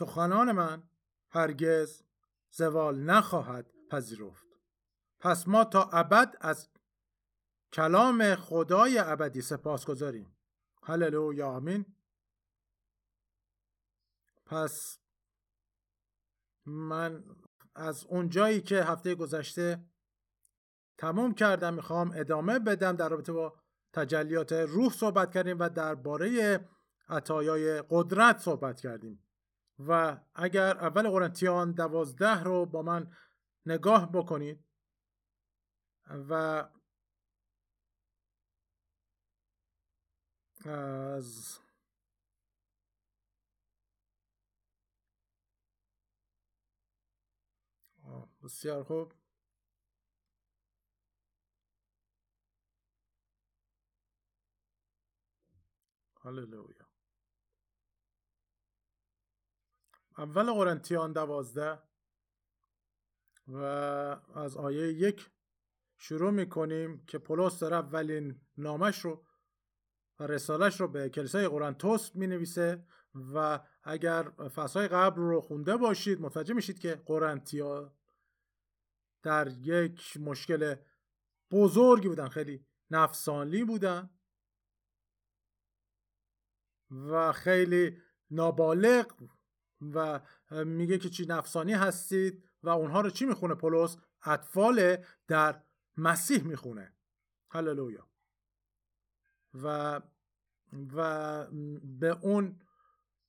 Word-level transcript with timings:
سخنان 0.00 0.52
من 0.52 0.82
هرگز 1.30 2.02
زوال 2.50 3.00
نخواهد 3.00 3.72
پذیرفت. 3.90 4.46
پس 5.20 5.48
ما 5.48 5.64
تا 5.64 5.82
ابد 5.82 6.36
از 6.40 6.68
کلام 7.72 8.34
خدای 8.34 8.98
ابدی 8.98 9.42
سپاس 9.42 9.86
گذاریم. 9.86 10.36
هللویا 10.82 11.48
آمین. 11.48 11.86
پس 14.46 14.98
من 16.66 17.24
از 17.74 18.04
اون 18.04 18.28
جایی 18.28 18.60
که 18.60 18.84
هفته 18.84 19.14
گذشته 19.14 19.84
تموم 20.98 21.34
کردم 21.34 21.74
می‌خوام 21.74 22.12
ادامه 22.14 22.58
بدم 22.58 22.96
در 22.96 23.08
رابطه 23.08 23.32
با 23.32 23.60
تجلیات 23.92 24.52
روح 24.52 24.92
صحبت 24.92 25.32
کردیم 25.32 25.58
و 25.58 25.68
درباره 25.68 26.60
عطایای 27.08 27.82
قدرت 27.90 28.38
صحبت 28.38 28.80
کردیم. 28.80 29.29
و 29.88 30.20
اگر 30.34 30.78
اول 30.78 31.10
قرنتیان 31.10 31.72
دوازده 31.72 32.42
رو 32.42 32.66
با 32.66 32.82
من 32.82 33.16
نگاه 33.66 34.12
بکنید 34.12 34.64
و 36.28 36.64
از 40.64 41.58
بسیار 48.42 48.84
خوب. 48.84 49.12
هللویا 56.22 56.79
اول 60.20 60.52
قرنتیان 60.52 61.12
دوازده 61.12 61.78
و 63.48 63.56
از 64.34 64.56
آیه 64.56 64.92
یک 64.92 65.30
شروع 65.98 66.30
می‌کنیم 66.30 67.04
که 67.06 67.18
پولس 67.18 67.58
داره 67.58 67.76
اولین 67.76 68.40
نامش 68.56 68.98
رو 68.98 69.24
و 70.18 70.26
رسالش 70.26 70.80
رو 70.80 70.88
به 70.88 71.08
کلیسای 71.08 71.48
قرنتوس 71.48 72.14
می 72.14 72.26
نویسه 72.26 72.86
و 73.34 73.60
اگر 73.82 74.22
فصلهای 74.30 74.88
قبل 74.88 75.20
رو 75.20 75.40
خونده 75.40 75.76
باشید 75.76 76.20
متوجه 76.20 76.54
میشید 76.54 76.78
که 76.78 77.02
قرنتیا 77.06 77.96
در 79.22 79.48
یک 79.48 80.16
مشکل 80.16 80.74
بزرگی 81.50 82.08
بودن 82.08 82.28
خیلی 82.28 82.66
نفسانی 82.90 83.64
بودن 83.64 84.10
و 86.90 87.32
خیلی 87.32 88.02
نابالغ 88.30 89.12
و 89.94 90.20
میگه 90.64 90.98
که 90.98 91.10
چی 91.10 91.26
نفسانی 91.26 91.72
هستید 91.72 92.48
و 92.62 92.68
اونها 92.68 93.00
رو 93.00 93.10
چی 93.10 93.24
می‌خونه 93.24 93.54
پولس؟ 93.54 93.96
اطفال 94.22 94.96
در 95.28 95.62
مسیح 95.96 96.42
می‌خونه. 96.42 96.94
هللویا. 97.50 98.10
و 99.54 100.00
و 100.94 101.46
به 101.82 102.18
اون 102.22 102.60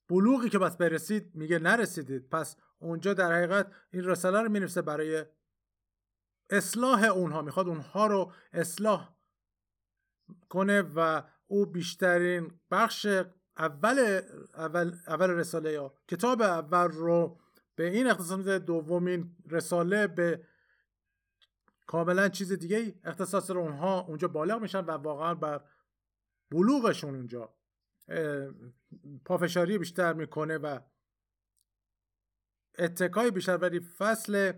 بلوغی 0.08 0.48
که 0.48 0.58
بس 0.58 0.76
برسید 0.76 1.34
میگه 1.34 1.58
نرسیدید. 1.58 2.28
پس 2.28 2.56
اونجا 2.78 3.14
در 3.14 3.32
حقیقت 3.32 3.72
این 3.90 4.04
رساله 4.04 4.40
رو 4.40 4.48
می‌نویسه 4.48 4.82
برای 4.82 5.24
اصلاح 6.50 7.04
اونها. 7.04 7.42
می‌خواد 7.42 7.68
اونها 7.68 8.06
رو 8.06 8.32
اصلاح 8.52 9.16
کنه 10.48 10.82
و 10.82 11.22
او 11.46 11.66
بیشترین 11.66 12.60
بخش 12.70 13.06
اول 13.58 14.20
اول, 14.54 14.92
اول 15.08 15.30
رساله 15.30 15.72
یا 15.72 15.94
کتاب 16.08 16.42
اول 16.42 16.88
رو 16.88 17.40
به 17.74 17.90
این 17.90 18.06
اختصاص 18.06 18.38
میده 18.38 18.58
دومین 18.58 19.36
رساله 19.50 20.06
به 20.06 20.46
کاملا 21.86 22.28
چیز 22.28 22.52
دیگه 22.52 22.94
اختصاص 23.04 23.50
رو 23.50 23.60
اونها 23.60 24.00
اونجا 24.00 24.28
بالغ 24.28 24.62
میشن 24.62 24.84
و 24.84 24.90
واقعا 24.90 25.34
بر 25.34 25.60
بلوغشون 26.50 27.14
اونجا 27.14 27.54
پافشاری 29.24 29.78
بیشتر 29.78 30.12
می‌کنه 30.12 30.58
و 30.58 30.78
اتکای 32.78 33.30
بیشتر 33.30 33.56
ولی 33.56 33.80
فصل 33.80 34.52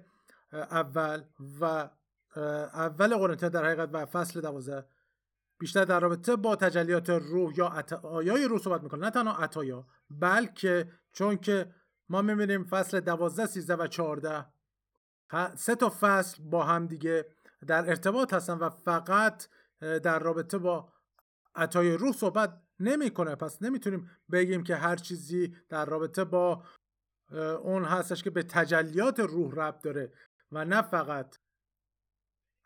اول 0.53 1.22
و 1.61 1.91
اول 2.75 3.16
قرنتیان 3.16 3.53
در 3.53 3.65
حقیقت 3.65 3.88
و 3.93 4.06
فصل 4.06 4.41
دوازده 4.41 4.87
بیشتر 5.59 5.84
در 5.84 6.00
رابطه 6.00 6.37
با 6.37 6.56
تجلیات 6.56 7.10
روح 7.10 7.59
یا 7.59 7.66
عطایای 7.66 8.44
روح 8.44 8.60
صحبت 8.60 8.82
می‌کنه. 8.82 9.00
نه 9.00 9.10
تنها 9.10 9.37
عطایا 9.37 9.87
بلکه 10.10 10.88
چون 11.12 11.37
که 11.37 11.75
ما 12.09 12.22
می‌بینیم 12.22 12.65
فصل 12.65 13.00
دوازده 13.00 13.47
سیزده 13.47 13.82
و 13.82 13.87
چهارده 13.87 14.47
سه 15.56 15.75
تا 15.75 15.93
فصل 16.00 16.43
با 16.43 16.64
هم 16.64 16.87
دیگه 16.87 17.26
در 17.66 17.88
ارتباط 17.88 18.34
هستن 18.34 18.59
و 18.59 18.70
فقط 18.70 19.47
در 19.81 20.19
رابطه 20.19 20.59
با 20.59 20.93
عطای 21.54 21.97
روح 21.97 22.12
صحبت 22.12 22.60
نمی‌کنه. 22.81 23.34
پس 23.34 23.62
نمی‌تونیم 23.62 24.10
بگیم 24.32 24.62
که 24.62 24.76
هر 24.76 24.97
چیزی 24.97 25.56
در 25.69 25.84
رابطه 25.84 26.25
با 26.25 26.62
اون 27.62 27.84
هستش 27.84 28.22
که 28.22 28.31
به 28.31 28.43
تجلیات 28.43 29.20
روح 29.20 29.54
ربط 29.54 29.82
داره 29.82 30.12
و 30.53 30.64
نه 30.64 30.82
فقط 30.82 31.37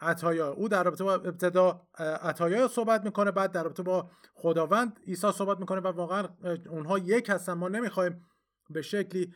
عطایا 0.01 0.53
او 0.53 0.69
در 0.69 0.85
رابطه 0.85 1.05
با 1.05 1.15
ابتدا 1.15 1.83
عطایا 1.99 2.69
صحبت 2.69 3.05
می‌کنه 3.05 3.31
بعد 3.31 3.53
در 3.53 3.63
رابطه 3.63 3.83
با 3.83 4.11
خداوند 4.35 5.01
عیسی 5.07 5.33
صحبت 5.33 5.61
می‌کنه 5.61 5.81
و 5.81 5.87
واقعا 5.87 6.29
اونها 6.69 6.99
یک 6.99 7.31
هستن. 7.31 7.53
ما 7.53 7.69
نمی‌خوایم 7.69 8.25
به 8.71 8.83
شکلی 8.83 9.35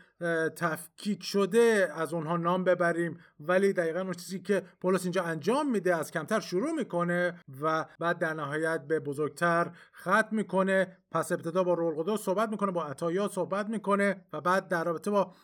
تفکیک 0.57 1.23
شده 1.23 1.93
از 1.97 2.15
اونها 2.15 2.37
نام 2.37 2.65
ببریم. 2.65 3.19
ولی 3.41 3.73
دقیقا 3.73 4.01
اون 4.01 4.13
چیزی 4.13 4.41
که 4.41 4.63
پولس 4.81 5.03
اینجا 5.03 5.23
انجام 5.23 5.71
میده 5.71 5.97
از 5.97 6.11
کمتر 6.11 6.41
شروع 6.41 6.73
می‌کنه 6.73 7.41
و 7.63 7.87
بعد 7.99 8.19
در 8.19 8.35
نهایت 8.35 8.87
به 8.87 9.01
بزرگتر 9.01 9.71
ختم 9.97 10.29
می‌کنه. 10.31 10.97
پس 11.11 11.33
ابتدا 11.33 11.65
با 11.65 11.75
رول 11.75 12.17
صحبت 12.17 12.49
می‌کنه 12.49 12.73
با 12.73 12.85
عطایا 12.85 13.29
صحبت 13.29 13.69
می‌کنه 13.69 14.25
و 14.33 14.41
بعد 14.41 14.69
در 14.69 14.85
رابطه 14.85 15.11
با 15.11 15.35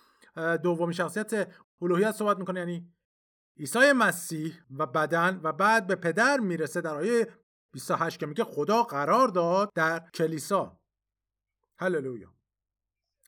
دومین 0.63 0.93
شخصیت 0.93 1.49
الوهیت 1.83 2.13
صحبت 2.13 2.39
می‌کنه. 2.39 2.61
یعنی 2.61 2.89
عیسی 3.59 3.93
مسیح 3.93 4.61
و 4.71 4.87
بدن 4.87 5.41
و 5.43 5.53
بعد 5.53 5.87
به 5.87 5.95
پدر 5.95 6.39
می‌رسه 6.41 6.81
در 6.81 6.95
آیه 6.95 7.29
28 7.73 8.21
که 8.21 8.27
میگه 8.27 8.45
خدا 8.45 8.83
قرار 8.83 9.29
داد 9.29 9.73
در 9.75 10.11
کلیسا. 10.15 10.81
هللویا. 11.79 12.35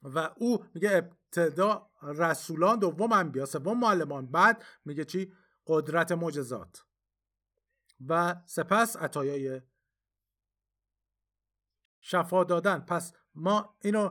و 0.03 0.31
او 0.37 0.65
میگه 0.75 0.91
ابتدا 0.93 1.91
رسولان 2.03 2.79
دوم 2.79 3.13
انبیا 3.13 3.47
سوم 3.47 3.81
معلمان 3.81 4.27
بعد 4.27 4.65
میگه 4.85 5.05
چی؟ 5.05 5.33
قدرت 5.67 6.13
معجزات. 6.13 6.85
و 8.09 8.37
سپس 8.47 8.97
عطایای 8.97 9.61
شفا 12.01 12.45
دادن. 12.45 12.79
پس 12.79 13.13
ما 13.35 13.77
اینو 13.81 14.11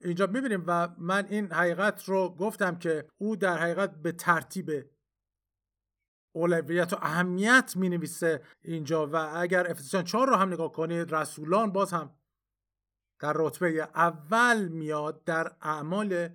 اینجا 0.00 0.26
می‌بینیم 0.26 0.64
و 0.66 0.88
من 0.98 1.26
این 1.26 1.52
حقیقت 1.52 2.04
رو 2.04 2.36
گفتم 2.36 2.78
که 2.78 3.08
او 3.16 3.36
در 3.36 3.58
حقیقت 3.58 3.94
به 4.02 4.12
ترتیب 4.12 4.70
اولویت 6.32 6.92
و 6.92 6.96
اهمیت 7.02 7.72
می 7.76 7.88
نویسه 7.88 8.42
اینجا 8.62 9.06
و 9.06 9.16
اگر 9.16 9.70
افسیان 9.70 10.04
4 10.04 10.26
رو 10.26 10.36
هم 10.36 10.52
نگاه 10.52 10.72
کنید 10.72 11.14
رسولان 11.14 11.72
باز 11.72 11.92
هم 11.92 12.14
در 13.20 13.32
رتبه 13.36 13.88
اول 13.94 14.68
میاد 14.68 15.24
در 15.24 15.52
اعمال 15.62 16.28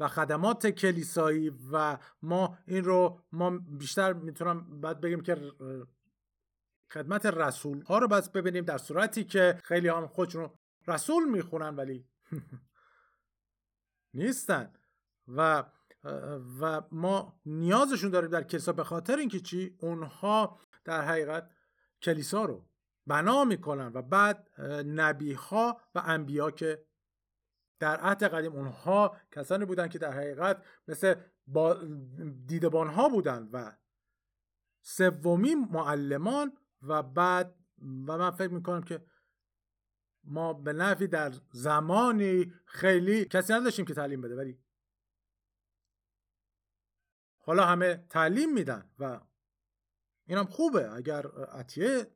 و 0.00 0.08
خدمات 0.08 0.66
کلیسایی 0.66 1.52
و 1.72 1.98
ما 2.22 2.58
این 2.66 2.84
رو 2.84 3.22
ما 3.32 3.50
بیشتر 3.58 4.12
می‌تونم 4.12 4.80
بعد 4.80 5.00
بگیم 5.00 5.20
که 5.20 5.52
خدمت 6.92 7.26
رسول 7.26 7.82
ها 7.82 7.98
رو 7.98 8.08
بس 8.08 8.30
ببینیم 8.30 8.64
در 8.64 8.78
صورتی 8.78 9.24
که 9.24 9.60
خیلی 9.64 9.88
هم 9.88 10.06
خودشون 10.06 10.50
رسول 10.88 11.28
می‌خونن 11.28 11.76
ولی 11.76 12.08
نیستن. 14.14 14.72
و 15.28 15.64
و 16.60 16.82
ما 16.92 17.40
نیازشون 17.46 18.10
داریم 18.10 18.30
در 18.30 18.42
کلیسا 18.42 18.72
به 18.72 18.84
خاطر 18.84 19.16
اینکه 19.16 19.40
چی؟ 19.40 19.76
اونها 19.80 20.58
در 20.84 21.02
حقیقت 21.02 21.50
کلیسا 22.02 22.44
رو 22.44 22.68
بنا 23.06 23.44
می‌کنن 23.44 23.90
و 23.94 24.02
بعد 24.02 24.60
نبی 24.86 25.32
ها 25.32 25.80
و 25.94 26.02
انبیا 26.04 26.50
که 26.50 26.86
در 27.78 27.96
عهد 27.96 28.22
قدیم 28.22 28.52
اونها 28.52 29.16
کسانی 29.32 29.64
بودن 29.64 29.88
که 29.88 29.98
در 29.98 30.12
حقیقت 30.12 30.64
مثل 30.88 31.14
با 31.46 31.74
دیدبان 32.46 32.88
ها 32.88 33.08
بودن 33.08 33.48
و 33.52 33.72
سومی 34.82 35.54
معلمان 35.54 36.52
و 36.82 37.02
بعد 37.02 37.54
و 37.82 38.18
من 38.18 38.30
فکر 38.30 38.52
می‌کنم 38.52 38.82
که 38.82 39.04
ما 40.24 40.52
به 40.52 40.72
نفی 40.72 41.06
در 41.06 41.32
زمانی 41.52 42.52
خیلی 42.64 43.24
کسی 43.24 43.52
نداشتیم 43.52 43.84
که 43.84 43.94
تعلیم 43.94 44.20
بده 44.20 44.36
ولی 44.36 44.58
حالا 47.46 47.66
همه 47.66 48.06
تعلیم 48.10 48.52
میدن 48.52 48.90
و 48.98 49.20
اینم 50.26 50.44
خوبه. 50.44 50.92
اگر 50.92 51.26
عطیه 51.52 52.06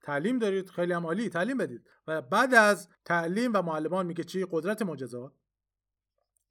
تعلیم 0.00 0.38
دارید 0.38 0.70
خیلی 0.70 0.92
هم 0.92 1.06
عالی 1.06 1.28
تعلیم 1.28 1.56
بدید. 1.56 1.90
و 2.06 2.22
بعد 2.22 2.54
از 2.54 2.88
تعلیم 3.04 3.50
و 3.54 3.62
معلمان 3.62 4.06
میگه 4.06 4.24
چی؟ 4.24 4.46
قدرت 4.50 4.82
معجزات 4.82 5.32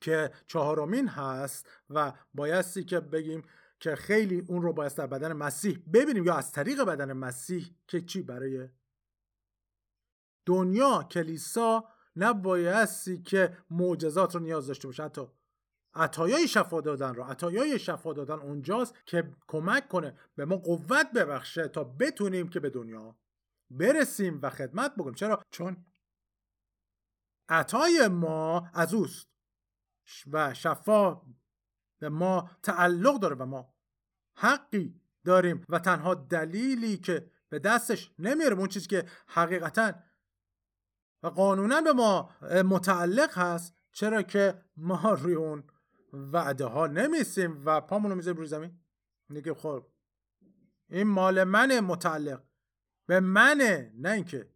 که 0.02 0.32
چهارمین 0.48 1.08
هست 1.08 1.70
و 1.90 2.14
بایستی 2.34 2.84
که 2.84 3.00
بگیم 3.00 3.44
که 3.80 3.96
خیلی 3.96 4.46
اون 4.48 4.62
رو 4.62 4.74
باید 4.74 4.96
در 4.96 5.08
بدن 5.08 5.34
مسیح 5.34 5.80
ببینیم 5.94 6.26
یا 6.26 6.36
از 6.36 6.52
طریق 6.52 6.82
بدن 6.82 7.14
مسیح 7.14 7.76
که 7.88 8.02
چی؟ 8.02 8.22
برای 8.22 8.70
دنیا 10.46 11.04
کلیسا 11.04 11.86
نبایستی 12.16 13.22
که 13.22 13.58
معجزات 13.70 14.36
رو 14.36 14.42
نیاز 14.42 14.68
داشته 14.68 14.88
باشه. 14.88 15.04
حتی 15.04 15.28
عطایای 15.94 16.48
شفا 16.48 16.82
دادن 16.82 17.16
رو. 17.16 17.24
عطایای 17.24 17.80
شفا 17.80 18.14
دادن 18.14 18.40
اونجاست 18.40 18.96
که 19.06 19.36
کمک 19.48 19.88
کنه 19.88 20.18
به 20.36 20.46
ما 20.46 20.58
قوت 20.58 21.12
ببخشه 21.12 21.68
تا 21.68 21.84
بتونیم 21.84 22.50
که 22.50 22.60
به 22.60 22.70
دنیا 22.70 23.16
برسیم 23.70 24.40
و 24.42 24.50
خدمت 24.50 24.96
بکنیم. 24.96 25.14
چرا؟ 25.14 25.44
چون 25.50 25.86
عطای 27.50 28.08
ما 28.08 28.70
از 28.74 28.94
اوست 28.94 29.28
و 30.32 30.54
شفا 30.54 31.22
به 32.00 32.10
ما 32.10 32.50
تعلق 32.64 33.20
داره 33.20 33.36
و 33.36 33.46
ما 33.46 33.74
حقی 34.36 35.02
داریم 35.26 35.66
و 35.70 35.80
تنها 35.80 36.14
دلیلی 36.14 36.98
که 36.98 37.32
به 37.50 37.60
دستش 37.60 38.12
نمیاریم 38.20 38.60
اون 38.60 38.68
چیزی 38.68 38.88
که 38.88 39.06
حقیقتا 39.28 39.94
و 41.24 41.28
قانونا 41.28 41.82
به 41.82 41.94
ما 41.94 42.30
متعلق 42.66 43.38
هست 43.38 43.76
چرا 43.92 44.22
که 44.22 44.62
ما 44.78 45.14
روی 45.14 45.34
اون 45.34 45.64
وعده 46.34 46.66
ها 46.66 46.88
نمیسیم 46.88 47.66
و 47.66 47.82
پامونو 47.82 48.16
می‌ذاریم 48.16 48.38
روی 48.38 48.48
زمین؟ 48.48 48.80
میگه 49.30 49.54
خب 49.54 49.86
این 50.90 51.08
مال 51.08 51.44
من 51.44 51.80
متعلق. 51.80 52.44
به 53.08 53.20
منه 53.20 53.94
نه 53.96 54.12
اینکه 54.12 54.50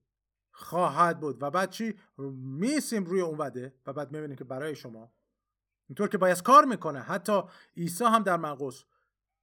خواهد 0.51 1.19
بود. 1.19 1.43
و 1.43 1.49
بعد 1.49 1.69
چی؟ 1.69 1.95
میسیم 2.57 3.05
روی 3.05 3.21
اون 3.21 3.37
وعده 3.37 3.75
و 3.85 3.93
بعد 3.93 4.11
می‌بینیم 4.11 4.37
که 4.37 4.43
برای 4.43 4.75
شما 4.75 5.13
اینطور 5.89 6.07
که 6.07 6.17
باید 6.17 6.41
کار 6.41 6.65
می‌کنه. 6.65 6.99
حتی 6.99 7.41
عیسی 7.77 8.03
هم 8.03 8.23
در 8.23 8.37
مرقس 8.37 8.83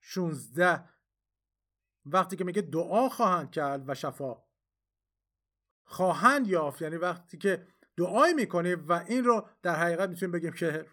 16 0.01 0.85
وقتی 2.07 2.37
که 2.37 2.45
میگه 2.45 2.63
دعا 2.63 3.09
خواهند 3.09 3.51
کرد 3.51 3.89
و 3.89 3.95
شفا 3.95 4.43
خواهند 5.85 6.49
یافت 6.49 6.83
یعنی 6.83 6.97
وقتی 6.97 7.39
که 7.39 7.67
دعای 7.97 8.35
می‌کنی 8.35 8.75
و 8.75 8.93
این 8.93 9.25
رو 9.25 9.49
در 9.63 9.77
حقیقت 9.77 10.09
می‌تونیم 10.09 10.33
بگیم 10.33 10.53
که 10.53 10.87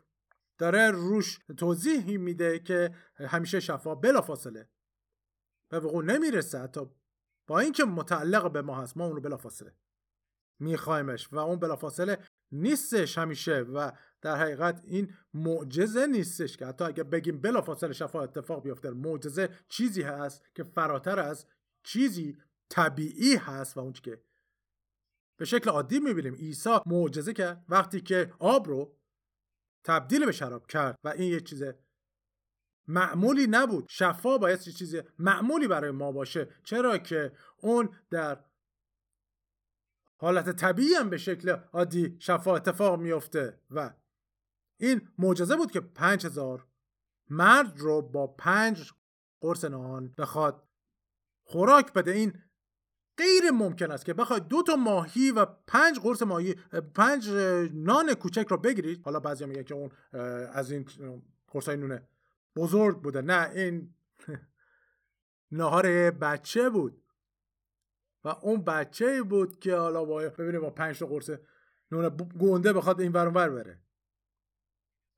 داره 0.58 0.92
روش 0.92 1.40
توضیح 1.58 2.18
میده 2.18 2.60
که 2.60 2.96
همیشه 3.16 3.60
شفا 3.60 3.96
بلا 3.96 4.22
فاصله 4.22 4.70
به 5.70 5.80
وقوع 5.80 6.04
نمی‌رسه 6.04 6.60
حتی. 6.60 6.82
با 7.48 7.60
اینکه 7.60 7.84
متعلق 7.84 8.52
به 8.52 8.62
ما 8.62 8.76
هست 8.76 8.98
ما 8.98 9.06
اون 9.06 9.16
رو 9.16 9.22
بلا 9.22 9.38
فاصله 9.38 9.76
میخوایمش 10.60 11.34
و 11.34 11.38
اون 11.38 11.60
بلا 11.60 11.76
فاصله 11.76 12.18
نیستش 12.52 13.18
همیشه 13.18 13.60
و 13.60 13.92
در 14.22 14.36
حقیقت 14.36 14.82
این 14.86 15.14
معجزه 15.34 16.08
نیستش 16.08 16.58
که 16.58 16.66
حتی 16.66 16.84
اگه 16.84 17.04
بگیم 17.04 17.42
بلا 17.42 17.62
فاصله 17.62 17.94
شفا 17.94 18.24
اتفاق 18.24 18.64
بیفته 18.64 18.90
معجزه 18.90 19.50
چیزی 19.68 20.02
هست 20.02 20.56
که 20.56 20.64
فراتر 20.64 21.20
از 21.20 21.46
چیزی 21.84 22.38
طبیعی 22.70 23.36
هست 23.36 23.78
و 23.78 23.80
اون 23.80 23.94
که 23.94 24.22
به 25.38 25.46
شکل 25.46 25.70
عادی 25.70 26.00
می‌بینیم. 26.00 26.34
عیسی 26.34 26.80
معجزه 26.86 27.34
کرد. 27.34 27.66
وقتی 27.70 28.02
که 28.02 28.34
آب 28.40 28.68
رو 28.68 28.98
تبدیل 29.86 30.26
به 30.26 30.32
شراب 30.32 30.68
کرد 30.68 31.00
و 31.04 31.10
این 31.10 31.32
یه 31.32 31.42
چیز 31.42 31.64
معمولی 32.88 33.48
نبود. 33.48 33.86
شفا 33.90 34.38
باید 34.38 34.68
یه 34.68 34.74
چیز 34.74 34.96
معمولی 35.20 35.68
برای 35.68 35.92
ما 35.92 36.12
باشه. 36.12 36.48
چرا 36.64 36.98
که 36.98 37.32
اون 37.58 37.90
در 38.10 38.46
حالت 40.18 40.50
طبیعی 40.50 40.94
هم 40.94 41.10
به 41.10 41.18
شکل 41.18 41.50
عادی 41.50 42.18
شفا 42.20 42.56
اتفاق 42.56 43.00
میفته 43.00 43.62
و 43.72 43.94
این 44.80 45.10
معجزه 45.18 45.56
بود 45.56 45.72
که 45.72 45.82
پنج 45.82 46.26
هزار 46.26 46.68
مرد 47.30 47.80
رو 47.80 48.02
با 48.02 48.28
پنج 48.28 48.92
قرص 49.42 49.66
نان 49.66 50.14
بخواد 50.18 50.68
خوراک 51.44 51.94
بده. 51.94 52.12
این 52.12 52.42
غیر 53.18 53.52
ممکن 53.52 53.92
است 53.92 54.06
که 54.06 54.14
بخواید 54.14 54.48
دو 54.48 54.64
تا 54.64 54.76
ماهی 54.76 55.32
و 55.32 55.46
پنج 55.46 56.00
قرص 56.00 56.22
ماهی 56.22 56.54
پنج 56.94 57.30
نان 57.74 58.14
کوچک 58.14 58.48
رو 58.50 58.58
بگیرید 58.58 59.02
حالا 59.06 59.20
بعضی 59.20 59.46
میگن 59.46 59.64
که 59.64 59.74
اون 59.74 59.92
از 60.54 60.72
این 60.72 60.86
قرص 61.48 61.68
های 61.68 61.78
نونه 61.78 62.08
بزرگ 62.56 63.02
بوده. 63.02 63.22
نه 63.22 63.50
این 63.50 63.96
نهار 65.52 66.12
بچه 66.12 66.70
بود. 66.70 67.02
و 68.24 68.28
اون 68.28 68.64
بچه 68.64 69.24
بود 69.24 69.60
که 69.60 69.76
حالا 69.76 70.06
با 70.06 70.20
ببینید 70.20 70.62
با 70.62 70.70
پنج 70.70 71.00
تا 71.00 71.06
قرص 71.06 71.30
نون 71.92 72.10
گونده 72.18 72.74
بخواد 72.74 73.02
این 73.02 73.12
ور 73.12 73.50
بره. 73.50 73.82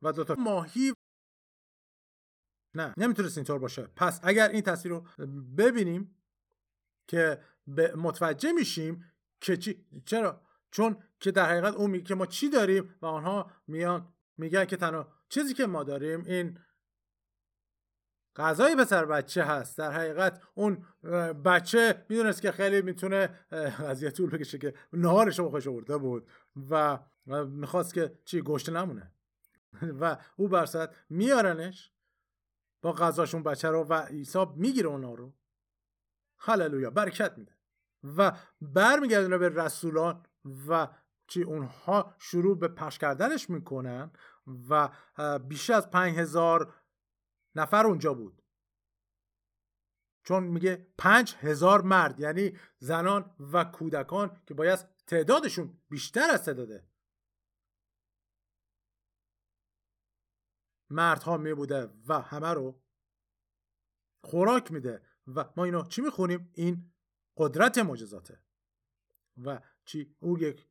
و 0.02 0.12
دو 0.12 0.24
تا 0.24 0.36
ماهی 0.36 0.94
نه 2.76 2.94
نمی‌تونست 2.98 3.38
اینطور 3.38 3.60
باشه. 3.60 3.88
پس 3.96 4.20
اگر 4.24 4.50
این 4.50 4.62
تصویر 4.62 4.96
رو 4.96 5.06
ببینیم 5.58 6.16
که 7.08 7.42
متوجه 7.96 8.52
میشیم 8.52 9.06
که 9.42 9.58
چی 9.58 9.86
چرا؟ 10.06 10.42
چون 10.72 10.98
که 11.20 11.32
در 11.32 11.46
حقیقت 11.46 11.74
اون 11.74 11.90
میگه 11.90 12.04
که 12.04 12.16
ما 12.16 12.26
چی 12.26 12.50
داریم 12.50 12.96
و 13.02 13.06
آنها 13.06 13.52
میان 13.68 14.14
میگن 14.38 14.66
که 14.66 14.78
تنها 14.78 15.14
چیزی 15.30 15.54
که 15.54 15.66
ما 15.66 15.84
داریم 15.84 16.24
این 16.26 16.60
غذای 18.36 18.76
پسر 18.76 19.06
بچه 19.06 19.44
هست. 19.44 19.78
در 19.78 19.92
حقیقت 19.92 20.42
اون 20.54 20.86
بچه 21.46 22.06
می‌دونست 22.10 22.42
که 22.42 22.52
خیلی 22.52 22.82
می‌تونه 22.82 23.30
از 23.80 24.04
یه 24.04 24.12
طول 24.12 24.30
بکشه 24.30 24.58
که 24.58 24.74
نهارش 24.94 25.40
رو 25.40 25.50
خوش 25.50 25.68
آورده 25.68 25.98
بود 25.98 26.30
و 26.70 27.00
می‌خواست 27.46 27.94
که 27.94 28.20
چی 28.26 28.42
گشته 28.42 28.72
نمونه. 28.72 29.12
و 30.02 30.18
او 30.36 30.48
برصد 30.48 30.96
میارنش 31.10 31.92
با 32.82 32.94
غذاشون 32.94 33.44
بچه 33.44 33.70
رو 33.70 33.84
و 33.84 33.94
عیسی 33.94 34.46
می‌گیره 34.56 34.90
اونا 34.90 35.14
رو. 35.14 35.34
هللویا 36.38 36.90
برکت 36.90 37.38
میده. 37.38 37.57
و 38.04 38.38
برمیگردونه 38.62 39.38
به 39.38 39.50
رسولان 39.50 40.26
و 40.68 40.88
چی 41.28 41.44
اونها 41.44 42.16
شروع 42.20 42.60
به 42.60 42.68
پخش 42.68 42.98
کردنش 42.98 43.50
می‌کنن 43.50 44.12
و 44.70 44.90
بیش 45.40 45.70
از 45.70 45.90
پنج 45.90 46.18
هزار 46.18 46.74
نفر 47.56 47.88
اونجا 47.88 48.14
بود. 48.14 48.44
چون 50.24 50.44
میگه 50.44 50.88
پنج 50.98 51.36
هزار 51.36 51.82
مرد 51.82 52.20
یعنی 52.20 52.58
زنان 52.80 53.36
و 53.40 53.64
کودکان 53.64 54.42
که 54.46 54.54
باید 54.54 54.80
تعدادشون 55.08 55.82
بیشتر 55.90 56.28
از 56.32 56.46
تعداده 56.46 56.88
مردها 60.90 61.38
می 61.38 61.54
بوده 61.54 61.94
و 62.08 62.22
همه 62.22 62.54
رو 62.54 62.82
خوراک 64.24 64.72
میده. 64.72 65.02
و 65.36 65.46
ما 65.58 65.64
اینو 65.64 65.84
چی 65.84 66.02
می‌خونیم؟ 66.02 66.52
این 66.54 66.94
قدرت 67.38 67.78
معجزاته. 67.78 68.40
و 69.46 69.60
چی؟ 69.86 70.16
او 70.20 70.40
یک 70.40 70.68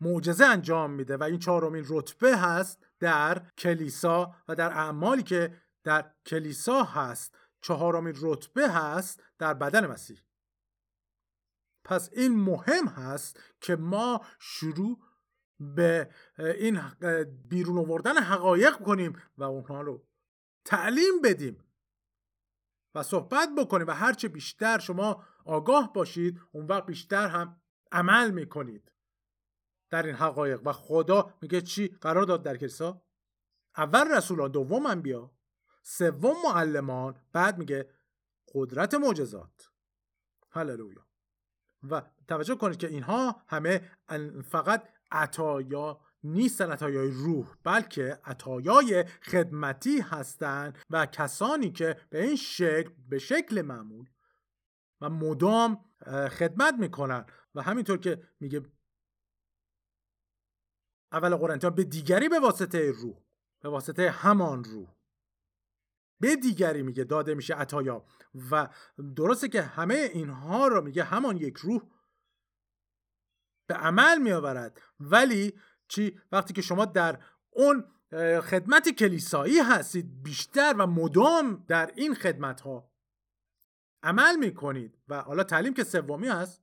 معجزه 0.00 0.44
انجام 0.44 0.90
میده 0.90 1.16
و 1.16 1.22
این 1.22 1.38
چهارمین 1.38 1.84
رتبه 1.88 2.36
هست 2.36 2.86
در 3.00 3.50
کلیسا 3.58 4.34
و 4.48 4.54
در 4.54 4.72
اعمالی 4.72 5.22
که 5.22 5.60
در 5.84 6.10
کلیسا 6.26 6.82
هست. 6.82 7.38
چهارمین 7.60 8.14
رتبه 8.20 8.68
هست 8.70 9.22
در 9.38 9.54
بدن 9.54 9.86
مسیح. 9.86 10.18
پس 11.84 12.10
این 12.12 12.36
مهم 12.36 12.86
هست 12.86 13.40
که 13.60 13.76
ما 13.76 14.20
شروع 14.38 14.98
به 15.60 16.10
این 16.38 16.80
بیرون 17.48 17.78
آوردن 17.78 18.16
حقایق 18.16 18.76
کنیم 18.76 19.22
و 19.38 19.44
اونها 19.44 19.80
رو 19.80 20.06
تعلیم 20.64 21.20
بدیم. 21.24 21.63
و 22.94 23.02
صحبت 23.02 23.48
بکنیم 23.58 23.86
و 23.86 23.90
هرچه 23.90 24.28
بیشتر 24.28 24.78
شما 24.78 25.24
آگاه 25.44 25.92
باشید 25.92 26.40
اون 26.52 26.66
وقت 26.66 26.86
بیشتر 26.86 27.28
هم 27.28 27.60
عمل 27.92 28.30
می‌کنید. 28.30 28.92
در 29.90 30.06
این 30.06 30.14
حقایق. 30.14 30.66
و 30.66 30.72
خدا 30.72 31.34
میگه 31.42 31.60
چی؟ 31.60 31.88
قرار 31.88 32.24
داد 32.24 32.42
در 32.42 32.56
کلیسا؟ 32.56 33.02
اول 33.76 34.16
رسولان 34.16 34.50
دوم 34.50 34.86
انبیا 34.86 35.30
سوم 35.82 36.34
معلمان 36.44 37.20
بعد 37.32 37.58
میگه 37.58 37.90
قدرت 38.54 38.94
معجزات. 38.94 39.70
هللویا. 40.50 41.06
و 41.90 42.02
توجه 42.28 42.54
کنید 42.54 42.78
که 42.78 42.88
اینها 42.88 43.42
همه 43.46 43.90
فقط 44.50 44.88
عطایا 45.10 46.00
نیستن 46.24 46.70
عطایای 46.70 47.10
روح 47.10 47.54
بلکه 47.64 48.20
عطایای 48.24 49.04
خدمتی 49.04 50.00
هستند 50.00 50.78
و 50.90 51.06
کسانی 51.06 51.70
که 51.70 51.96
به 52.10 52.22
این 52.22 52.36
شکل 52.36 52.90
به 53.08 53.18
شکل 53.18 53.62
معمول 53.62 54.10
و 55.00 55.10
مدام 55.10 55.84
خدمت 56.30 56.74
می‌کنن. 56.78 57.26
و 57.54 57.62
همینطور 57.62 57.98
که 57.98 58.22
میگه 58.40 58.62
اول 61.12 61.36
قرنتیان 61.36 61.74
به 61.74 61.84
دیگری 61.84 62.28
به 62.28 62.40
واسطه 62.40 62.90
روح 62.90 63.16
به 63.60 63.68
واسطه 63.68 64.10
همان 64.10 64.64
روح. 64.64 64.94
به 66.20 66.36
دیگری 66.36 66.82
میگه 66.82 67.04
داده 67.04 67.34
میشه 67.34 67.54
عطایا. 67.54 68.06
و 68.50 68.68
درسته 69.16 69.48
که 69.48 69.62
همه 69.62 69.94
اینها 69.94 70.68
رو 70.68 70.80
میگه 70.80 71.04
همان 71.04 71.36
یک 71.36 71.56
روح 71.56 71.82
به 73.66 73.74
عمل 73.74 74.18
میآورد. 74.18 74.80
ولی 75.00 75.60
چی؟ 75.88 76.20
وقتی 76.32 76.54
که 76.54 76.62
شما 76.62 76.84
در 76.84 77.18
اون 77.50 77.84
خدمت 78.40 78.88
کلیسایی 78.88 79.58
هستید 79.58 80.22
بیشتر 80.22 80.74
و 80.78 80.86
مدام 80.86 81.64
در 81.68 81.92
این 81.96 82.14
خدمت 82.14 82.60
ها 82.60 82.90
عمل 84.02 84.36
می‌کنید 84.36 84.98
و 85.08 85.22
حالا 85.22 85.44
تعلیم 85.44 85.74
که 85.74 85.84
سومی 85.84 86.28
هست 86.28 86.62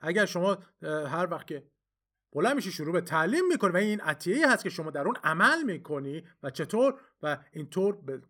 اگر 0.00 0.26
شما 0.26 0.58
هر 0.82 1.28
وقت 1.30 1.46
که 1.46 1.70
بلند 2.32 2.56
میشی 2.56 2.72
شروع 2.72 2.92
به 2.92 3.00
تعلیم 3.00 3.46
می‌کنی 3.48 3.72
و 3.72 3.76
این 3.76 4.00
عطیه 4.00 4.52
هست 4.52 4.62
که 4.62 4.70
شما 4.70 4.90
در 4.90 5.04
اون 5.06 5.16
عمل 5.24 5.62
می‌کنی 5.62 6.28
و 6.42 6.50
چطور 6.50 7.00
و 7.22 7.38
اینطور 7.52 7.96
به 7.96 8.22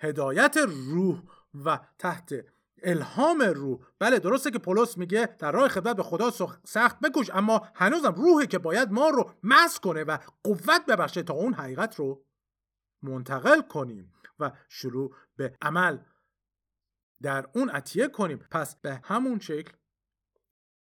هدایت 0.00 0.56
روح 0.66 1.22
و 1.64 1.80
تحت 1.98 2.34
الهام 2.82 3.42
روح 3.42 3.78
بله 3.98 4.18
درسته 4.18 4.50
که 4.50 4.58
پولس 4.58 4.98
میگه 4.98 5.36
در 5.38 5.52
راه 5.52 5.68
خدمت 5.68 5.96
به 5.96 6.02
خدا 6.02 6.30
سخت 6.64 7.00
بکش 7.00 7.30
اما 7.30 7.68
هنوزم 7.74 8.14
روحی 8.14 8.46
که 8.46 8.58
باید 8.58 8.90
ما 8.90 9.08
رو 9.08 9.30
مس 9.42 9.80
کنه 9.80 10.04
و 10.04 10.18
قوت 10.44 10.86
ببخشه 10.88 11.22
تا 11.22 11.34
اون 11.34 11.54
حقیقت 11.54 11.94
رو 11.94 12.24
منتقل 13.02 13.60
کنیم 13.60 14.12
و 14.38 14.52
شروع 14.68 15.14
به 15.36 15.56
عمل 15.62 15.98
در 17.22 17.48
اون 17.54 17.70
عطیه 17.70 18.08
کنیم. 18.08 18.38
پس 18.50 18.76
به 18.76 19.00
همون 19.04 19.38
شکل 19.38 19.72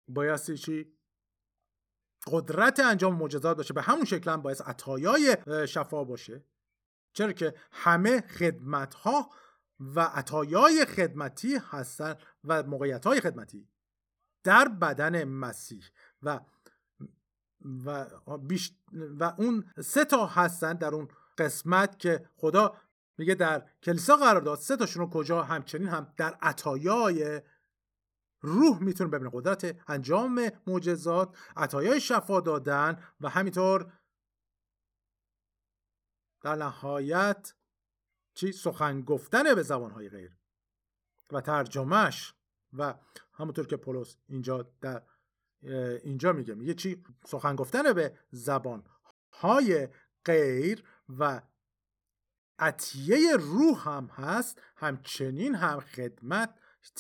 بایستی 0.09 0.59
چی؟ 0.59 0.99
قدرت 2.27 2.81
انجام 2.81 3.15
معجزات 3.15 3.57
باشه. 3.57 3.75
به 3.75 3.83
همون 3.83 4.05
شکل 4.05 4.31
هم 4.31 4.43
باید 4.43 4.63
عطایای 4.63 5.37
شفا 5.69 6.05
باشه. 6.05 6.45
چرا 7.13 7.33
که 7.33 7.55
همه 7.73 8.21
خدمت 8.21 8.95
ها 8.95 9.31
و 9.81 10.01
عطایای 10.01 10.85
خدمتی 10.85 11.57
هستن 11.57 12.15
و 12.45 12.63
موقعیت 12.63 13.07
های 13.07 13.21
خدمتی 13.21 13.69
در 14.45 14.69
بدن 14.69 15.25
مسیح 15.25 15.85
و 16.23 16.41
و, 17.85 18.07
بیش 18.39 18.75
و 18.93 19.35
اون 19.39 19.65
سه 19.81 20.05
تا 20.05 20.27
هستن 20.27 20.73
در 20.73 20.95
اون 20.95 21.09
قسمت 21.39 21.99
که 21.99 22.31
خدا 22.37 22.77
میگه 23.19 23.35
در 23.35 23.69
کلیسا 23.83 24.17
قرار 24.17 24.41
داد 24.41 24.59
سه 24.59 24.77
تاشون 24.77 25.03
رو 25.03 25.11
کجا 25.11 25.43
همچنین 25.43 25.89
هم 25.89 26.13
در 26.17 26.39
عطایای 26.43 27.41
روح 28.41 28.83
می‌تونه 28.83 29.11
ببینه. 29.11 29.31
قدرت 29.33 29.91
انجام 29.91 30.51
معجزات 30.67 31.37
عطایای 31.57 32.01
شفا 32.01 32.41
دادن 32.41 33.03
و 33.21 33.29
همینطور 33.29 33.93
در 36.43 36.57
نهایت 36.57 37.55
چی؟ 38.35 38.53
سخن 38.53 39.01
گفتن 39.01 39.55
به 39.55 39.63
زبانهای 39.63 40.09
غیر. 40.09 40.37
و 41.33 41.41
ترجمهش 41.41 42.35
و 42.73 42.95
همونطور 43.33 43.67
که 43.67 43.77
پولس 43.77 44.17
اینجا 44.29 44.71
در 44.81 45.03
اینجا 46.03 46.33
میگه 46.33 46.55
میگه 46.55 46.75
چی؟ 46.75 47.05
سخن 47.27 47.57
گفتن 47.57 47.93
به 47.93 48.19
زبان 48.31 48.85
های 49.33 49.89
غیر 50.25 50.85
و 51.19 51.43
عطیه 52.59 53.37
روح 53.37 53.89
هم 53.89 54.07
هست 54.07 54.63
همچنین 54.77 55.55
هم 55.55 55.81
خدمت 55.81 56.55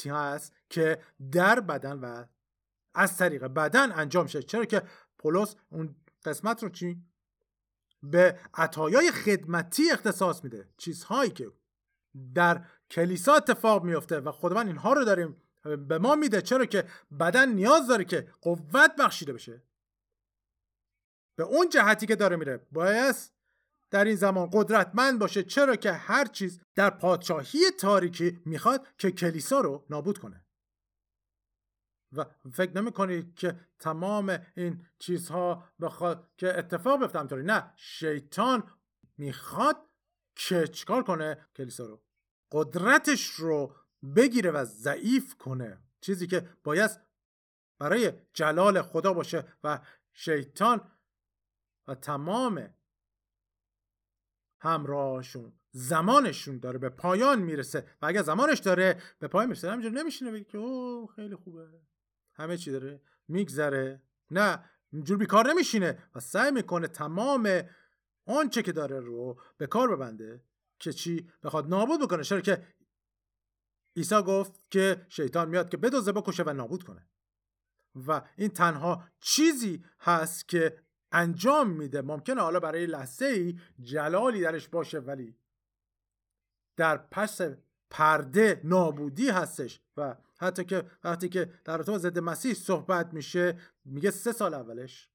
هست 0.06 0.52
که 0.70 1.02
در 1.32 1.60
بدن 1.60 1.98
و 1.98 2.24
از 2.94 3.16
طریق 3.16 3.44
بدن 3.44 3.92
انجام 3.92 4.26
شد 4.26 4.40
چرا 4.40 4.64
که 4.64 4.82
پولس 5.18 5.56
اون 5.70 5.96
قسمت 6.24 6.62
رو 6.62 6.68
چی؟ 6.68 7.04
به 8.02 8.38
عطایای 8.54 9.10
خدمتی 9.12 9.90
اختصاص 9.90 10.44
میده. 10.44 10.68
چیزهایی 10.76 11.30
که 11.30 11.52
در 12.34 12.64
کلیسا 12.90 13.34
اتفاق 13.34 13.84
میفته 13.84 14.20
و 14.20 14.32
خداوند 14.32 14.66
اینها 14.66 14.92
رو 14.92 15.04
داریم 15.04 15.42
به 15.88 15.98
ما 15.98 16.14
میده. 16.14 16.42
چرا 16.42 16.64
که 16.64 16.84
بدن 17.20 17.48
نیاز 17.48 17.88
داره 17.88 18.04
که 18.04 18.28
قوت 18.40 18.96
بخشیده 18.98 19.32
بشه. 19.32 19.62
به 21.36 21.44
اون 21.44 21.68
جهتی 21.68 22.06
که 22.06 22.16
داره 22.16 22.36
میره 22.36 22.66
باید 22.72 23.16
در 23.90 24.04
این 24.04 24.16
زمان 24.16 24.50
قدرتمند 24.52 25.18
باشه. 25.18 25.42
چرا 25.42 25.76
که 25.76 25.92
هر 25.92 26.24
چیز 26.24 26.60
در 26.74 26.90
پادشاهی 26.90 27.70
تاریکی 27.80 28.42
می‌خواد 28.44 28.86
که 28.98 29.10
کلیسا 29.10 29.60
رو 29.60 29.86
نابود 29.90 30.18
کنه. 30.18 30.41
و 32.12 32.24
فکر 32.52 32.80
نمی 32.80 32.92
کنید 32.92 33.34
که 33.34 33.60
تمام 33.78 34.38
این 34.56 34.86
چیزها 34.98 35.68
بخواد 35.80 36.30
که 36.36 36.58
اتفاق 36.58 37.00
بیفته 37.00 37.18
همطوری 37.18 37.42
نه 37.42 37.72
شیطان 37.76 38.70
می‌خواد 39.18 39.76
که 40.34 40.66
چیکار 40.66 41.02
کنه؟ 41.02 41.46
کلیسا 41.56 41.86
رو. 41.86 42.02
قدرتش 42.52 43.26
رو 43.26 43.76
بگیره 44.16 44.50
و 44.50 44.64
ضعیف 44.64 45.34
کنه. 45.34 45.82
چیزی 46.00 46.26
که 46.26 46.48
باید 46.64 46.90
برای 47.78 48.12
جلال 48.32 48.82
خدا 48.82 49.12
باشه 49.12 49.44
و 49.64 49.80
شیطان 50.12 50.92
و 51.88 51.94
تمام 51.94 52.74
همراهشون 54.60 55.52
زمانشون 55.70 56.58
داره 56.58 56.78
به 56.78 56.88
پایان 56.88 57.42
می‌رسه. 57.42 57.86
و 58.02 58.06
اگر 58.06 58.22
زمانش 58.22 58.58
داره 58.58 59.02
به 59.18 59.28
پایان 59.28 59.48
می‌رسه. 59.48 59.70
همینجور 59.70 59.92
نمیشینه 59.92 60.30
بگه 60.30 60.44
که 60.44 60.58
اوه 60.58 61.14
خیلی 61.14 61.36
خوبه. 61.36 61.68
همه 62.34 62.56
چی 62.56 62.72
داره 62.72 63.00
میگذره. 63.28 64.02
نه 64.30 64.64
اینجور 64.92 65.18
بیکار 65.18 65.50
نمیشینه 65.50 65.98
و 66.14 66.20
سعی 66.20 66.50
می‌کنه 66.50 66.88
تمام 66.88 67.62
آنچه 68.26 68.62
که 68.62 68.72
داره 68.72 69.00
رو 69.00 69.40
به 69.56 69.66
کار 69.66 69.96
ببنده. 69.96 70.44
که 70.78 70.92
چی 70.92 71.30
بخواد 71.42 71.68
نابود 71.68 72.00
بکنه. 72.00 72.24
چرا 72.24 72.40
که 72.40 72.66
عیسی 73.96 74.22
گفت 74.22 74.70
که 74.70 75.06
شیطان 75.08 75.48
میاد 75.48 75.68
که 75.68 75.76
بدوزه 75.76 76.12
بکشه 76.12 76.42
و 76.42 76.52
نابود 76.52 76.82
کنه. 76.82 77.08
و 78.06 78.22
این 78.36 78.48
تنها 78.48 79.04
چیزی 79.20 79.84
هست 80.00 80.48
که 80.48 80.78
انجام 81.12 81.70
میده. 81.70 82.02
ممکنه 82.02 82.40
حالا 82.40 82.60
برای 82.60 82.86
لحظه 82.86 83.26
ای 83.26 83.60
جلالی 83.80 84.40
درش 84.40 84.68
باشه 84.68 84.98
ولی 84.98 85.36
در 86.76 86.96
پس 86.96 87.40
پرده 87.90 88.60
نابودی 88.64 89.28
هستش 89.28 89.80
و 89.96 90.16
حتی 90.42 90.64
که 90.64 90.90
وقتی 91.04 91.28
که 91.28 91.52
در 91.64 91.76
رابطه 91.76 91.98
ضد 91.98 92.18
مسیح 92.18 92.54
صحبت 92.54 93.14
میشه 93.14 93.58
میگه 93.84 94.10
سه 94.10 94.32
سال 94.32 94.54
اولش. 94.54 95.08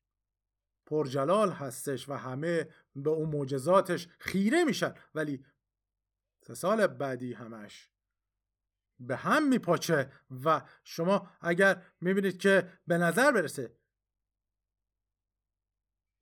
پرجلال 0.85 1.51
هستش 1.51 2.09
و 2.09 2.13
همه 2.13 2.69
به 2.95 3.09
اون 3.09 3.29
معجزاتش 3.29 4.07
خیره 4.19 4.63
میشن. 4.63 4.93
ولی 5.15 5.45
سه 6.47 6.53
سال 6.53 6.87
بعدی 6.87 7.33
همش 7.33 7.89
به 8.99 9.15
هم 9.15 9.47
میپاچه 9.47 10.11
و 10.43 10.61
شما 10.83 11.29
اگر 11.41 11.85
می‌بینید 12.01 12.37
که 12.37 12.79
به 12.87 12.97
نظر 12.97 13.31
برسه 13.31 13.77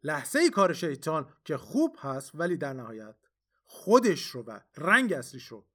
لحظه 0.04 0.40
ای 0.40 0.50
کار 0.50 0.74
شیطان 0.74 1.34
که 1.46 1.58
خوب 1.58 1.98
هست 2.00 2.32
ولی 2.34 2.58
در 2.58 2.74
نهایت 2.74 3.16
خودش 3.66 4.26
رو 4.26 4.44
و 4.44 4.60
رنگ 4.78 5.14
اصلیش 5.14 5.48
رو 5.48 5.68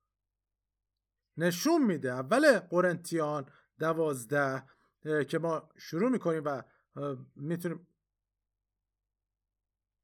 نشون 1.36 1.84
میده. 1.84 2.12
اول 2.12 2.58
قرنتیان 2.58 3.46
دوازده 3.78 4.64
که 5.28 5.38
ما 5.38 5.68
شروع 5.76 6.10
می‌کنیم 6.10 6.42
و 6.44 6.62
می‌تونیم 7.36 7.86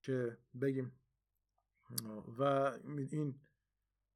که 0.02 0.38
بگیم 0.60 1.00
و 2.38 2.42
این 2.96 3.40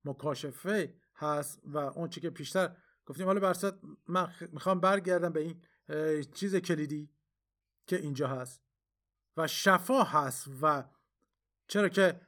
مکاشفه 0.05 0.95
هست 1.15 1.61
و 1.65 1.77
اون 1.77 2.09
چی 2.09 2.21
که 2.21 2.31
پیشتر 2.31 2.77
گفتیم. 3.07 3.27
حالا 3.27 3.41
برصد 3.41 3.79
من 4.07 4.33
می‌خوام 4.53 4.81
برگردم 4.81 5.33
به 5.33 5.41
این 5.41 5.63
چیز 6.35 6.57
کلیدی 6.57 7.11
که 7.87 7.97
اینجا 7.97 8.29
هست 8.29 8.63
و 9.37 9.47
شفا 9.47 10.03
هست 10.03 10.49
و 10.63 10.85
چرا 11.67 11.89
که 11.89 12.21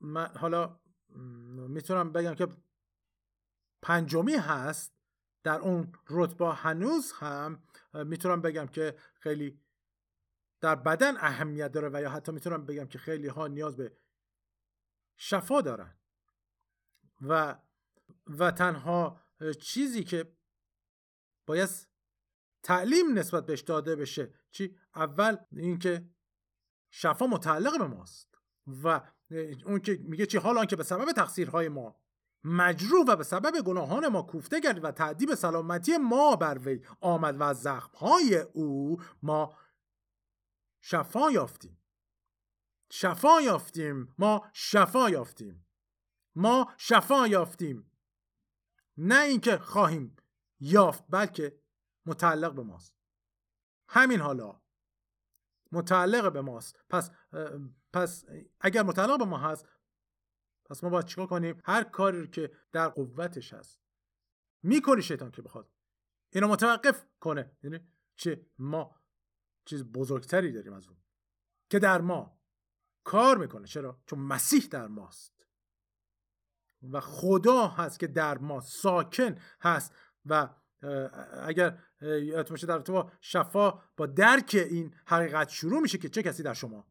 من 0.00 0.26
حالا 0.26 0.80
می‌تونم 1.68 2.12
بگم 2.12 2.34
که 2.34 2.48
پنجمی 3.86 4.34
هست 4.34 4.92
در 5.42 5.60
اون 5.60 5.92
رتبه 6.10 6.54
هنوز 6.54 7.12
هم 7.12 7.62
می‌تونم 7.94 8.42
بگم 8.42 8.66
که 8.66 8.96
خیلی 9.14 9.60
در 10.60 10.74
بدن 10.74 11.16
اهمیت 11.16 11.72
داره 11.72 11.90
و 11.92 12.02
یا 12.02 12.10
حتی 12.10 12.32
می‌تونم 12.32 12.66
بگم 12.66 12.86
که 12.86 12.98
خیلی 12.98 13.28
ها 13.28 13.46
نیاز 13.46 13.76
به 13.76 13.96
شفا 15.16 15.60
دارن. 15.60 15.98
و 17.20 17.58
و 18.26 18.50
تنها 18.50 19.20
چیزی 19.60 20.04
که 20.04 20.36
باید 21.46 21.68
تعلیم 22.62 23.18
نسبت 23.18 23.46
بهش 23.46 23.60
داده 23.60 23.96
بشه 23.96 24.34
چی؟ 24.50 24.78
اول 24.94 25.36
اینکه 25.52 26.10
شفا 26.90 27.26
متعلق 27.26 27.78
به 27.78 27.86
ماست 27.86 28.38
و 28.84 29.00
اون 29.64 29.80
که 29.80 29.98
میگه 30.02 30.26
چی؟ 30.26 30.38
حال 30.38 30.66
که 30.66 30.76
به 30.76 30.82
سبب 30.82 31.12
تقصیرهای 31.12 31.68
ما 31.68 32.05
مجروح 32.48 33.04
و 33.08 33.16
به 33.16 33.24
سبب 33.24 33.60
گناهان 33.60 34.08
ما 34.08 34.22
کوفته 34.22 34.60
گردید 34.60 34.84
و 34.84 34.90
تعدیب 34.90 35.34
سلامتی 35.34 35.96
ما 35.96 36.36
بر 36.36 36.58
وی 36.58 36.82
آمد 37.00 37.40
و 37.40 37.42
از 37.42 37.62
زخمهای 37.62 38.36
او 38.36 39.00
ما 39.22 39.56
شفا 40.80 41.30
یافتیم. 41.30 41.78
شفا 42.90 43.40
یافتیم. 43.40 44.14
ما 44.18 44.46
شفا 44.52 45.10
یافتیم. 45.10 45.66
ما 46.34 46.72
شفا 46.78 47.26
یافتیم. 47.26 47.92
نه 48.96 49.20
اینکه 49.20 49.58
خواهیم 49.58 50.16
یافت 50.60 51.04
بلکه 51.08 51.60
متعلق 52.06 52.54
به 52.54 52.62
ماست. 52.62 52.96
همین 53.88 54.20
حالا 54.20 54.60
متعلق 55.72 56.32
به 56.32 56.40
ماست. 56.40 56.76
پس 56.88 57.10
پس 57.92 58.24
اگر 58.60 58.82
متعلق 58.82 59.18
به 59.18 59.24
ما 59.24 59.38
هست 59.38 59.68
پس 60.70 60.84
ما 60.84 60.90
باید 60.90 61.04
چیکار 61.04 61.26
کنیم؟ 61.26 61.62
هر 61.64 61.84
کاری 61.84 62.28
که 62.28 62.52
در 62.72 62.88
قوتش 62.88 63.54
هست. 63.54 63.80
می‌کنی 64.62 65.02
شیطان 65.02 65.30
که 65.30 65.42
بخواد. 65.42 65.70
اینو 66.32 66.48
متوقف 66.48 67.04
کنه. 67.20 67.56
یعنی 67.62 67.80
چه 68.16 68.46
ما 68.58 69.00
چیز 69.64 69.84
بزرگتری 69.84 70.52
داریم 70.52 70.72
از 70.72 70.88
اون. 70.88 70.98
که 71.70 71.78
در 71.78 72.00
ما 72.00 72.40
کار 73.04 73.36
می‌کنه. 73.38 73.66
چرا؟ 73.66 74.02
چون 74.06 74.18
مسیح 74.18 74.66
در 74.70 74.86
ماست. 74.86 75.46
و 76.82 77.00
خدا 77.00 77.66
هست 77.66 78.00
که 78.00 78.06
در 78.06 78.38
ما 78.38 78.60
ساکن 78.60 79.34
هست. 79.60 79.94
و 80.26 80.48
اگر 81.42 81.78
یادتون 82.00 82.54
باشه 82.54 82.66
در 82.66 82.78
تو 82.78 83.10
شفا 83.20 83.70
با 83.96 84.06
درک 84.06 84.66
این 84.70 84.94
حقیقت 85.06 85.48
شروع 85.48 85.80
میشه 85.80 85.98
که 85.98 86.08
چه 86.08 86.22
کسی 86.22 86.42
در 86.42 86.54
شما؟ 86.54 86.86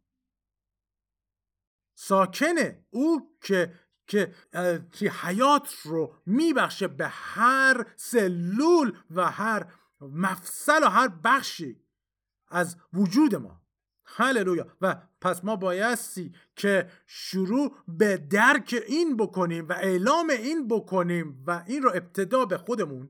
ساکنه. 1.96 2.86
او 2.90 3.38
که 3.42 3.74
که 4.92 5.12
حیات 5.22 5.76
رو 5.84 6.16
میبخشه 6.26 6.88
به 6.88 7.08
هر 7.08 7.86
سلول 7.96 8.98
و 9.12 9.32
هر 9.32 9.74
مفصل 10.02 10.84
و 10.84 10.90
هر 10.90 11.08
بخشی 11.08 11.82
از 12.48 12.78
وجود 12.94 13.36
ما. 13.36 13.62
هللویا. 14.06 14.78
و 14.82 15.02
پس 15.22 15.44
ما 15.44 15.56
بایستی 15.56 16.36
که 16.56 16.90
شروع 17.08 17.78
به 17.88 18.18
درک 18.18 18.84
این 18.88 19.18
بکنیم 19.18 19.68
و 19.68 19.74
اعلام 19.74 20.30
این 20.30 20.68
بکنیم 20.68 21.44
و 21.48 21.64
این 21.68 21.84
رو 21.84 21.90
ابتدا 21.90 22.46
به 22.46 22.58
خودمون 22.58 23.10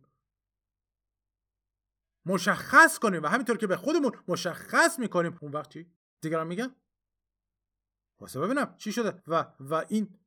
مشخص 2.26 3.00
کنیم 3.00 3.24
و 3.24 3.28
همینطور 3.28 3.58
که 3.58 3.68
به 3.68 3.78
خودمون 3.78 4.12
مشخص 4.28 5.00
می‌کنیم. 5.00 5.38
اون 5.42 5.52
وقت 5.52 5.70
چی؟ 5.70 5.92
دیگران 6.22 6.48
میگن؟ 6.48 6.76
واسه 8.20 8.40
ببینم 8.40 8.76
چی 8.78 8.92
شده 8.92 9.22
و 9.28 9.46
و 9.60 9.86
این 9.90 10.20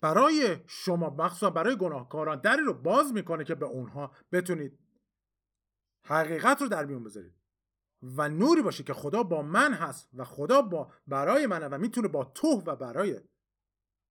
برای 0.00 0.56
شما 0.66 1.10
مخصوصا 1.10 1.50
برای 1.50 1.76
گناهکاران 1.76 2.40
دری 2.40 2.62
رو 2.62 2.74
باز 2.74 3.12
می‌کنه 3.12 3.44
که 3.44 3.54
به 3.54 3.66
اونها 3.66 4.12
بتونید 4.32 4.78
حقیقت 6.06 6.62
رو 6.62 6.68
در 6.68 6.84
میون 6.84 7.04
بذارید. 7.04 7.34
و 8.02 8.28
نوری 8.28 8.62
باشه 8.62 8.82
که 8.82 8.94
خدا 8.94 9.22
با 9.22 9.42
من 9.42 9.74
هست 9.74 10.08
و 10.14 10.24
خدا 10.24 10.62
با 10.62 10.92
برای 11.06 11.46
منه 11.46 11.66
و 11.66 11.78
می‌تونه 11.78 12.08
با 12.08 12.24
تو 12.24 12.48
و 12.48 12.76
برای 12.76 13.20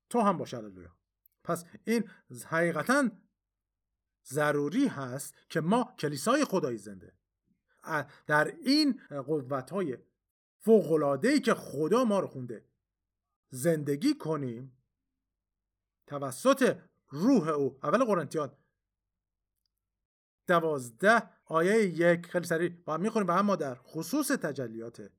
تو 0.09 0.21
هم 0.21 0.37
باشه. 0.37 0.57
هللویا. 0.57 0.95
پس 1.43 1.65
این 1.83 2.09
حقیقتا 2.47 3.09
ضروری 4.25 4.87
هست 4.87 5.35
که 5.49 5.61
ما 5.61 5.95
کلیسای 5.99 6.45
خدایی 6.45 6.77
زنده. 6.77 7.13
در 8.27 8.47
این 8.47 9.01
قوت 9.25 9.69
های 9.69 9.97
فوق 10.59 11.41
که 11.43 11.53
خدا 11.53 12.03
ما 12.03 12.19
رو 12.19 12.27
خونده 12.27 12.70
زندگی 13.51 14.13
کنیم. 14.13 14.77
توسط 16.07 16.77
روح 17.09 17.47
او. 17.47 17.79
اول 17.83 18.03
قرنتیان. 18.03 18.57
دوازده 20.47 21.29
آیه 21.45 21.85
یک. 21.85 22.25
خیلی 22.25 22.47
سریع. 22.47 22.69
با 22.69 22.93
هم 22.93 23.01
می‌خونیم 23.01 23.27
به 23.27 23.33
هم 23.33 23.55
در 23.55 23.75
خصوص 23.75 24.31
تجلیات 24.31 25.11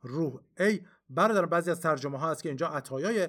روح. 0.00 0.40
ای 0.58 0.86
برادر 1.08 1.46
بعضی 1.46 1.70
از 1.70 1.80
ترجمه 1.80 2.18
ها 2.18 2.30
هست 2.30 2.42
که 2.42 2.48
اینجا 2.48 2.68
عطایای 2.68 3.28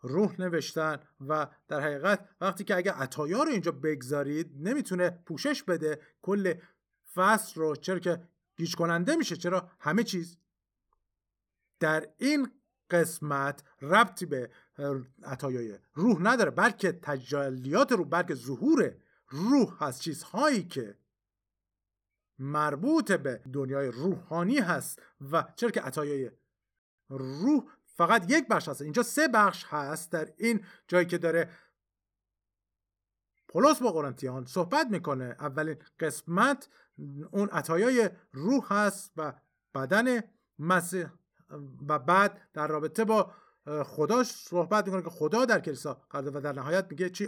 روح 0.00 0.40
نوشتن 0.40 0.98
و 1.20 1.46
در 1.68 1.80
حقیقت 1.80 2.28
وقتی 2.40 2.64
که 2.64 2.76
اگر 2.76 2.92
عطایا 2.92 3.42
رو 3.42 3.50
اینجا 3.50 3.72
بگذارید 3.72 4.68
نمی‌تونه 4.68 5.10
پوشش 5.10 5.62
بده. 5.62 6.00
کل 6.22 6.54
فصل 7.14 7.60
رو 7.60 7.76
چرا 7.76 7.98
که 7.98 8.28
گیج 8.56 8.76
کننده 8.76 9.16
میشه 9.16 9.36
چرا؟ 9.36 9.70
همه 9.80 10.04
چیز. 10.04 10.38
در 11.80 12.08
این 12.18 12.57
قسمت 12.90 13.62
ربطی 13.82 14.26
به 14.26 14.50
عطایای 15.22 15.78
روح 15.94 16.22
نداره 16.22 16.50
بلکه 16.50 16.92
تجلیات 16.92 17.92
رو 17.92 18.04
بلکه 18.04 18.34
ظهور 18.34 18.94
روح 19.28 19.84
هست 19.84 20.00
چیزهایی 20.00 20.62
که 20.62 20.98
مربوط 22.38 23.12
به 23.12 23.40
دنیای 23.52 23.88
روحانی 23.88 24.58
هست 24.58 25.02
و 25.30 25.44
چرا 25.56 25.70
که 25.70 25.80
عطایای 25.80 26.30
روح 27.08 27.64
فقط 27.84 28.30
یک 28.30 28.48
بخش 28.48 28.68
هست. 28.68 28.82
اینجا 28.82 29.02
سه 29.02 29.28
بخش 29.28 29.64
هست. 29.68 30.12
در 30.12 30.32
این 30.36 30.64
جایی 30.88 31.06
که 31.06 31.18
داره 31.18 31.50
پولس 33.48 33.82
با 33.82 33.92
قرنتیان 33.92 34.46
صحبت 34.46 34.86
می‌کنه 34.86 35.24
اولین 35.24 35.76
قسمت 36.00 36.68
اون 37.30 37.48
عطایای 37.48 38.10
روح 38.32 38.72
هست 38.72 39.12
و 39.16 39.32
بدن 39.74 40.22
مسیح 40.58 41.06
و 41.88 41.98
بعد 41.98 42.48
در 42.52 42.66
رابطه 42.66 43.04
با 43.04 43.34
خدا 43.84 44.24
صحبت 44.24 44.86
می‌کنه 44.86 45.02
که 45.02 45.10
خدا 45.10 45.44
در 45.44 45.60
کلیسا 45.60 45.94
قرار 46.10 46.36
و 46.36 46.40
در 46.40 46.52
نهایت 46.52 46.86
میگه 46.90 47.10
چی؟ 47.10 47.24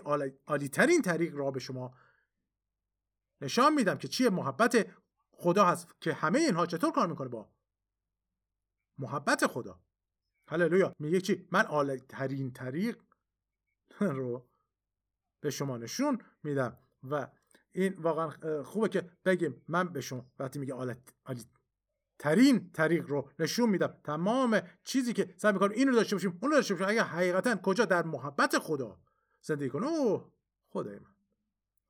عالی 0.47 0.69
ترین 0.69 1.03
طریق 1.03 1.37
را 1.37 1.51
به 1.51 1.61
شما 1.61 1.95
نشان 3.41 3.75
میدم 3.75 3.99
که 3.99 4.09
چیه؟ 4.09 4.31
محبت 4.31 4.87
خدا 5.33 5.65
هست 5.65 6.01
که 6.01 6.13
همه 6.13 6.39
اینها 6.39 6.67
چطور 6.67 6.93
کار 6.93 7.07
می‌کنه 7.07 7.29
با 7.29 7.51
محبت 8.99 9.47
خدا. 9.47 9.81
هللویا. 10.49 10.95
میگه 10.99 11.21
چی؟ 11.21 11.49
من 11.53 11.67
عالی 11.67 11.99
ترین 11.99 12.53
طریق 12.53 12.99
رو 14.01 14.49
به 15.41 15.51
شما 15.51 15.77
نشون 15.79 16.19
میدم. 16.43 16.79
و 17.03 17.29
این 17.73 17.95
واقعا 17.99 18.63
خوبه 18.63 18.89
که 18.89 19.11
بگیم 19.25 19.65
من 19.69 19.89
به 19.89 20.01
شما 20.01 20.31
وقتی 20.39 20.59
میگه 20.59 20.75
عالی 20.75 21.45
ترین 22.21 22.73
طریق 22.73 23.07
رو 23.07 23.31
نشون 23.39 23.71
میدم. 23.71 24.01
تمام 24.05 24.61
چیزی 24.85 25.13
که 25.13 25.35
سعی 25.37 25.53
می‌کنم 25.53 25.71
این 25.71 25.89
رو 25.89 25.95
داشته 25.95 26.17
باشیم 26.17 26.39
اون 26.43 26.51
رو 26.51 26.57
داشته 26.57 26.75
باشیم. 26.75 26.89
اگر 26.89 27.05
حقیقتا 27.05 27.57
کجا 27.57 27.85
در 27.85 28.03
محبت 28.03 28.59
خدا 28.59 29.01
زندگی 29.43 29.69
کنه 29.69 29.87
اوه 29.87 30.33
خدای 30.69 30.99
من. 30.99 31.15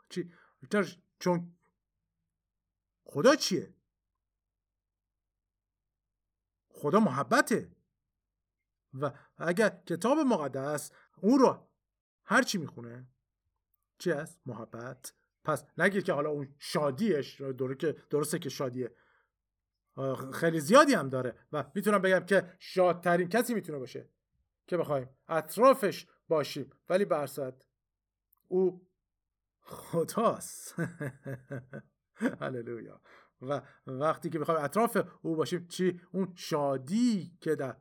چی؟ 0.08 0.32
چون 1.18 1.56
خدا 3.04 3.36
چیه؟ 3.36 3.74
خدا 6.68 7.00
محبته. 7.00 7.76
و 9.00 9.12
اگر 9.36 9.68
کتاب 9.68 10.18
مقدس 10.18 10.92
اون 11.16 11.38
رو 11.38 11.68
هر 12.24 12.42
چی 12.42 12.58
می‌خونه 12.58 13.08
چی 13.98 14.10
هست؟ 14.10 14.40
محبت. 14.46 15.14
پس 15.44 15.64
نگید 15.78 16.04
که 16.04 16.12
حالا 16.12 16.30
اون 16.30 16.54
شادیش 16.58 17.40
درسته 18.10 18.38
که 18.38 18.48
شادیه. 18.48 18.94
خیلی 20.34 20.60
زیادی 20.60 20.94
هم 20.94 21.08
داره 21.08 21.34
و 21.52 21.64
می‌تونم 21.74 22.02
بگم 22.02 22.20
که 22.20 22.56
شادترین 22.58 23.28
کسی 23.28 23.54
می‌تونه 23.54 23.78
باشه 23.78 24.08
که 24.66 24.76
بخوایم 24.76 25.08
اطرافش 25.28 26.06
باشیم. 26.28 26.72
ولی 26.88 27.04
برصد 27.04 27.62
او 28.48 28.86
خداست. 29.60 30.74
هللویا. 32.40 33.00
و 33.42 33.62
وقتی 33.86 34.30
که 34.30 34.38
بخوایم 34.38 34.64
اطراف 34.64 34.98
او 35.22 35.36
باشیم 35.36 35.66
چی؟ 35.66 36.00
اون 36.12 36.32
شادی 36.34 37.36
که 37.40 37.54
در 37.54 37.76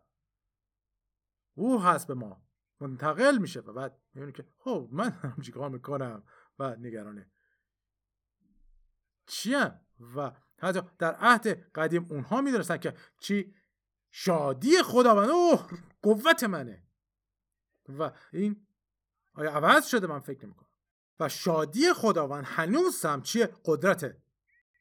او 1.54 1.82
هست 1.82 2.08
به 2.08 2.14
ما. 2.14 2.42
منتقل 2.80 3.38
میشه 3.38 3.60
و 3.60 3.74
بعد 3.74 4.00
می‌بینیم 4.14 4.34
که 4.34 4.46
خب 4.58 4.90
من 4.92 5.10
هم 5.10 5.42
چیکار 5.42 5.70
می‌کنم؟ 5.70 6.24
و 6.60 6.76
نگرانه 6.76 7.32
چیم 9.26 9.80
و 10.16 10.32
حتی 10.62 10.82
در 11.00 11.16
عهد 11.16 11.72
قدیم 11.72 12.08
اونها 12.10 12.42
می‌دونستن 12.42 12.78
که 12.78 12.94
چی؟ 13.20 13.54
شادی 14.12 14.84
خداوند 14.84 15.30
اوه 15.30 15.68
قوت 16.02 16.44
منه. 16.44 16.84
و 18.00 18.12
این 18.34 18.68
آیا 19.34 19.52
عوض 19.52 19.88
شده؟ 19.88 20.08
من 20.08 20.20
فکر 20.20 20.46
نمی‌کنم. 20.46 20.70
و 21.20 21.30
شادی 21.30 21.94
خداوند 21.94 22.46
هنوز 22.46 23.06
هم 23.06 23.22
چیه؟ 23.22 23.50
قدرت 23.66 24.18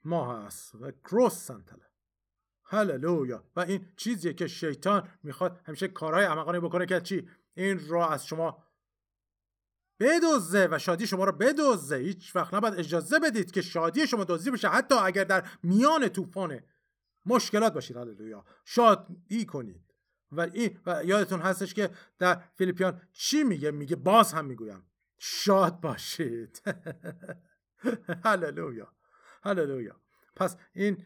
ما 0.05 0.37
هست 0.37 0.75
و 0.75 0.91
کروس 0.91 1.35
سنتله. 1.35 1.89
هللویا. 2.65 3.45
و 3.57 3.61
این 3.61 3.93
چیزیه 3.97 4.33
که 4.33 4.47
شیطان 4.47 5.09
می‌خواد 5.23 5.61
همیشه 5.65 5.89
کارهای 5.89 6.25
احمقانه 6.25 6.61
بکنه 6.61 6.87
که 6.87 7.01
چی؟ 7.01 7.29
این 7.55 7.89
را 7.89 8.09
از 8.09 8.27
شما 8.27 8.65
بدوزه 10.01 10.69
و 10.71 10.79
شادی 10.79 11.07
شما 11.07 11.25
رو 11.25 11.33
بدوزه 11.33 11.97
هیچ 11.97 12.37
وقت 12.37 12.55
نباید 12.55 12.75
اجازه 12.75 13.19
بدید 13.19 13.51
که 13.51 13.63
شادی 13.63 14.07
شما 14.07 14.25
دزدی 14.25 14.51
بشه. 14.51 14.69
حتی 14.69 14.95
اگر 14.95 15.25
در 15.25 15.49
میان 15.63 16.09
طوفان 16.09 16.61
مشکلات 17.27 17.75
باشید. 17.75 17.97
هللویا. 17.97 18.45
شادی 18.65 19.47
کنید. 19.47 19.95
و 20.33 20.41
این 20.41 20.79
و 20.87 21.05
یادتون 21.05 21.41
هستش 21.41 21.75
که 21.75 21.91
در 22.19 22.43
فیلیپیان 22.55 23.01
چی 23.13 23.45
میگه؟ 23.45 23.71
میگه 23.71 23.97
باز 23.97 24.33
هم 24.33 24.45
می‌گویم. 24.45 24.83
شاد 25.19 25.81
باشید. 25.81 26.63
هللویا. 28.25 28.93
هللویا. 29.43 29.97
پس 30.37 30.57
این, 30.73 31.05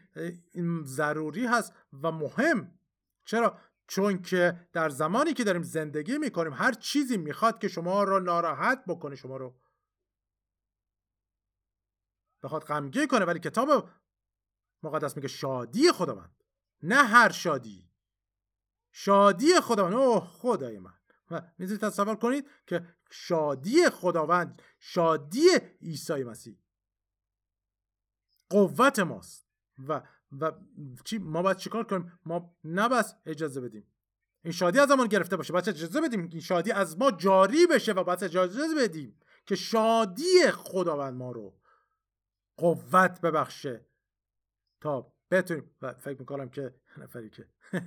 این 0.51 0.83
ضروری 0.83 1.45
هست 1.45 1.73
و 2.01 2.11
مهم. 2.11 2.71
چرا؟ 3.25 3.57
چون 3.87 4.21
که 4.21 4.67
در 4.73 4.89
زمانی 4.89 5.33
که 5.33 5.43
داریم 5.43 5.63
زندگی 5.63 6.17
می‌کنیم 6.17 6.53
هر 6.53 6.73
چیزی 6.73 7.17
می‌خواد 7.17 7.59
که 7.59 7.67
شما 7.67 8.03
رو 8.03 8.19
ناراحت 8.19 8.83
بکنه 8.87 9.15
شما 9.15 9.37
رو 9.37 9.59
بخواد 12.43 12.63
غمگین 12.63 13.07
کنه. 13.07 13.25
ولی 13.25 13.39
کتاب 13.39 13.89
مقدس 14.83 15.15
میگه 15.15 15.27
شادی 15.27 15.91
خداوند 15.91 16.43
نه 16.83 16.95
هر 16.95 17.31
شادی. 17.31 17.89
شادی 18.91 19.59
خداوند. 19.61 19.93
اوه 19.93 20.27
خدای 20.27 20.79
من. 20.79 20.93
می‌تونید 21.57 21.81
تصور 21.81 22.15
کنید 22.15 22.49
که 22.67 22.87
شادی 23.11 23.89
خداوند 23.89 24.61
شادی 24.79 25.49
عیسی 25.81 26.23
مسیح 26.23 26.59
قوت 28.49 28.99
ماست. 28.99 29.47
و 29.87 30.01
و 30.39 30.51
چی؟ 31.03 31.17
ما 31.17 31.41
باید 31.41 31.57
چیکار 31.57 31.83
کنیم؟ 31.83 32.19
ما 32.25 32.55
نبس 32.63 33.15
اجازه 33.25 33.61
بدیم. 33.61 33.87
این 34.43 34.53
شادی 34.53 34.79
از 34.79 34.89
زمان 34.89 35.07
گرفته 35.07 35.37
باشه. 35.37 35.53
باید 35.53 35.69
اجازه 35.69 36.01
بدیم 36.01 36.29
این 36.31 36.39
شادی 36.39 36.71
از 36.71 36.97
ما 36.97 37.11
جاری 37.11 37.67
بشه 37.67 37.91
و 37.91 38.03
باید 38.03 38.23
اجازه 38.23 38.61
بدیم 38.77 39.19
که 39.45 39.55
شادی 39.55 40.51
خداوند 40.51 41.13
ما 41.13 41.31
رو 41.31 41.59
قوت 42.57 43.21
ببخشه 43.21 43.85
تا 44.81 45.13
بتونیم. 45.31 45.75
و 45.81 45.93
فکر 45.93 46.19
می‌کنم 46.19 46.49
که 46.49 46.75
نفری 46.97 47.29
که 47.29 47.47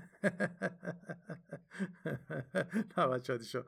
نباید 2.96 3.24
شادیشو 3.24 3.64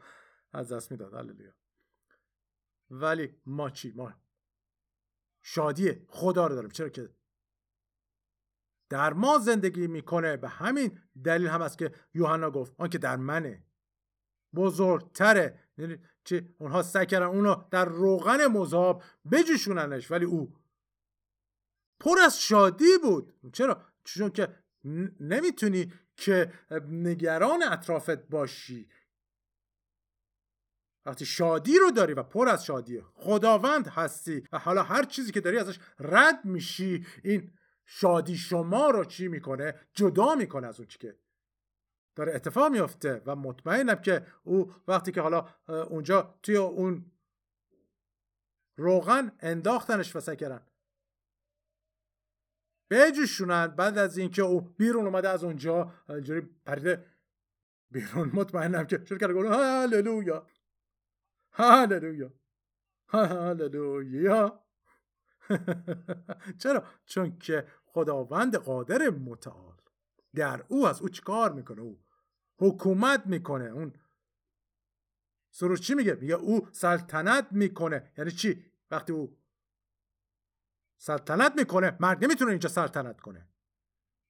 از 0.53 0.73
دست 0.73 0.91
می‌داد. 0.91 1.15
هللویا. 1.15 1.53
ولی 2.91 3.37
ما 3.47 3.71
چی؟ 3.71 3.93
ما 3.97 4.15
شادی 5.43 6.07
خدا 6.09 6.47
رو 6.47 6.55
داریم. 6.55 6.71
چرا 6.71 6.89
که 6.89 7.11
در 8.89 9.13
ما 9.13 9.39
زندگی 9.39 9.87
می‌کنه. 9.87 10.37
به 10.37 10.49
همین 10.49 10.99
دلیل 11.25 11.47
هم 11.49 11.63
است 11.63 11.79
که 11.79 11.93
یوحنا 12.15 12.51
گفت 12.51 12.75
آن 12.79 12.89
که 12.89 12.99
در 12.99 13.17
منه. 13.17 13.65
بزرگتره. 14.55 15.59
یعنی 15.79 15.99
چی؟ 16.25 16.55
اونها 16.59 16.83
سعی 16.83 17.07
کردن 17.07 17.27
اونو 17.27 17.65
در 17.71 17.85
روغن 17.85 18.47
مذاب 18.47 19.03
بجوشوننش. 19.33 20.11
ولی 20.11 20.25
او 20.25 20.55
پر 22.01 22.19
از 22.25 22.41
شادی 22.41 22.99
بود. 23.03 23.35
چرا؟ 23.53 23.85
چون 24.05 24.31
که 24.31 24.55
نمی‌تونی 25.21 25.93
که 26.17 26.53
نگران 26.89 27.63
اطرافت 27.63 28.29
باشی. 28.29 28.89
وقتی 31.07 31.27
شادی 31.27 31.79
رو 31.79 31.91
داری 31.91 32.15
و 32.15 32.23
پر 32.23 32.49
از 32.49 32.65
شادی 32.65 33.03
خداوند 33.15 33.87
هستی 33.87 34.45
و 34.53 34.59
حالا 34.59 34.83
هر 34.83 35.05
چیزی 35.05 35.33
که 35.33 35.41
داری 35.41 35.59
ازش 35.59 35.79
رد 35.99 36.45
میشی 36.45 37.07
این 37.25 37.53
شادی 37.91 38.37
شما 38.37 38.91
رو 38.91 39.05
چی 39.05 39.29
می‌کنه؟ 39.29 39.75
جدا 39.95 40.35
می‌کنه 40.35 40.67
از 40.67 40.81
اون 40.81 40.89
چی 40.89 40.99
که 40.99 41.19
داره 42.15 42.35
اتفاق 42.35 42.73
میفته 42.73 43.23
و 43.27 43.37
مطمئنم 43.37 43.95
که 43.95 44.27
او 44.45 44.73
وقتی 44.89 45.13
که 45.13 45.21
حالا 45.21 45.49
اونجا 45.69 46.39
توی 46.43 46.57
اون 46.57 47.11
روغن 48.77 49.33
انداختنش 49.41 50.17
و 50.17 50.35
کردن 50.35 50.67
بجوشونن 52.91 53.67
بعد 53.67 53.99
از 53.99 54.19
اینکه 54.19 54.43
او 54.43 54.61
بیرون 54.61 55.07
اومده 55.07 55.29
از 55.29 55.45
اونجا 55.45 55.93
اینجوری 56.09 56.41
پریده 56.41 57.07
بیرون 57.91 58.31
مطمئنم 58.35 58.87
که 58.87 59.05
شروع 59.05 59.21
کرده 59.21 59.35
گفتن 59.35 59.49
هاللویا 59.49 60.47
هاللویا 61.53 62.33
هاللویا 63.09 64.68
چرا؟ 66.63 66.85
چون 67.07 67.39
که 67.39 67.67
خداوند 67.85 68.57
قادر 68.57 69.11
متعال. 69.11 69.75
در 70.35 70.65
او 70.69 70.87
از 70.87 71.01
او 71.01 71.09
چیکار 71.09 71.53
می‌کنه؟ 71.53 71.81
او 71.81 72.05
حکومت 72.59 73.27
می‌کنه. 73.27 73.65
اون 73.65 73.93
سروش 75.51 75.81
چی 75.81 75.95
میگه؟ 75.95 76.15
میگه 76.15 76.35
او 76.35 76.69
سلطنت 76.73 77.47
می‌کنه. 77.51 78.13
یعنی 78.19 78.31
چی؟ 78.31 78.65
وقتی 78.91 79.13
او 79.13 79.39
سلطنت 80.97 81.53
می‌کنه 81.57 81.97
مرد 82.01 82.25
نمی‌تونه 82.25 82.51
اینجا 82.51 82.69
سلطنت 82.69 83.21
کنه. 83.21 83.49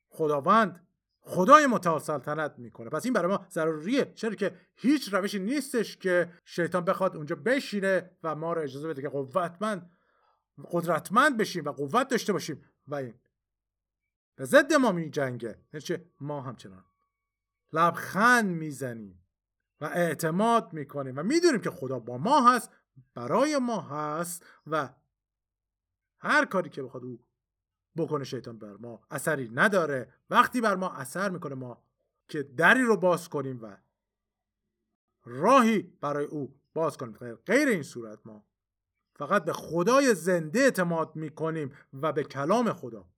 خداوند 0.09 0.87
خدای 1.21 1.67
متعال 1.67 2.01
سلطنت 2.01 2.59
می‌کنه. 2.59 2.91
پس 2.91 3.05
این 3.05 3.15
برای 3.15 3.29
ما 3.29 3.47
ضروریه. 3.51 4.13
چرا 4.15 4.35
که 4.35 4.55
هیچ 4.75 5.15
روشی 5.15 5.39
نیستش 5.39 5.97
که 5.97 6.33
شیطان 6.45 6.85
بخواد 6.85 7.17
اونجا 7.17 7.37
بشینه 7.37 8.11
و 8.23 8.35
ما 8.35 8.53
رو 8.53 8.63
اجازه 8.63 8.89
بده 8.89 9.03
که 9.03 9.09
قوتمند 9.09 9.98
قدرتمند 10.71 11.37
بشیم 11.37 11.65
و 11.65 11.73
قوت 11.73 12.09
داشته 12.09 12.33
باشیم. 12.33 12.65
و 12.89 12.95
این. 12.95 13.15
به 14.37 14.45
ضد 14.45 14.73
ما 14.73 14.93
می 14.93 15.11
جنگه. 15.11 15.59
چه؟ 15.85 16.11
ما 16.21 16.41
همچنان. 16.41 16.85
لبخند 17.73 18.47
می‌زنیم 18.47 19.25
و 19.81 19.85
اعتماد 19.85 20.73
می‌کنیم 20.73 21.19
و 21.19 21.23
می‌دونیم 21.23 21.61
که 21.61 21.71
خدا 21.71 21.99
با 21.99 22.19
ما 22.19 22.55
هست 22.55 22.71
برای 23.15 23.59
ما 23.59 23.81
هست 23.81 24.47
و 24.67 24.95
هر 26.21 26.45
کاری 26.45 26.71
که 26.71 26.83
بخواد 26.83 27.05
او 27.05 27.25
بکنه 27.97 28.25
شیطان 28.25 28.59
بر 28.59 28.77
ما 28.77 29.07
اثری 29.11 29.51
نداره. 29.53 30.15
وقتی 30.31 30.61
بر 30.61 30.77
ما 30.77 30.91
اثر 30.91 31.31
می‌کنه 31.31 31.55
ما 31.55 31.85
که 32.29 32.43
دری 32.43 32.83
رو 32.83 32.97
باز 32.97 33.29
کنیم 33.29 33.63
و 33.63 33.77
راهی 35.25 35.83
برای 35.83 36.25
او 36.25 36.61
باز 36.75 36.97
کنیم. 36.97 37.35
غیر 37.35 37.69
این 37.69 37.83
صورت 37.83 38.27
ما 38.27 38.48
فقط 39.19 39.45
به 39.45 39.53
خدای 39.53 40.15
زنده 40.15 40.61
اعتماد 40.61 41.17
می‌کنیم 41.17 41.77
و 41.93 42.13
به 42.13 42.25
کلام 42.25 42.73
خدا. 42.73 43.11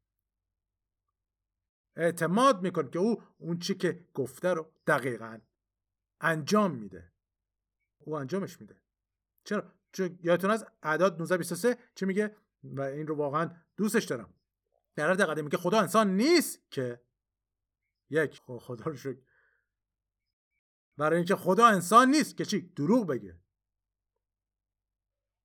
اعتماد 1.97 2.63
می‌کنیم 2.63 2.91
که 2.91 2.99
او 2.99 3.23
اون 3.39 3.59
چی 3.59 3.75
که 3.75 4.07
گفته 4.15 4.49
رو 4.49 4.73
دقیقا 4.87 5.39
انجام 6.21 6.75
میده. 6.75 7.13
او 7.99 8.17
انجامش 8.17 8.61
میده. 8.61 8.81
چرا؟ 9.45 9.73
چون 9.93 10.19
یادتون 10.23 10.51
از 10.51 10.67
اعداد 10.83 11.13
1923 11.13 11.79
چی 11.95 12.07
میگه؟ 12.07 12.37
و 12.65 12.81
این 12.81 13.07
رو 13.07 13.17
واقعا 13.17 13.51
دوستش 13.77 14.05
دارم. 14.05 14.35
در 14.95 15.15
دقیقه 15.15 15.43
میگه 15.43 15.59
خدا 15.59 15.81
انسان 15.81 16.17
نیست 16.17 16.71
که 16.71 17.01
یک 18.11 18.41
خدا 18.47 18.85
رو 18.85 18.97
شکر. 18.97 19.21
برای 20.97 21.17
اینکه 21.17 21.37
خدا 21.37 21.67
انسان 21.67 22.11
نیست 22.11 22.37
که 22.37 22.45
چی؟ 22.45 22.61
دروغ 22.61 23.07
بگه. 23.07 23.41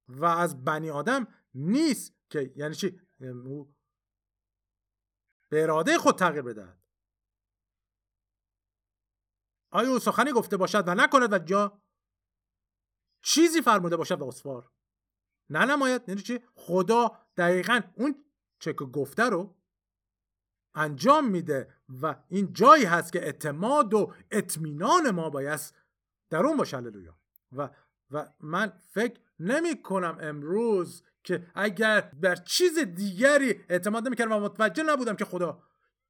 و 0.08 0.26
از 0.26 0.64
بنی 0.64 0.90
آدم 0.90 1.28
نیست 1.54 2.14
که 2.30 2.54
یعنی 2.56 2.76
چی؟ 2.76 3.02
یعنی 3.20 3.76
به 5.50 5.64
اراده 5.64 5.98
خود 5.98 6.18
تغییر 6.18 6.42
بدهد. 6.42 6.80
آیا 9.72 9.92
او 9.92 10.00
سخنی 10.00 10.32
گفته 10.32 10.58
باشد 10.58 10.88
و 10.88 10.96
نکند 10.96 11.34
و 11.34 11.40
جا 11.40 11.82
چیزی 13.22 13.62
فرموده 13.62 13.98
باشد 13.98 14.22
و 14.22 14.64
نه 15.50 15.66
نماید 15.66 16.10
یعنی 16.10 16.22
چی؟ 16.22 16.40
خدا 16.56 17.18
دقیقا 17.38 17.82
اون 17.96 18.26
چه 18.60 18.74
که 18.74 18.86
گفته 18.86 19.24
رو 19.24 19.56
انجام 20.76 21.28
میده 21.28 21.74
و 22.02 22.16
این 22.28 22.54
جایی 22.54 22.86
هست 22.86 23.14
که 23.14 23.24
اعتماد 23.24 23.94
و 23.94 24.14
اطمینان 24.32 25.12
ما 25.12 25.30
باید 25.30 25.60
در 26.30 26.46
اون 26.46 26.58
باشه 26.58 26.78
و 27.52 27.70
و 28.12 28.34
من 28.40 28.82
فکر 28.90 29.22
نمی 29.40 29.82
کنم 29.82 30.18
امروز 30.22 31.04
که 31.24 31.48
اگر 31.56 32.02
در 32.02 32.36
چیز 32.36 32.80
دیگری 32.80 33.66
اعتماد 33.70 34.08
نمی‌کردم 34.08 34.32
و 34.32 34.40
متوجه 34.40 34.84
نبودم 34.84 35.16
که 35.16 35.26
خدا 35.26 35.64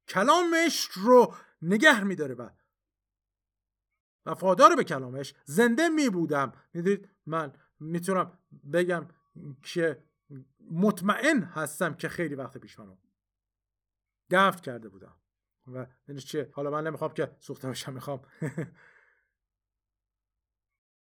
کلامش 0.08 0.88
رو 0.94 1.34
نگه 1.62 2.04
میداره 2.04 2.34
و 2.34 2.48
وفادار 4.26 4.76
به 4.76 4.84
کلامش 4.84 5.34
زنده 5.44 5.88
می 5.88 6.08
بودم. 6.08 6.52
می‌دونید 6.74 7.08
من 7.26 7.52
می‌تونم 7.80 8.38
بگم 8.72 9.08
که 9.62 10.04
مطمئن 10.70 11.42
هستم 11.42 11.94
که 11.94 12.08
خیلی 12.08 12.34
وقت 12.34 12.58
پیش 12.58 12.78
منو 12.78 12.96
دفت 14.30 14.62
کرده 14.62 14.88
بودم 14.88 15.16
و 15.66 15.86
یعنی 16.08 16.20
چه 16.20 16.50
حالا 16.52 16.70
من 16.70 16.86
نمی‌خوام 16.86 17.12
که 17.12 17.36
سوخته 17.40 17.68
باشم 17.68 17.92
می‌خوام 17.92 18.22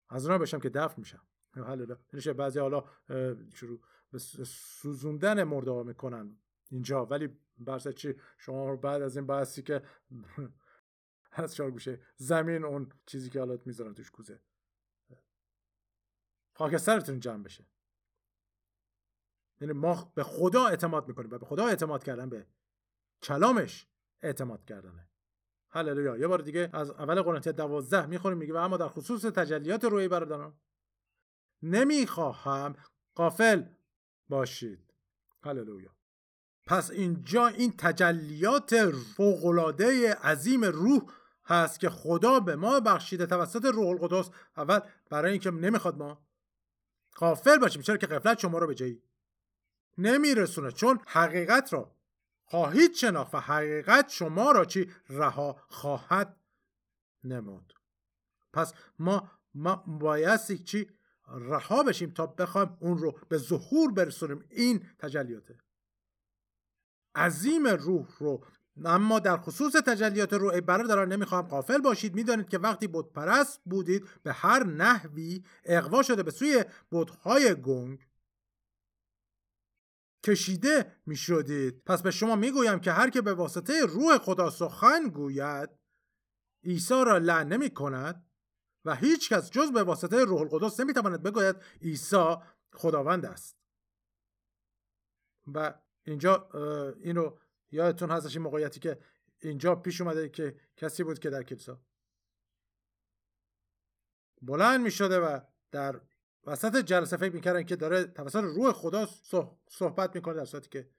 از 0.09 0.25
اونها 0.25 0.37
بشم 0.37 0.59
که 0.59 0.69
دفت 0.69 0.99
میشم. 0.99 1.21
حالا 1.55 1.97
یعنی 2.13 2.33
بعضی 2.33 2.59
حالا 2.59 2.83
شروع 3.53 3.79
به 4.11 4.19
سوزوندن 4.45 5.43
مرده 5.43 5.83
می‌کنن 5.83 6.37
اینجا. 6.69 7.05
ولی 7.05 7.37
برس 7.57 7.87
چی؟ 7.87 8.15
شما 8.37 8.75
بعد 8.75 9.01
از 9.01 9.17
این 9.17 9.27
بحثی 9.27 9.61
که 9.61 9.81
از 11.31 11.55
چهار 11.55 11.71
گوشه 11.71 11.99
زمین 12.15 12.65
اون 12.65 12.91
چیزی 13.05 13.29
که 13.29 13.39
حالات 13.39 13.67
می‌ذارن 13.67 13.93
توش 13.93 14.11
کوزه. 14.11 14.39
خاکسترتون 16.53 17.19
جمع 17.19 17.43
بشه. 17.43 17.65
یعنی 19.61 19.73
ما 19.73 20.11
به 20.15 20.23
خدا 20.23 20.67
اعتماد 20.67 21.07
می‌کنیم 21.07 21.31
و 21.31 21.37
به 21.37 21.45
خدا 21.45 21.65
اعتماد 21.65 22.03
کردن 22.03 22.29
به 22.29 22.47
کلامش 23.21 23.87
اعتماد 24.21 24.65
کردنه. 24.65 25.07
هللویا 25.69 26.17
یه 26.17 26.27
بار 26.27 26.39
دیگه 26.39 26.69
از 26.73 26.89
اول 26.89 27.21
قرنتیه 27.21 27.51
دوازده 27.51 28.05
می‌خوریم 28.05 28.37
میگه 28.37 28.53
و 28.53 28.57
اما 28.57 28.77
در 28.77 28.87
خصوص 28.87 29.25
تجلیات 29.25 29.83
روی 29.83 30.07
برادران 30.07 30.53
نمی‌خواهم. 31.63 32.75
قافل 33.15 33.63
باشید. 34.29 34.93
هللویا. 35.43 35.91
پس 36.67 36.91
اینجا 36.91 37.47
این 37.47 37.73
تجلیات 37.77 38.91
فوقالعاده 38.91 40.13
عظیم 40.13 40.63
روح 40.63 41.01
هست 41.45 41.79
که 41.79 41.89
خدا 41.89 42.39
به 42.39 42.55
ما 42.55 42.79
بخشیده 42.79 43.25
توسط 43.25 43.65
روح 43.65 43.87
القدس. 43.87 44.29
اول 44.57 44.79
برای 45.09 45.31
اینکه 45.31 45.51
نمی‌خواد 45.51 45.97
ما 45.97 46.25
قافل 47.15 47.57
باشیم. 47.57 47.81
چرا 47.81 47.97
که 47.97 48.07
قفلت 48.07 48.39
شما 48.39 48.57
رو 48.57 48.67
به 48.67 48.75
جایی 48.75 49.03
نمیرسونه. 49.97 50.71
چون 50.71 50.99
حقیقت 51.07 51.73
را 51.73 51.95
خواهید 52.45 52.93
شناخت 52.93 53.35
و 53.35 53.39
حقیقت 53.39 54.09
شما 54.09 54.51
را 54.51 54.65
چی؟ 54.65 54.91
رها 55.09 55.61
خواهد 55.67 56.37
نمود. 57.23 57.73
پس 58.53 58.73
ما, 58.99 59.31
ما 59.53 59.75
بایستی 59.75 60.57
چی؟ 60.57 60.89
رها 61.27 61.83
بشیم 61.83 62.11
تا 62.11 62.25
بخوایم 62.25 62.77
اون 62.79 62.97
رو 62.97 63.19
به 63.29 63.37
ظهور 63.37 63.91
برسونیم. 63.91 64.45
این 64.49 64.85
تجلیاته. 64.99 65.57
عظیم 67.15 67.67
روح 67.67 68.07
رو 68.19 68.45
اما 68.85 69.19
در 69.19 69.37
خصوص 69.37 69.73
تجلیات 69.73 70.33
روح 70.33 70.59
برادران 70.59 71.11
نمی‌خوام 71.11 71.47
قافل 71.47 71.77
باشید. 71.77 72.15
می‌دانید 72.15 72.49
که 72.49 72.57
وقتی 72.57 72.87
بود 72.87 73.13
پرست 73.13 73.61
بودید 73.65 74.09
به 74.23 74.33
هر 74.33 74.63
نحوی 74.63 75.43
اقوا 75.65 76.03
شده 76.03 76.23
به 76.23 76.31
سوی 76.31 76.65
بودهای 76.89 77.55
گنگ 77.55 78.07
کشیده 80.23 80.95
می 81.05 81.15
شدید 81.15 81.83
پس 81.85 82.01
به 82.01 82.11
شما 82.11 82.35
می 82.35 82.51
گویم 82.51 82.79
که 82.79 82.91
هر 82.91 83.09
که 83.09 83.21
به 83.21 83.33
واسطه 83.33 83.85
روح 83.85 84.17
خدا 84.17 84.49
سخن 84.49 85.07
گوید 85.07 85.69
عیسی 86.63 87.03
را 87.05 87.17
لعن 87.17 87.47
نمی 87.47 87.69
کند 87.69 88.30
و 88.85 88.95
هیچ 88.95 89.33
کس 89.33 89.51
جز 89.51 89.71
به 89.71 89.83
واسطه 89.83 90.25
روح 90.25 90.41
القدس 90.41 90.79
نمی 90.79 90.93
تواند 90.93 91.23
بگوید 91.23 91.55
عیسی 91.81 92.35
خداوند 92.73 93.25
است. 93.25 93.57
و 95.47 95.73
اینجا 96.03 96.49
اینو 97.03 97.37
یادتون 97.71 98.11
هستش 98.11 98.35
این 98.35 98.43
موقعیتی 98.43 98.79
که 98.79 98.99
اینجا 99.39 99.75
پیش 99.75 100.01
اومده 100.01 100.29
که 100.29 100.59
کسی 100.77 101.03
بود 101.03 101.19
که 101.19 101.29
در 101.29 101.43
کلیسا 101.43 101.81
بلند 104.41 104.81
می 104.81 104.91
شده 104.91 105.19
و 105.19 105.39
در 105.71 106.01
وسط 106.43 106.75
جلسه 106.75 107.17
فکر 107.17 107.33
می‌کردن 107.33 107.63
که 107.63 107.75
داره 107.75 108.03
توسط 108.03 108.43
روح 108.43 108.71
خدا 108.71 109.07
صحبت 109.69 110.15
می‌کنه 110.15 110.33
در 110.33 110.45
صورتی 110.45 110.69
که 110.69 110.89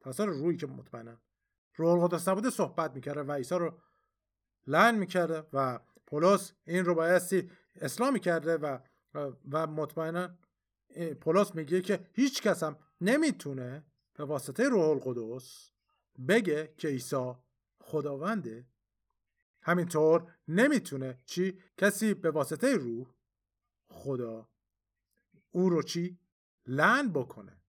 توسط 0.00 0.24
روحی 0.24 0.56
که 0.56 0.66
مطمئنا 0.66 1.20
روح 1.76 1.92
القدس 1.92 2.28
نبوده 2.28 2.50
صحبت 2.50 2.94
می‌کرده 2.94 3.22
و 3.22 3.32
عیسی 3.32 3.54
رو 3.54 3.80
لعن 4.66 4.94
می‌کرده 4.94 5.46
و 5.52 5.80
پولس 6.10 6.52
این 6.66 6.84
رو 6.84 6.94
بایستی 6.94 7.50
اسلام 7.76 8.12
می‌کرده 8.12 8.56
و 8.56 8.78
و 9.50 9.66
مطمئنا 9.66 10.38
پولس 11.20 11.54
میگه 11.54 11.82
که 11.82 12.06
هیچ 12.12 12.42
کس 12.42 12.62
هم 12.62 12.78
نمی‌تونه 13.00 13.84
به 14.14 14.24
واسطه 14.24 14.68
روح 14.68 14.84
القدس 14.84 15.70
بگه 16.28 16.74
که 16.76 16.88
عیسی 16.88 17.34
خداونده. 17.80 18.66
همینطور 19.62 20.34
نمی‌تونه 20.48 21.18
چی؟ 21.26 21.60
کسی 21.78 22.14
به 22.14 22.30
واسطه 22.30 22.76
روح 22.76 23.06
خدا 23.88 24.48
او 25.50 25.70
رو 25.70 25.82
چی؟ 25.82 26.18
لن 26.66 27.12
بکنه. 27.12 27.62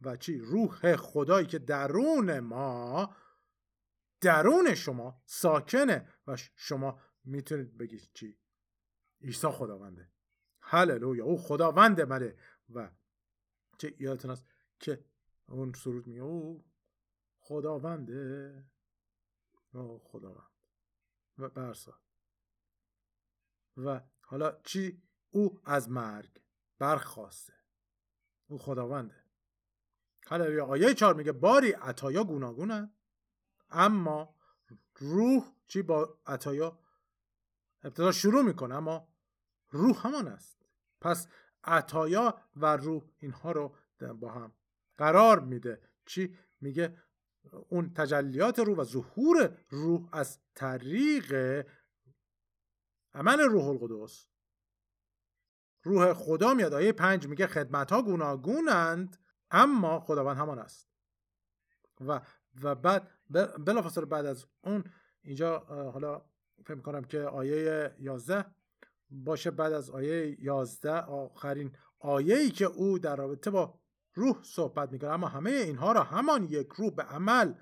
و 0.00 0.16
چی؟ 0.16 0.38
روح 0.38 0.96
خدایی 0.96 1.46
که 1.46 1.58
درون 1.58 2.40
ما 2.40 3.14
درون 4.20 4.74
شما 4.74 5.22
ساکنه 5.26 6.08
و 6.26 6.36
شما 6.56 7.00
می‌تونید 7.24 7.78
بگید 7.78 8.10
چی؟ 8.14 8.38
عیسی 9.20 9.48
خداونده. 9.48 10.12
هللویا. 10.60 11.24
او 11.24 11.38
خداوند 11.38 12.00
منه 12.00 12.36
و 12.74 12.90
چه 13.78 13.94
یادتون 13.98 14.30
است 14.30 14.46
که 14.80 15.04
اون 15.48 15.72
سرود 15.72 16.06
میگه 16.06 16.20
او 16.20 16.64
خداونده. 17.38 18.64
او 19.74 19.98
خداوند. 19.98 20.50
و 21.38 21.48
برسا 21.48 22.00
و 23.76 24.00
حالا 24.20 24.60
چی؟ 24.64 25.02
او 25.30 25.60
از 25.64 25.90
مرگ 25.90 26.42
برخواسته. 26.78 27.54
او 28.46 28.58
خداونده. 28.58 29.22
حالا 30.26 30.66
آیه 30.66 30.94
چهار 30.94 31.14
میگه 31.14 31.32
باری 31.32 31.72
عطایا 31.72 32.24
گوناگونن 32.24 32.94
اما 33.70 34.34
روح 34.96 35.54
چی 35.66 35.82
با 35.82 36.18
عطایا 36.26 36.78
ابتدا 37.82 38.12
شروع 38.12 38.42
می‌کنه 38.42 38.74
اما 38.74 39.08
روح 39.70 40.06
همان 40.06 40.28
است. 40.28 40.66
پس 41.00 41.28
عطایا 41.64 42.40
و 42.56 42.76
روح 42.76 43.02
اینها 43.18 43.52
رو 43.52 43.76
با 44.14 44.32
هم 44.32 44.52
قرار 44.96 45.40
میده. 45.40 45.82
چی 46.06 46.38
میگه؟ 46.60 46.98
اون 47.68 47.94
تجلیات 47.94 48.58
روح 48.58 48.78
و 48.78 48.84
ظهور 48.84 49.58
روح 49.70 50.08
از 50.12 50.38
طریق 50.54 51.66
عمل 53.14 53.40
روح 53.40 53.68
القدس. 53.68 54.28
روح 55.82 56.12
خدا 56.12 56.54
میاد. 56.54 56.74
آیه 56.74 56.92
پنج 56.92 57.26
میگه 57.26 57.46
خدمت 57.46 57.92
ها 57.92 58.02
گوناگونند 58.02 59.16
اما 59.50 60.00
خداوند 60.00 60.36
همان 60.36 60.58
است. 60.58 60.88
و 62.00 62.20
و 62.62 62.74
بعد 62.74 63.10
بلافاصله 63.64 64.04
بعد 64.04 64.26
از 64.26 64.46
اون 64.64 64.84
اینجا 65.22 65.58
حالا 65.94 66.31
فکر 66.66 66.80
کنم 66.80 67.04
که 67.04 67.20
آیه 67.20 67.94
11 67.98 68.44
باشه 69.10 69.50
بعد 69.50 69.72
از 69.72 69.90
آیه 69.90 70.36
11 70.44 70.92
آخرین 70.92 71.76
آیه 71.98 72.36
ای 72.36 72.50
که 72.50 72.64
او 72.64 72.98
در 72.98 73.16
رابطه 73.16 73.50
با 73.50 73.80
روح 74.14 74.42
صحبت 74.42 74.92
می‌کنه 74.92 75.10
اما 75.10 75.28
همه 75.28 75.50
اینها 75.50 75.92
را 75.92 76.02
همان 76.02 76.44
یک 76.44 76.68
روح 76.76 76.94
به 76.94 77.02
عمل 77.02 77.54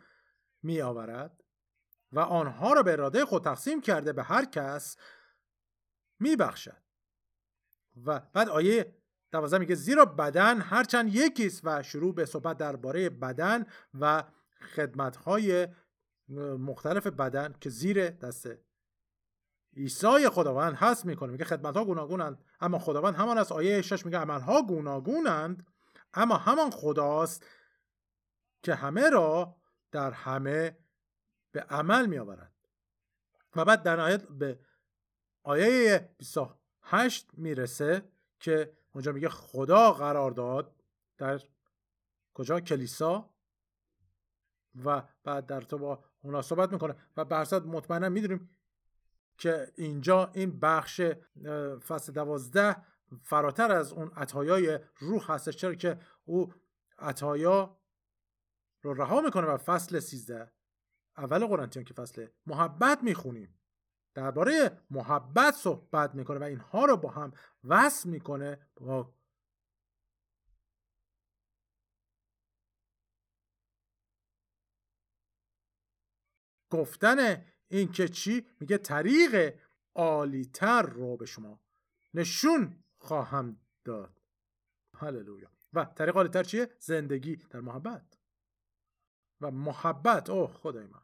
می 0.62 0.80
آورد 0.80 1.44
و 2.12 2.20
آنها 2.20 2.72
را 2.72 2.82
به 2.82 2.92
اراده 2.92 3.24
خود 3.24 3.44
تقسیم 3.44 3.80
کرده 3.80 4.12
به 4.12 4.22
هر 4.22 4.44
کس 4.44 4.96
می 6.18 6.36
بخشد 6.36 6.82
و 8.04 8.20
بعد 8.32 8.48
آیه 8.48 8.96
دوازده 9.32 9.58
میگه 9.58 9.74
زیرا 9.74 10.04
بدن 10.04 10.60
هرچند 10.60 11.14
یکیست 11.14 11.60
و 11.64 11.82
شروع 11.82 12.14
به 12.14 12.26
صحبت 12.26 12.56
درباره 12.56 13.10
بدن 13.10 13.66
و 14.00 14.24
خدمتهای 14.74 15.68
مختلف 16.58 17.06
بدن 17.06 17.54
که 17.60 17.70
زیر 17.70 18.10
دست 18.10 18.48
عیسی 19.76 20.28
خداوند 20.28 20.74
هست 20.74 21.06
می‌کنه 21.06 21.32
میگه 21.32 21.44
خدمت 21.44 21.76
ها 21.76 21.84
گوناگونند 21.84 22.44
اما 22.60 22.78
خداوند 22.78 23.14
همان 23.14 23.38
از 23.38 23.52
آیه 23.52 23.82
6 23.82 24.06
میگه 24.06 24.18
عمل 24.18 24.40
ها 24.40 24.62
گوناگونند 24.62 25.66
اما 26.14 26.36
همان 26.36 26.70
خداست 26.70 27.46
که 28.62 28.74
همه 28.74 29.10
را 29.10 29.56
در 29.92 30.10
همه 30.10 30.78
به 31.52 31.60
عمل 31.60 32.06
می 32.06 32.18
آورد 32.18 32.52
و 33.56 33.64
بعد 33.64 33.82
در 33.82 33.96
نهایت 33.96 34.28
به 34.28 34.60
آیه 35.42 36.14
28 36.18 37.30
می‌رسه 37.32 38.10
که 38.40 38.72
اونجا 38.92 39.12
میگه 39.12 39.28
خدا 39.28 39.92
قرار 39.92 40.30
داد 40.30 40.74
در 41.18 41.40
کجا؟ 42.34 42.60
کلیسا. 42.60 43.30
و 44.84 45.02
بعد 45.24 45.46
در 45.46 45.60
تو 45.60 45.78
با 45.78 46.04
اونا 46.22 46.42
صحبت 46.42 46.72
می‌کنه. 46.72 46.96
و 47.16 47.24
برصد 47.24 47.66
مطمئنا 47.66 48.08
می‌دونیم 48.08 48.50
که 49.40 49.72
اینجا 49.76 50.30
این 50.34 50.60
بخش 50.60 51.00
فصل 51.88 52.12
دوازده 52.12 52.76
فراتر 53.22 53.72
از 53.72 53.92
اون 53.92 54.08
عطایای 54.08 54.78
روح 54.98 55.32
هستش. 55.32 55.56
چرا 55.56 55.74
که 55.74 55.98
او 56.24 56.54
عطایا 56.98 57.80
رو 58.82 58.94
رها 58.94 59.20
می‌کنه 59.20 59.46
و 59.46 59.56
فصل 59.56 60.00
سیزده 60.00 60.52
اول 61.16 61.46
قرنتیان 61.46 61.84
که 61.84 61.94
فصل 61.94 62.26
محبت 62.46 63.02
می‌خونیم 63.02 63.60
درباره 64.14 64.78
محبت 64.90 65.54
صحبت 65.54 66.14
می‌کنه 66.14 66.38
و 66.38 66.42
اینها 66.42 66.84
رو 66.84 66.96
با 66.96 67.10
هم 67.10 67.32
وصل 67.64 68.08
می‌کنه 68.08 68.58
با 68.80 69.14
گفتن 76.70 77.44
این 77.70 77.92
که 77.92 78.08
چی؟ 78.08 78.46
میگه 78.60 78.78
طریق 78.78 79.54
عالیتر 79.94 80.82
رو 80.82 81.16
به 81.16 81.26
شما 81.26 81.60
نشون 82.14 82.84
خواهم 82.98 83.60
داد. 83.84 84.20
هللویا. 84.96 85.50
و 85.72 85.84
طریق 85.84 86.16
عالیتر 86.16 86.42
چیه؟ 86.42 86.68
زندگی 86.78 87.36
در 87.36 87.60
محبت. 87.60 88.18
و 89.40 89.50
محبت 89.50 90.30
اوه 90.30 90.52
خدای 90.52 90.86
من. 90.86 91.02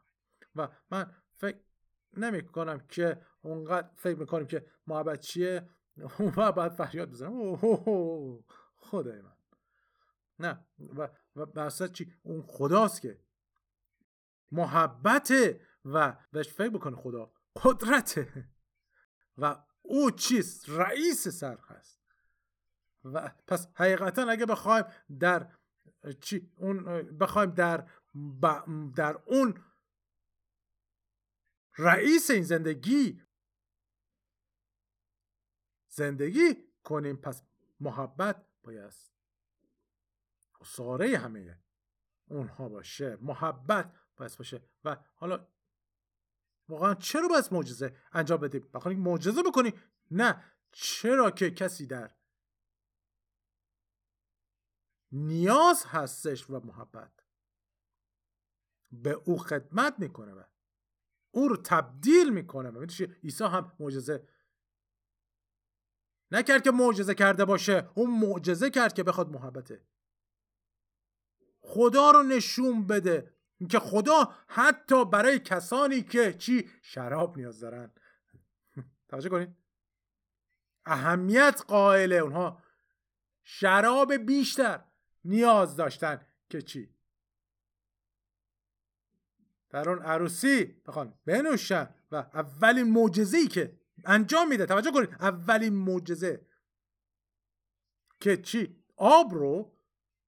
و 0.55 0.67
من 0.91 1.13
فکر 1.35 1.57
نمی 2.17 2.47
کنم 2.47 2.79
که 2.79 3.21
اونقدر 3.41 3.89
فکر 3.95 4.19
می‌کنیم 4.19 4.47
که 4.47 4.65
محبت 4.87 5.19
چیه؟ 5.19 5.69
اون 6.19 6.31
بعد 6.31 6.71
فریاد 6.71 7.09
بزنم. 7.09 7.31
اوه 7.33 8.43
خدای 8.75 9.21
من. 9.21 9.37
نه. 10.39 10.65
و 10.79 11.07
و 11.35 11.69
چی؟ 11.87 12.13
اون 12.23 12.41
خداست 12.41 13.01
که 13.01 13.19
محبته 14.51 15.61
و 15.93 16.17
بهش 16.31 16.49
فکر 16.49 16.69
بکنه 16.69 16.95
خدا 16.95 17.31
قدرته. 17.63 18.49
و 19.37 19.63
او 19.81 20.11
چیست؟ 20.11 20.69
رئیس 20.69 21.27
سر 21.27 21.57
هست 21.57 22.01
و 23.03 23.31
پس 23.47 23.67
حقیقتا 23.75 24.29
اگه 24.29 24.45
بخوایم 24.45 24.85
در 25.19 25.51
چی؟ 26.21 26.51
اون 26.57 26.83
بخوایم 27.17 27.51
در 27.51 27.89
در 28.95 29.19
اون 29.25 29.63
رئیس 31.77 32.31
این 32.31 32.43
زندگی 32.43 33.21
زندگی 35.89 36.55
کنیم 36.83 37.17
پس 37.17 37.43
محبت 37.79 38.45
باید 38.63 38.93
ساره 40.65 41.17
همه 41.17 41.59
اونها 42.25 42.69
باشه. 42.69 43.17
محبت 43.21 43.93
باید 44.17 44.37
باشه. 44.37 44.61
و 44.83 44.97
حالا 45.15 45.47
واقعا 46.69 46.93
چرا 46.95 47.27
باید 47.27 47.47
معجزه 47.51 47.95
انجام 48.11 48.39
بدیم؟ 48.39 48.69
بخوای 48.73 48.95
معجزه 48.95 49.43
بکنی؟ 49.43 49.73
نه. 50.11 50.43
چرا 50.71 51.31
که 51.31 51.51
کسی 51.51 51.85
در 51.85 52.11
نیاز 55.11 55.85
هستش 55.85 56.49
و 56.49 56.59
محبت 56.65 57.11
به 58.91 59.11
او 59.11 59.37
خدمت 59.37 59.95
می‌کنه 59.99 60.33
و 60.33 60.43
او 61.31 61.47
رو 61.47 61.57
تبدیل 61.57 62.33
می‌کنه 62.33 62.69
و 62.69 62.85
عیسی 63.23 63.43
هم 63.43 63.75
معجزه 63.79 64.27
نکرد 66.31 66.63
که 66.63 66.71
معجزه 66.71 67.15
کرده 67.15 67.45
باشه 67.45 67.89
اون 67.95 68.19
معجزه 68.19 68.69
کرد 68.69 68.93
که 68.93 69.03
بخواد 69.03 69.29
محبته. 69.29 69.87
خدا 71.59 72.11
رو 72.11 72.23
نشون 72.23 72.87
بده. 72.87 73.36
که 73.69 73.79
خدا 73.79 74.35
حتی 74.47 75.05
برای 75.05 75.39
کسانی 75.39 76.01
که 76.01 76.33
چی 76.33 76.69
شراب 76.81 77.37
نیاز 77.37 77.59
دارن. 77.59 77.91
توجه 79.07 79.29
کنید. 79.29 79.55
اهمیت 80.85 81.61
قائل 81.67 82.13
اونها 82.13 82.63
شراب 83.43 84.13
بیشتر 84.13 84.83
نیاز 85.25 85.75
داشتن 85.75 86.25
که 86.49 86.61
چی؟ 86.61 86.93
در 89.69 89.89
اون 89.89 89.99
عروسی 89.99 90.63
بخوان 90.63 91.13
بنوشن 91.25 91.95
و 92.11 92.15
اولین 92.15 92.91
معجزه‌ای 92.91 93.47
که 93.47 93.79
انجام 94.05 94.47
میده. 94.47 94.65
توجه 94.65 94.91
کنید 94.91 95.09
اولین 95.19 95.73
معجزه 95.73 96.47
که 98.19 98.37
چی؟ 98.37 98.83
آب 98.95 99.33
رو 99.33 99.77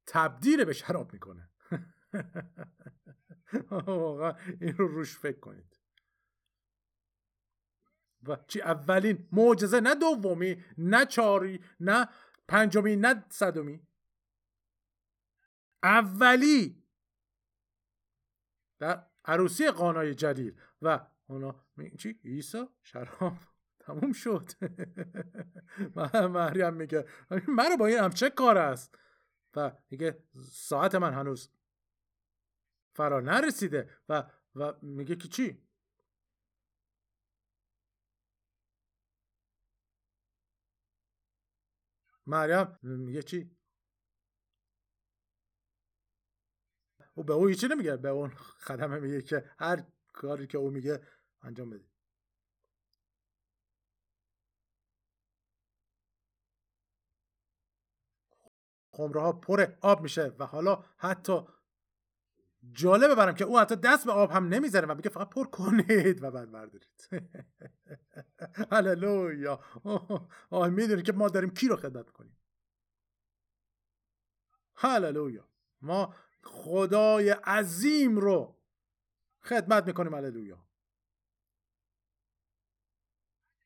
تبدیل 0.08 0.66
به 0.66 0.74
شراب 0.74 1.14
می‌کنه. 1.14 1.50
واقعا 3.88 4.34
این 4.62 4.78
رو 4.78 4.88
روش 4.88 5.18
فکر 5.18 5.40
کنید. 5.40 5.80
و 8.28 8.38
چی؟ 8.48 8.62
اولین 8.62 9.28
معجزه 9.32 9.80
نه 9.80 9.96
دومی 9.96 10.64
نه 10.78 11.06
چاری 11.06 11.60
نه 11.80 12.10
پنجمی 12.48 12.96
نه 12.96 13.26
صدمی. 13.30 13.88
اولی 15.84 16.84
در 18.80 19.06
عروسی 19.26 19.72
قانای 19.72 20.14
جلیل. 20.14 20.60
و 20.82 21.08
اونا 21.28 21.66
چی؟ 21.98 22.20
عیسی؟ 22.24 22.66
شراب؟ 22.82 23.34
تموم 23.80 24.14
شد. 24.14 24.50
مریم 26.34 26.74
میگه 26.74 27.06
من 27.48 27.76
با 27.80 27.86
این 27.86 28.00
هم 28.00 28.10
چه 28.10 28.30
کار 28.30 28.58
است. 28.58 28.96
و 29.56 29.72
میگه 29.90 30.24
ساعت 30.52 30.96
من 30.96 31.14
هنوز 31.14 31.50
فرا 33.00 33.20
نرسیده 33.20 33.90
و 34.10 34.32
و 34.56 34.74
میگه 34.82 35.16
که 35.16 35.28
چی؟ 35.28 35.68
مریم 42.28 42.78
میگه 42.82 43.24
چی؟ 43.24 43.58
او 47.16 47.24
به 47.24 47.34
او 47.34 47.48
هیچی 47.48 47.68
نمیگه 47.68 47.98
به 47.98 48.10
اون 48.10 48.30
خدمه 48.36 49.00
میگه 49.00 49.22
که 49.22 49.52
هر 49.60 49.84
کاری 50.14 50.48
که 50.48 50.58
او 50.58 50.70
میگه 50.70 51.08
انجام 51.42 51.70
بده. 51.70 51.86
خمره 58.92 59.22
ها 59.22 59.34
پر 59.34 59.78
آب 59.82 60.02
میشه 60.02 60.36
و 60.40 60.46
حالا 60.46 60.84
حتی 60.98 61.42
جالبه 62.72 63.16
برم 63.16 63.36
که 63.36 63.46
او 63.46 63.60
حتی 63.60 63.76
دست 63.76 64.06
به 64.06 64.12
آب 64.12 64.32
هم 64.32 64.48
نمی‌زنه 64.48 64.88
و 64.88 64.96
میگه 64.96 65.10
فقط 65.10 65.30
پر 65.30 65.46
کنید 65.46 66.24
و 66.24 66.32
بعد 66.32 66.52
بردارید 66.52 67.10
هللویا. 68.72 69.60
آه 70.50 70.70
می‌دونی 70.70 71.02
که 71.02 71.14
ما 71.14 71.30
داریم 71.30 71.50
کی 71.50 71.68
رو 71.68 71.76
خدمت 71.76 72.10
کنیم 72.10 72.38
هللویا. 74.76 75.50
ما 75.82 76.16
خدای 76.44 77.30
عظیم 77.30 78.18
رو 78.18 78.60
خدمت 79.42 79.88
می‌کنیم 79.88 80.14
هللویا. 80.14 80.66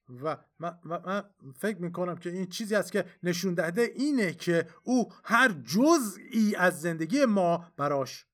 و 0.09 0.37
من, 0.59 0.79
من 0.83 1.23
فکر 1.55 1.77
می‌کنم 1.77 2.17
که 2.17 2.29
این 2.29 2.45
چیزی 2.45 2.75
است 2.75 2.91
که 2.91 3.05
نشون 3.23 3.53
دهده 3.53 3.81
اینه 3.81 4.33
که 4.33 4.69
او 4.83 5.13
هر 5.23 5.51
جزئی 5.51 6.55
از 6.55 6.81
زندگی 6.81 7.25
ما 7.25 7.71
براش 7.77 8.25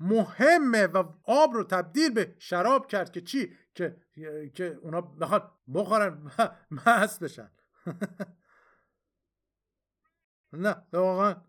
مهمه 0.00 0.86
و 0.86 1.12
آب 1.24 1.54
رو 1.54 1.64
تبدیل 1.64 2.14
به 2.14 2.36
شراب 2.38 2.86
کرد 2.86 3.12
که 3.12 3.20
چی؟ 3.20 3.56
که 3.74 4.00
که 4.54 4.64
اونا 4.64 5.00
بخواد 5.00 5.58
بخورن 5.74 6.30
مست 6.86 7.20
بشن. 7.20 7.50
نه 10.52 10.86
واقعا. 10.92 11.42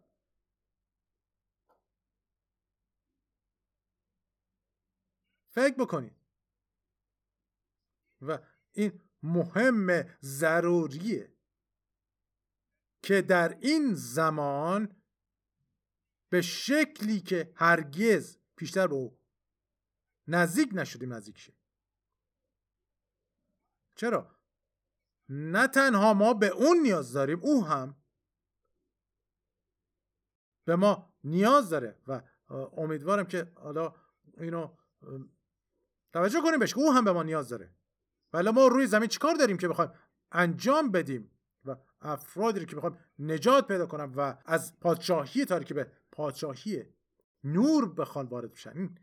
فکر 5.50 5.76
بکنید 5.76 6.16
و 8.22 8.40
این 8.72 9.02
مهم 9.24 10.04
ضروریه 10.22 11.34
که 13.04 13.22
در 13.22 13.58
این 13.62 13.94
زمان 13.94 15.02
به 16.30 16.42
شکلی 16.42 17.22
که 17.22 17.52
هرگز 17.56 18.37
پیشتر 18.58 18.88
به 18.88 18.96
او. 18.96 19.20
نزدیک 20.28 20.70
نشدیم 20.74 21.14
نزدیک 21.14 21.38
شه 21.38 21.54
چرا؟ 23.96 24.38
نه 25.30 25.68
تنها 25.68 26.14
ما 26.14 26.34
به 26.34 26.48
اون 26.48 26.78
نیاز 26.78 27.14
داریم 27.14 27.40
او 27.42 27.66
هم. 27.66 27.96
به 30.66 30.76
ما 30.76 31.14
نیاز 31.24 31.70
داره 31.70 32.00
و 32.08 32.22
امیدوارم 32.78 33.26
که 33.26 33.52
حالا 33.56 33.96
اینو 34.38 34.78
توجه 36.14 36.42
کنیم 36.42 36.60
بهش 36.60 36.74
او 36.74 36.94
هم 36.94 37.06
به 37.06 37.12
ما 37.12 37.24
نیاز 37.24 37.50
داره. 37.50 37.76
ولی 38.34 38.50
ما 38.50 38.68
روی 38.68 38.88
زمین 38.88 39.08
چیکار 39.08 39.36
داریم 39.36 39.58
که 39.58 39.68
بخوایم 39.68 39.92
انجام 40.32 40.92
بدیم 40.92 41.32
و 41.66 41.76
افرادی 42.02 42.66
که 42.66 42.76
بخوایم 42.76 42.98
نجات 43.20 43.68
پیدا 43.68 43.86
کنم 43.86 44.14
و 44.16 44.38
از 44.46 44.80
پادشاهی 44.80 45.46
تاریکی 45.46 45.74
به 45.74 45.92
پادشاهی 46.12 46.97
نور 47.44 47.94
بخوان 47.94 48.26
وارد 48.26 48.52
بشن. 48.52 48.78
این 48.78 48.98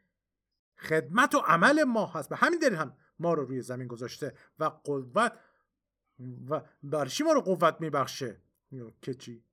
خدمت 0.78 1.34
و 1.34 1.38
عمل 1.38 1.84
ما 1.84 2.06
هست. 2.06 2.28
به 2.28 2.36
همین 2.36 2.58
دلیل 2.58 2.74
هم 2.74 2.96
ما 3.18 3.34
رو 3.34 3.44
روی 3.44 3.62
زمین 3.62 3.88
گذاشته 3.88 4.34
و 4.58 4.64
قوت 4.64 5.32
و 6.48 6.60
برشی 6.82 7.24
ما 7.24 7.32
رو 7.32 7.40
قوت 7.40 7.76
میبخشه؟ 7.80 8.40
که 9.02 9.14
چی؟ 9.14 9.44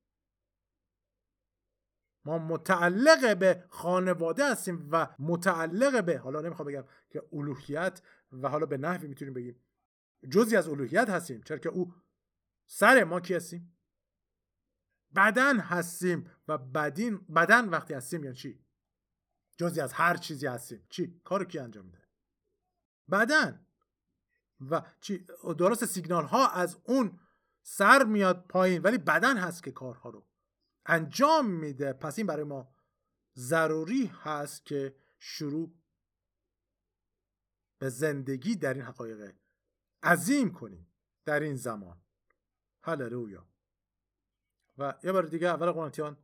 ما 2.25 2.37
متعلق 2.37 3.37
به 3.37 3.63
خانواده 3.69 4.51
هستیم 4.51 4.87
و 4.91 5.07
متعلق 5.19 6.03
به 6.05 6.17
حالا 6.17 6.41
نمی‌خوام 6.41 6.67
بگم 6.67 6.85
که 7.09 7.23
الوهیت 7.33 8.01
و 8.31 8.49
حالا 8.49 8.65
به 8.65 8.77
نحوی 8.77 9.07
می‌تونیم 9.07 9.33
بگیم. 9.33 9.59
جزی 10.29 10.55
از 10.55 10.69
الوهیت 10.69 11.09
هستیم 11.09 11.41
چرا 11.41 11.57
که 11.57 11.69
او 11.69 11.93
سر 12.65 13.03
ما 13.03 13.19
کی 13.19 13.33
هستیم؟ 13.33 13.77
بدن 15.15 15.59
هستیم 15.59 16.31
و 16.47 16.57
بدین 16.57 17.17
بدن 17.17 17.69
وقتی 17.69 17.93
هستیم 17.93 18.23
یعنی 18.23 18.35
چی؟ 18.35 18.65
جزی 19.61 19.81
از 19.81 19.93
هر 19.93 20.17
چیزی 20.17 20.47
هستیم. 20.47 20.85
چی؟ 20.89 21.21
کارو 21.23 21.45
کی 21.45 21.59
انجام 21.59 21.85
میده؟ 21.85 22.07
بدن. 23.11 23.65
و 24.69 24.81
چی؟ 25.01 25.27
درست 25.57 25.85
سیگنال 25.85 26.25
ها 26.25 26.47
از 26.47 26.77
اون 26.83 27.19
سر 27.61 28.03
میاد 28.03 28.47
پایین 28.47 28.81
ولی 28.81 28.97
بدن 28.97 29.37
هست 29.37 29.63
که 29.63 29.71
کارها 29.71 30.09
رو 30.09 30.27
انجام 30.85 31.51
میده. 31.51 31.93
پس 31.93 32.17
این 32.17 32.27
برای 32.27 32.43
ما 32.43 32.75
ضروری 33.35 34.05
هست 34.05 34.65
که 34.65 34.95
شروع 35.19 35.73
به 37.79 37.89
زندگی 37.89 38.55
در 38.55 38.73
این 38.73 38.83
حقایق 38.83 39.35
عظیم 40.03 40.53
کنیم 40.53 40.87
در 41.25 41.39
این 41.39 41.55
زمان. 41.55 42.01
هللویا. 42.83 43.47
و 44.77 44.93
یه 45.03 45.11
بار 45.11 45.23
دیگه 45.23 45.47
اول 45.47 45.71
قرنتیان 45.71 46.17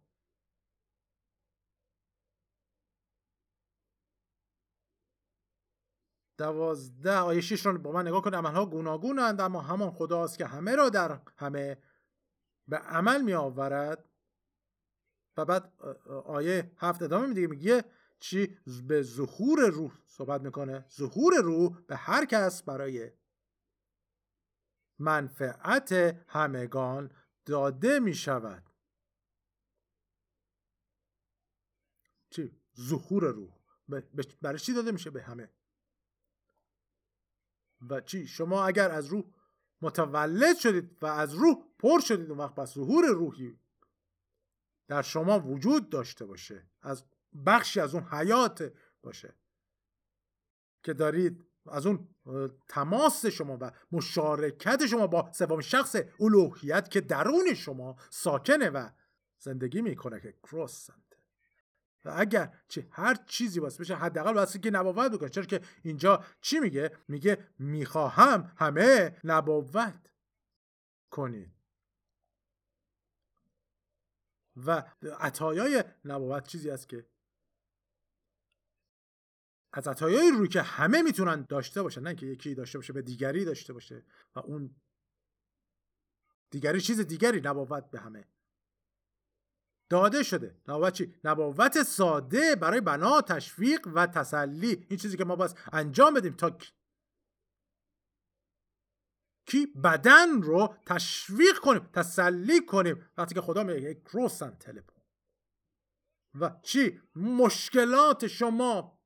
دوازده. 6.38 7.18
آیه 7.18 7.42
شیش 7.42 7.66
رو 7.66 7.78
با 7.78 7.92
من 7.92 8.08
نگاه 8.08 8.22
کنید 8.22 8.36
عملها 8.36 8.66
گوناگونند 8.66 9.42
اما 9.42 9.62
همان 9.62 9.92
خداست 9.92 10.38
که 10.38 10.46
همه 10.46 10.76
را 10.76 10.90
در 10.90 11.22
همه 11.38 11.78
به 12.68 12.78
عمل 12.78 13.22
می 13.22 13.34
آورد 13.34 14.10
و 15.38 15.46
بعد 15.46 15.74
آیه 16.26 16.72
هفت 16.78 17.02
ادامه 17.02 17.28
میده. 17.28 17.48
میگه 17.48 17.84
چی 18.20 18.58
به 18.88 19.02
ظهور 19.02 19.70
روح 19.70 19.98
صحبت 20.06 20.42
می‌کنه. 20.42 20.86
ظهور 20.98 21.34
روح 21.44 21.82
به 21.82 21.96
هر 21.96 22.26
کس 22.26 22.64
برای 22.64 23.12
منفعت 25.00 25.92
همگان 26.28 27.12
داده 27.46 28.00
می 28.00 28.14
چی؟ 32.30 32.62
ظهور 32.80 33.24
روح. 33.24 33.58
برای 34.42 34.60
چی 34.60 34.74
داده 34.74 34.92
میشه؟ 34.92 35.10
به 35.10 35.24
همه. 35.24 35.50
و 37.90 38.02
چی؟ 38.02 38.28
شما 38.28 38.66
اگر 38.66 38.92
از 38.92 39.06
روح 39.06 39.24
متولد 39.82 40.58
شدید 40.58 40.98
و 41.02 41.06
از 41.06 41.34
روح 41.34 41.56
پر 41.80 42.00
شدید 42.00 42.30
اون 42.30 42.40
وقت 42.40 42.56
پس 42.56 42.74
ظهور 42.74 43.06
روحی 43.06 43.60
در 44.88 45.02
شما 45.02 45.40
وجود 45.40 45.90
داشته 45.90 46.26
باشه. 46.26 46.70
از 46.82 47.04
بخشی 47.46 47.80
از 47.80 47.96
اون 47.96 48.04
حیات 48.04 48.74
باشه 49.02 49.34
که 50.84 50.94
دارید. 50.94 51.48
از 51.70 51.86
اون 51.86 52.10
تماس 52.68 53.26
شما 53.26 53.58
و 53.62 53.72
مشارکت 53.92 54.86
شما 54.86 55.08
با 55.08 55.32
سوم 55.32 55.62
شخص 55.62 55.96
الوهیت 56.20 56.92
که 56.92 57.02
درون 57.02 57.54
شما 57.54 57.96
ساکنه 58.10 58.70
و 58.70 58.90
زندگی 59.40 59.82
می‌کنه 59.82 60.20
که 60.20 60.32
کروس 60.44 60.90
و 62.08 62.14
اگر 62.16 62.58
چه 62.68 62.88
هر 62.92 63.16
چیزی 63.16 63.60
باشه 63.60 63.80
بشه 63.80 63.96
حداقل 63.96 64.34
واسه 64.34 64.60
که 64.60 64.72
نبوت 64.72 65.12
بکنه. 65.12 65.30
چرا 65.30 65.44
که 65.44 65.62
اینجا 65.84 66.26
چی 66.42 66.60
میگه؟ 66.60 66.98
میگه 67.08 67.48
می‌خواهم 67.60 68.52
همه 68.58 69.20
نبوت 69.24 70.12
کنید. 71.12 71.54
و 74.66 74.84
عطایای 75.20 75.84
نبوت 76.06 76.48
چیزی 76.48 76.70
است 76.70 76.90
که 76.90 77.10
از 79.74 79.88
عطایای 79.88 80.32
روی 80.32 80.48
که 80.48 80.62
همه 80.62 81.02
می‌تونن 81.02 81.42
داشته 81.42 81.82
باشن 81.84 82.02
نه 82.02 82.16
که 82.16 82.26
یکی 82.26 82.56
داشته 82.56 82.78
باشه 82.78 82.94
به 82.94 83.02
دیگری 83.02 83.46
داشته 83.46 83.74
باشه. 83.74 84.06
و 84.36 84.40
اون 84.40 84.76
دیگری 86.50 86.82
چیز 86.82 87.00
دیگری 87.00 87.42
نبوت 87.42 87.92
به 87.92 88.00
همه. 88.00 88.28
داده 89.90 90.24
شده. 90.24 90.56
نبوت 90.68 90.94
چی؟ 90.94 91.16
نبوت 91.24 91.84
ساده 91.84 92.56
برای 92.56 92.82
بنا 92.82 93.22
تشویق 93.22 93.88
و 93.88 94.08
تسلی. 94.08 94.86
این 94.90 95.00
چیزی 95.00 95.18
که 95.18 95.26
ما 95.26 95.36
باید 95.36 95.58
انجام 95.74 96.14
بدیم 96.14 96.34
تا 96.34 96.58
کی؟ 99.46 99.66
بدن 99.84 100.42
رو 100.42 100.76
تشویق 100.86 101.58
کنیم 101.58 101.90
تسلی 101.94 102.66
کنیم. 102.66 103.06
وقتی 103.18 103.36
که 103.36 103.42
خدا 103.42 103.64
میگه 103.64 103.94
کروسن 103.94 104.50
تلپون. 104.50 105.04
و 106.40 106.60
چی؟ 106.64 107.02
مشکلات 107.16 108.28
شما. 108.28 108.97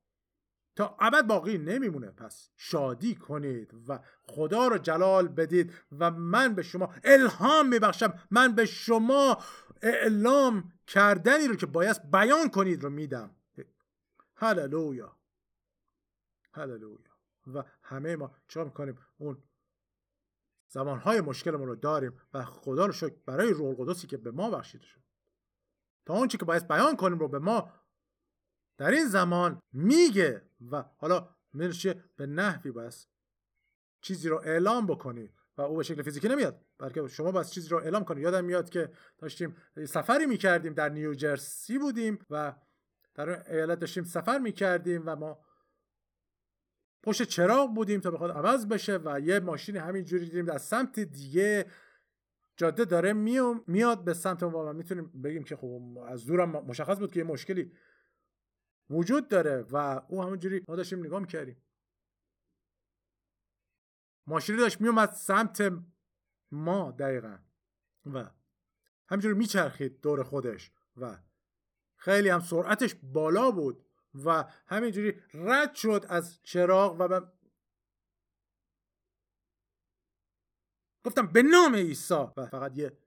تا 0.76 0.98
ابد 1.00 1.28
باقی 1.28 1.58
نمیمونه. 1.58 2.12
پس 2.12 2.50
شادی 2.56 3.16
کنید 3.16 3.74
و 3.88 4.00
خدا 4.24 4.68
رو 4.68 4.78
جلال 4.78 5.28
بدید 5.28 5.74
و 5.92 6.12
من 6.12 6.56
به 6.56 6.64
شما 6.64 6.94
الهام 7.04 7.68
میبخشم. 7.68 8.14
من 8.32 8.56
به 8.56 8.66
شما 8.66 9.38
اعلام 9.82 10.74
کردنی 10.88 11.48
رو 11.48 11.56
که 11.56 11.66
باید 11.66 12.12
بیان 12.12 12.50
کنید 12.50 12.84
رو 12.84 12.90
میدم. 12.90 13.36
هللویا. 14.36 15.18
هللویا. 16.54 17.12
و 17.54 17.64
همه 17.84 18.16
ما 18.16 18.36
چرا 18.48 18.64
می‌کنیم؟ 18.64 18.98
اون 19.18 19.44
زمانهای 20.68 21.22
مشکلمون 21.22 21.68
رو 21.68 21.76
داریم 21.76 22.14
و 22.34 22.44
خدا 22.44 22.86
رو 22.86 22.92
شکر 22.92 23.16
برای 23.26 23.54
روح 23.54 23.68
القدسی 23.68 24.08
که 24.08 24.18
به 24.18 24.32
ما 24.32 24.50
بخشیده 24.50 24.86
شد. 24.86 25.02
تا 26.06 26.14
اون 26.14 26.28
که 26.28 26.46
باید 26.46 26.68
بیان 26.68 26.96
کنیم 26.96 27.20
رو 27.20 27.28
به 27.28 27.40
ما 27.40 27.74
در 28.78 28.92
این 28.92 29.08
زمان 29.08 29.62
میگه. 29.74 30.51
و 30.72 30.84
حالا 30.98 31.36
میرشه 31.54 32.04
به 32.16 32.26
نحوی 32.26 32.72
بس 32.72 33.08
چیزی 34.02 34.30
رو 34.30 34.42
اعلام 34.46 34.88
بکنید 34.88 35.34
و 35.58 35.62
او 35.62 35.78
به 35.78 35.84
شکل 35.84 36.02
فیزیکی 36.02 36.28
نمیاد 36.28 36.66
بلکه 36.78 37.08
شما 37.08 37.32
بس 37.32 37.52
چیزی 37.52 37.70
رو 37.70 37.78
اعلام 37.78 38.04
کنید 38.04 38.24
یادم 38.24 38.46
میاد 38.46 38.70
که 38.70 38.92
داشتیم 39.18 39.56
سفری 39.86 40.26
می‌کردیم 40.26 40.74
در 40.74 40.90
نیوجرسی 40.90 41.78
بودیم 41.78 42.20
و 42.30 42.56
در 43.16 43.54
ایالت 43.54 43.80
داشتیم 43.80 44.04
سفر 44.04 44.40
می‌کردیم 44.40 45.04
و 45.06 45.16
ما 45.16 45.40
پشت 47.04 47.24
چراغ 47.24 47.74
بودیم 47.74 48.00
تا 48.00 48.12
بخواد 48.12 48.32
عوض 48.32 48.66
بشه 48.66 49.00
و 49.06 49.20
یه 49.20 49.40
ماشین 49.40 49.78
همینجوری 49.78 50.26
دیدیم 50.26 50.46
در 50.46 50.58
سمت 50.58 51.00
دیگه. 51.00 51.66
جاده 52.56 52.86
داره 52.86 53.14
میاد 53.68 54.04
به 54.04 54.14
سمت 54.14 54.44
ما 54.44 54.66
و 54.70 54.74
می‌تونیم 54.74 55.22
بگیم 55.22 55.44
که 55.44 55.56
خب 55.56 55.82
از 56.08 56.26
دورم 56.26 56.50
مشخص 56.50 57.00
بود 57.00 57.12
که 57.12 57.20
یه 57.20 57.24
مشکلی 57.24 57.72
وجود 58.92 59.28
داره 59.28 59.66
و 59.72 60.02
او 60.08 60.24
همونجوری 60.24 60.66
ما 60.68 60.76
داشتیم 60.76 61.00
نگاه 61.00 61.20
می‌کردیم. 61.20 61.58
ماشینی 64.28 64.58
داشت 64.58 64.82
میومد 64.82 65.12
سمت 65.12 65.74
ما 66.52 66.92
دقیقا 66.92 67.38
و 68.14 68.30
همینجوری 69.10 69.34
میچرخید 69.34 70.02
دور 70.02 70.24
خودش 70.24 70.72
و 70.98 71.18
خیلی 71.96 72.30
هم 72.30 72.40
سرعتش 72.40 72.96
بالا 73.04 73.52
بود 73.52 73.86
و 74.26 74.46
همینجوری 74.68 75.22
رد 75.34 75.76
شد 75.76 76.06
از 76.10 76.40
چراغ 76.44 76.96
و 77.00 77.22
گفتم 81.04 81.28
به 81.28 81.44
نام 81.44 81.76
عیسی 81.76 82.14
و 82.14 82.46
فقط 82.46 82.78
یه 82.78 82.98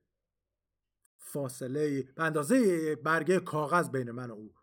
فاصله 1.18 2.02
به 2.02 2.22
اندازه 2.22 2.96
برگه 2.96 3.40
کاغذ 3.40 3.88
بین 3.88 4.10
من 4.10 4.30
و 4.30 4.34
او 4.34 4.54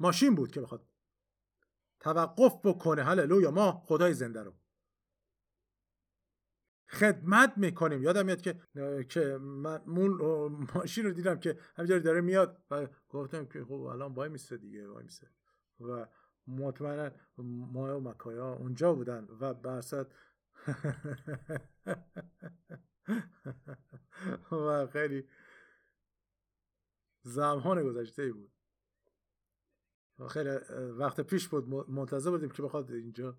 ماشین 0.00 0.34
بود 0.34 0.50
که 0.50 0.60
بخواد 0.60 0.86
توقف 2.00 2.60
بکنه. 2.64 3.04
هللویا 3.04 3.50
ما 3.50 3.72
خدای 3.72 4.14
زنده 4.14 4.42
رو. 4.42 4.54
خدمت 6.88 7.52
می‌کنیم. 7.56 8.02
یادم 8.02 8.26
میاد 8.26 8.40
که 8.40 8.60
که 9.08 9.38
من 9.40 9.82
ماشین 10.74 11.04
رو 11.04 11.12
دیدم 11.12 11.40
که 11.40 11.58
همینجوری 11.76 12.00
داره 12.00 12.20
میاد 12.20 12.62
و 12.70 12.88
گفتم 13.08 13.46
که 13.46 13.64
خب 13.64 13.72
الان 13.72 14.14
وای 14.14 14.28
میسته 14.28 14.56
دیگه 14.56 14.88
وای 14.88 15.04
میسته. 15.04 15.30
و 15.80 16.06
مطمئنا 16.46 17.10
ما 17.38 17.96
و 17.96 18.00
مکایا 18.00 18.52
اونجا 18.52 18.94
بودن 18.94 19.28
و 19.40 19.54
برصد 19.54 20.12
و 24.52 24.86
خیلی 24.86 25.28
زمان 27.22 27.82
گذشته 27.82 28.32
بود. 28.32 28.55
خیلی 30.30 30.50
وقت 30.98 31.20
پیش 31.20 31.48
بود 31.48 31.68
منتظر 31.90 32.30
بودیم 32.30 32.50
که 32.50 32.62
بخواد 32.62 32.90
اینجا 32.90 33.36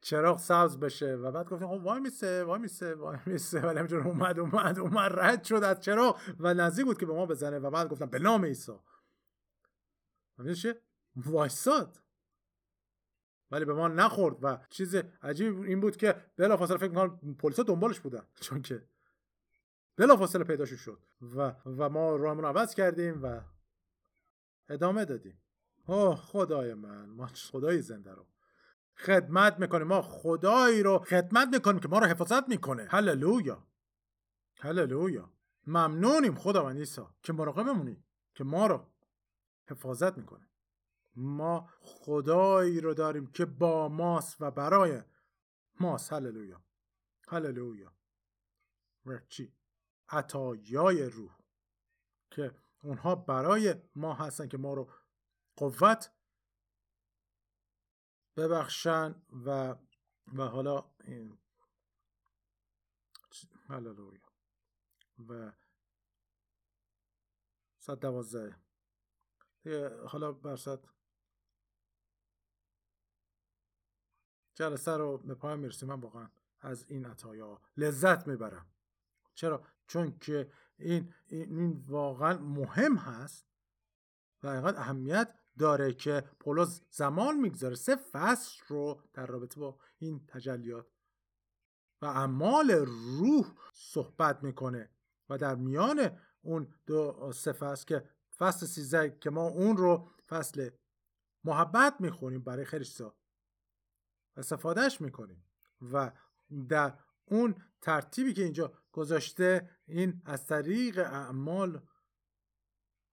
چراغ 0.00 0.38
سبز 0.38 0.78
بشه. 0.78 1.14
و 1.14 1.32
بعد 1.32 1.48
گفتیم 1.48 1.68
خب 1.68 1.84
وای 1.84 2.00
میسه 2.00 2.44
وای 2.44 2.60
میسه 2.60 2.94
وای 2.94 3.18
میسه. 3.26 3.60
ولی 3.60 3.78
همینجور 3.78 4.08
اومد 4.08 4.38
اومد 4.38 4.78
اومد 4.78 5.12
رد 5.14 5.44
شد 5.44 5.62
از 5.62 5.80
چراغ 5.80 6.20
و 6.38 6.54
نزدیک 6.54 6.84
بود 6.84 6.98
که 6.98 7.06
به 7.06 7.12
ما 7.12 7.26
بزنه. 7.26 7.58
و 7.58 7.70
بعد 7.70 7.88
گفتم 7.88 8.06
به 8.06 8.18
نام 8.18 8.44
عیسی. 8.44 8.78
چه 10.54 10.82
وایساد. 11.16 11.98
ولی 13.50 13.64
به 13.64 13.74
ما 13.74 13.88
نخورد. 13.88 14.36
و 14.42 14.58
چیز 14.70 14.94
عجیب 15.22 15.60
این 15.60 15.80
بود 15.80 15.96
که 15.96 16.24
بلافاصله 16.36 16.76
فکر 16.76 16.88
می‌کنم 16.88 17.34
پلیسا 17.34 17.62
دنبالش 17.62 18.00
بودن. 18.00 18.26
چون 18.40 18.62
که 18.62 18.88
بلافاصله 19.96 20.44
پیداش 20.44 20.72
شد. 20.72 20.98
و 21.20 21.54
و 21.66 21.88
ما 21.88 22.16
راهمون 22.16 22.44
عوض 22.44 22.74
کردیم 22.74 23.22
و 23.22 23.40
ادامه 24.68 25.04
دادیم. 25.04 25.42
اوه 25.86 26.16
خدای 26.16 26.74
من 26.74 27.10
ما 27.10 27.26
خدای 27.26 27.82
زنده 27.82 28.12
رو. 28.12 28.26
خدمت 28.96 29.58
می‌کنیم. 29.58 29.86
ما 29.86 30.02
خدایی 30.02 30.82
رو 30.82 30.98
خدمت 30.98 31.48
می‌کنیم 31.52 31.80
که 31.80 31.88
ما 31.88 31.98
رو 31.98 32.06
حفاظت 32.06 32.48
می‌کنه. 32.48 32.86
هللویا. 32.90 33.66
هللویا. 34.60 35.32
ممنونیم 35.66 36.34
خداوند 36.34 36.78
عیسی 36.78 37.02
که 37.22 37.32
مراقبمونی 37.32 38.04
که 38.34 38.44
ما 38.44 38.66
رو 38.66 38.86
حفاظت 39.66 40.18
می‌کنه. 40.18 40.48
ما 41.16 41.68
خدایی 41.80 42.80
رو 42.80 42.94
داریم 42.94 43.26
که 43.26 43.44
با 43.44 43.88
ماست 43.88 44.36
و 44.40 44.50
برای 44.50 45.02
ماست. 45.80 46.12
هللویا. 46.12 46.62
هللویا. 47.28 47.92
چی 49.28 49.52
عطایای 50.08 51.04
روح. 51.04 51.38
که 52.30 52.54
اونها 52.80 53.14
برای 53.14 53.74
ما 53.94 54.14
هستن 54.14 54.48
که 54.48 54.58
ما 54.58 54.74
رو 54.74 54.90
قوت 55.56 56.12
ببخشن 58.36 59.22
و 59.46 59.76
و 60.34 60.42
حالا 60.42 60.90
هللویا. 63.68 64.20
و 65.28 65.52
صد 67.78 67.98
دوازده. 67.98 68.56
حالا 70.06 70.32
برصد 70.32 70.84
جلسه 74.54 74.96
رو 74.96 75.18
به 75.18 75.34
پایان 75.34 75.58
می‌رسیم. 75.58 75.88
من 75.88 76.00
واقعا 76.00 76.30
از 76.60 76.90
این 76.90 77.06
عطایا 77.06 77.62
لذت 77.76 78.26
می‌برم. 78.26 78.66
چرا؟ 79.34 79.64
چون 79.86 80.18
که 80.18 80.52
این 80.78 81.14
این 81.26 81.84
واقعا 81.88 82.38
مهم 82.38 82.96
هست 82.96 83.46
و 84.42 84.46
اینقدر 84.46 84.80
اهمیت 84.80 85.34
داره 85.58 85.92
که 85.92 86.24
پولس 86.40 86.82
زمان 86.90 87.36
می‌گذاره 87.36 87.74
سه 87.74 87.96
فصل 87.96 88.64
رو 88.68 89.02
در 89.12 89.26
رابطه 89.26 89.60
با 89.60 89.78
این 89.98 90.26
تجلیات. 90.26 90.86
و 92.02 92.06
اعمال 92.06 92.70
روح 92.70 93.54
صحبت 93.72 94.42
می‌کنه 94.42 94.90
و 95.28 95.38
در 95.38 95.54
میان 95.54 96.18
اون 96.42 96.74
دو 96.86 97.32
سه 97.34 97.52
فصل 97.52 97.84
که 97.84 98.10
فصل 98.38 98.66
سیزده 98.66 99.18
که 99.20 99.30
ما 99.30 99.48
اون 99.48 99.76
رو 99.76 100.10
فصل 100.28 100.70
محبت 101.44 101.94
می‌خونیم 102.00 102.40
برای 102.40 102.64
خیلی 102.64 102.84
استفادهش 104.36 105.00
می‌کنیم 105.00 105.44
و 105.92 106.12
در 106.68 106.98
اون 107.30 107.54
ترتیبی 107.80 108.32
که 108.32 108.42
اینجا 108.42 108.72
گذاشته 108.92 109.70
این 109.86 110.22
از 110.24 110.46
طریق 110.46 110.98
اعمال 110.98 111.82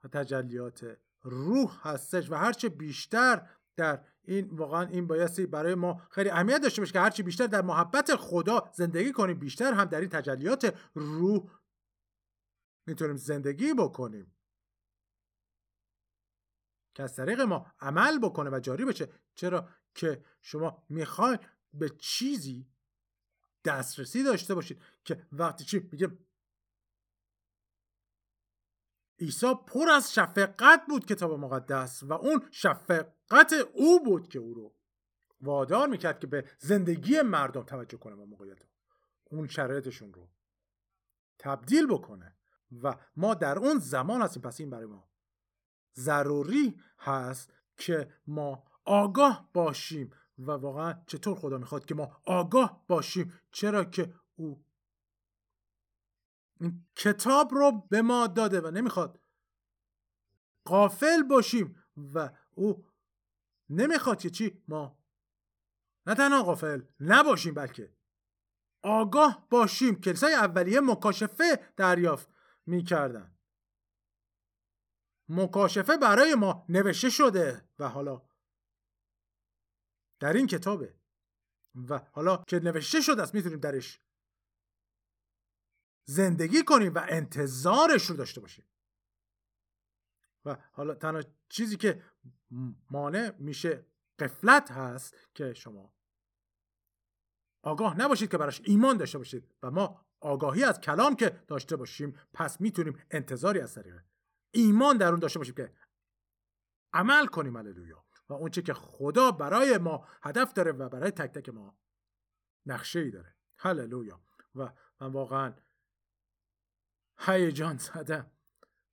و 0.03 0.07
تجلیات 0.07 0.97
روح 1.21 1.87
هستش 1.87 2.31
و 2.31 2.35
هرچه 2.35 2.69
بیشتر 2.69 3.49
در 3.75 4.05
این 4.23 4.49
واقعا 4.51 4.87
این 4.87 5.07
بایستی 5.07 5.45
برای 5.45 5.75
ما 5.75 6.01
خیلی 6.09 6.29
اهمیت 6.29 6.61
داشته 6.61 6.81
باشه 6.81 6.93
که 6.93 6.99
هرچی 6.99 7.23
بیشتر 7.23 7.47
در 7.47 7.61
محبت 7.61 8.15
خدا 8.15 8.71
زندگی 8.73 9.11
کنیم 9.11 9.39
بیشتر 9.39 9.73
هم 9.73 9.85
در 9.85 10.01
این 10.01 10.09
تجلیات 10.09 10.79
روح 10.93 11.49
می‌تونیم 12.87 13.15
زندگی 13.15 13.73
بکنیم. 13.73 14.35
که 16.95 17.03
از 17.03 17.15
طریق 17.15 17.41
ما 17.41 17.71
عمل 17.79 18.19
بکنه 18.19 18.49
و 18.49 18.59
جاری 18.59 18.85
بشه. 18.85 19.09
چرا 19.35 19.69
که 19.95 20.25
شما 20.41 20.83
می‌خواین 20.89 21.39
به 21.73 21.89
چیزی 21.89 22.67
دسترسی 23.65 24.23
داشته 24.23 24.55
باشید 24.55 24.81
که 25.03 25.27
وقتی 25.31 25.63
چی 25.63 25.89
میگه 25.91 26.17
عیسی 29.19 29.53
پر 29.67 29.89
از 29.89 30.13
شفقت 30.13 30.81
بود 30.89 31.05
کتاب 31.05 31.31
مقدس 31.31 32.03
و 32.03 32.13
اون 32.13 32.47
شفقت 32.51 33.53
او 33.73 34.03
بود 34.03 34.27
که 34.27 34.39
او 34.39 34.53
رو 34.53 34.75
وادار 35.41 35.87
می‌کرد 35.87 36.19
که 36.19 36.27
به 36.27 36.49
زندگی 36.59 37.21
مردم 37.21 37.63
توجه 37.63 37.97
کنه 37.97 38.15
و 38.15 38.25
موقعیت 38.25 38.63
اون 39.23 39.47
شرایطشون 39.47 40.13
رو 40.13 40.29
تبدیل 41.39 41.87
بکنه 41.87 42.35
و 42.83 42.95
ما 43.15 43.33
در 43.33 43.59
اون 43.59 43.79
زمان 43.79 44.21
هستیم. 44.21 44.41
پس 44.41 44.59
این 44.59 44.69
برای 44.69 44.85
ما 44.85 45.09
ضروری 45.95 46.79
هست 46.99 47.53
که 47.77 48.13
ما 48.27 48.63
آگاه 48.85 49.49
باشیم 49.53 50.11
و 50.39 50.51
واقعا 50.51 51.03
چطور 51.07 51.35
خدا 51.35 51.57
می‌خواد 51.57 51.85
که 51.85 51.95
ما 51.95 52.21
آگاه 52.25 52.83
باشیم؟ 52.87 53.33
چرا 53.51 53.83
که 53.83 54.13
او 54.35 54.65
این 56.59 56.85
کتاب 56.95 57.53
رو 57.53 57.87
به 57.89 58.01
ما 58.01 58.27
داده 58.27 58.61
و 58.61 58.71
نمی‌خواد 58.71 59.19
قافل 60.65 61.23
باشیم 61.23 61.83
و 62.13 62.29
او 62.53 62.85
نمی‌خواد 63.69 64.19
که 64.19 64.29
چی؟ 64.29 64.63
ما 64.67 64.97
نه 66.07 66.15
تنها 66.15 66.43
قافل 66.43 66.81
نباشیم 66.99 67.53
بلکه 67.53 67.93
آگاه 68.81 69.47
باشیم. 69.49 69.95
کلیسای 70.01 70.33
اولیه 70.33 70.79
مکاشفه 70.79 71.73
دریافت 71.77 72.29
می‌کردن. 72.65 73.37
مکاشفه 75.29 75.97
برای 75.97 76.35
ما 76.35 76.65
نوشته 76.69 77.09
شده 77.09 77.69
و 77.79 77.89
حالا 77.89 78.21
در 80.25 80.33
این 80.33 80.47
کتابه. 80.47 80.93
و 81.89 81.99
حالا 82.11 82.43
که 82.47 82.59
نوشته 82.59 83.01
شده 83.01 83.21
است 83.21 83.35
می‌تونیم 83.35 83.59
درش 83.59 84.01
زندگی 86.07 86.63
کنیم 86.63 86.93
و 86.93 87.05
انتظارش 87.07 88.05
رو 88.05 88.15
داشته 88.15 88.41
باشیم. 88.41 88.65
و 90.45 90.57
حالا 90.71 90.95
تنها 90.95 91.21
چیزی 91.49 91.77
که 91.77 92.03
مانع 92.89 93.35
میشه 93.39 93.85
قفلت 94.19 94.71
هست 94.71 95.15
که 95.33 95.53
شما 95.53 95.93
آگاه 97.63 97.97
نباشید 97.97 98.31
که 98.31 98.37
براش 98.37 98.61
ایمان 98.63 98.97
داشته 98.97 99.17
باشید 99.17 99.55
و 99.63 99.71
ما 99.71 100.05
آگاهی 100.19 100.63
از 100.63 100.81
کلام 100.81 101.15
که 101.15 101.29
داشته 101.47 101.75
باشیم 101.75 102.19
پس 102.33 102.61
می‌تونیم 102.61 103.03
انتظاری 103.11 103.59
از 103.59 103.73
طریق 103.73 104.01
ایمان 104.51 104.97
در 104.97 105.07
اون 105.07 105.19
داشته 105.19 105.39
باشیم 105.39 105.55
که 105.55 105.73
عمل 106.93 107.25
کنیم. 107.25 107.57
هللویا. 107.57 108.04
و 108.29 108.33
اونچه 108.33 108.61
که 108.61 108.73
خدا 108.73 109.31
برای 109.31 109.77
ما 109.77 110.07
هدف 110.23 110.53
داره 110.53 110.71
و 110.71 110.89
برای 110.89 111.11
تک 111.11 111.31
تک 111.31 111.49
ما 111.49 111.77
نقشه 112.65 112.99
ای 112.99 113.11
داره. 113.11 113.35
هللویا. 113.57 114.21
و 114.55 114.69
من 115.01 115.11
واقعا 115.11 115.53
هیجان 117.17 117.77
زدم. 117.77 118.31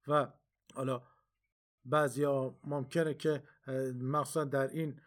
و 0.08 0.32
حالا 0.74 1.02
بعضیا 1.84 2.58
ممکنه 2.64 3.14
که 3.14 3.42
مخصوصا 3.94 4.44
در 4.44 4.68
این 4.68 5.00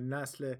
نسل 0.00 0.54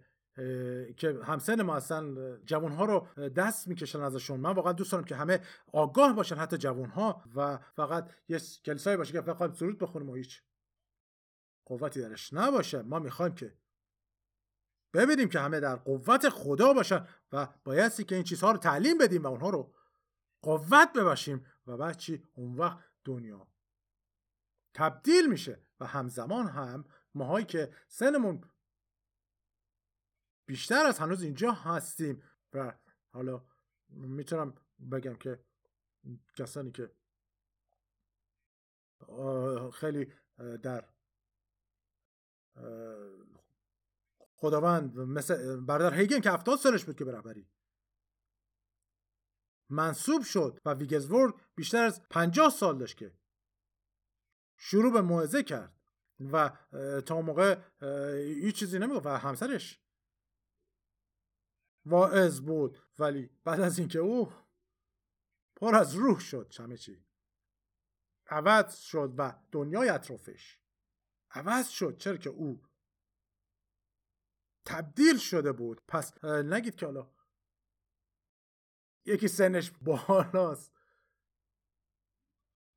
که 0.96 1.20
همسن 1.24 1.62
ما 1.62 1.76
اصلا 1.76 2.36
جوان 2.36 2.72
ها 2.72 2.84
رو 2.84 3.28
دست 3.28 3.68
می‌کشن 3.68 4.00
ازشون. 4.00 4.40
من 4.40 4.52
واقعا 4.52 4.72
دوست 4.72 4.92
دارم 4.92 5.04
که 5.04 5.16
همه 5.16 5.40
آگاه 5.72 6.12
باشن 6.12 6.36
حتی 6.36 6.56
جوان 6.56 6.90
ها 6.90 7.24
و 7.34 7.58
فقط 7.76 8.12
یه 8.28 8.40
کلیسایی 8.64 8.96
باشه 8.96 9.12
که 9.12 9.20
فقط 9.20 9.54
سرود 9.54 9.78
بخونیم 9.78 10.10
و 10.10 10.14
هیچ. 10.14 10.42
قوتی 11.70 12.00
درش 12.00 12.32
نباشه. 12.32 12.82
ما 12.82 12.98
می‌خوایم 12.98 13.34
که 13.34 13.56
ببینیم 14.94 15.28
که 15.28 15.40
همه 15.40 15.60
در 15.60 15.76
قوت 15.76 16.28
خدا 16.28 16.72
باشن 16.72 17.06
و 17.32 17.48
بایستی 17.64 18.04
که 18.04 18.14
این 18.14 18.24
چیزها 18.24 18.52
رو 18.52 18.58
تعلیم 18.58 18.98
بدیم 18.98 19.22
و 19.22 19.26
اونها 19.26 19.50
رو 19.50 19.74
قوت 20.42 20.92
بباشیم 20.92 21.46
و 21.66 21.76
بعد 21.76 21.96
چی؟ 21.96 22.28
اون 22.34 22.56
وقت 22.56 22.78
دنیا 23.04 23.48
تبدیل 24.74 25.30
میشه 25.30 25.62
و 25.80 25.86
همزمان 25.86 26.46
هم 26.46 26.84
ماهایی 27.14 27.46
که 27.46 27.74
سنمون 27.88 28.44
بیشتر 30.46 30.86
از 30.86 30.98
هنوز 30.98 31.22
اینجا 31.22 31.52
هستیم 31.52 32.22
و 32.52 32.78
حالا 33.12 33.44
می‌تونم 33.88 34.54
بگم 34.92 35.14
که 35.14 35.44
کسانی 36.36 36.70
که 36.70 36.90
خیلی 39.72 40.12
در 40.62 40.88
خداوند 44.18 44.96
مثل 44.98 45.60
برادر 45.60 45.96
هیگن 45.96 46.20
که 46.20 46.30
70 46.30 46.58
سالش 46.58 46.84
بود 46.84 46.96
که 46.96 47.04
به 47.04 47.12
رهبری. 47.12 47.48
منصوب 49.68 50.22
شد 50.22 50.60
و 50.64 50.74
ویگزورگ 50.74 51.34
بیشتر 51.54 51.82
از 51.82 52.02
50 52.08 52.50
سال 52.50 52.78
داشت 52.78 52.96
که 52.96 53.12
شروع 54.56 54.92
به 54.92 55.00
موعظه 55.00 55.42
کرد 55.42 55.80
و 56.32 56.56
تا 57.06 57.20
موقع 57.20 57.60
هیچ 58.16 58.56
چیزی 58.56 58.78
نمی‌گفت 58.78 59.06
و 59.06 59.08
همسرش 59.08 59.80
واعظ 61.86 62.40
بود. 62.40 62.78
ولی 62.98 63.30
بعد 63.44 63.60
از 63.60 63.78
اینکه 63.78 63.98
او 63.98 64.32
پر 65.56 65.74
از 65.74 65.94
روح 65.94 66.20
شد 66.20 66.54
همه 66.58 66.76
چی 66.76 67.04
عوض 68.26 68.76
شد 68.76 69.14
و 69.18 69.34
دنیای 69.52 69.88
اطرافش. 69.88 70.59
عوض 71.30 71.68
شد. 71.68 71.96
چرا 71.96 72.16
که 72.16 72.30
او 72.30 72.62
تبدیل 74.64 75.18
شده 75.18 75.52
بود. 75.52 75.82
پس 75.88 76.24
نگید 76.24 76.76
که 76.76 76.86
حالا 76.86 77.10
یکی 79.04 79.28
سنش 79.28 79.70
بالاست. 79.70 80.72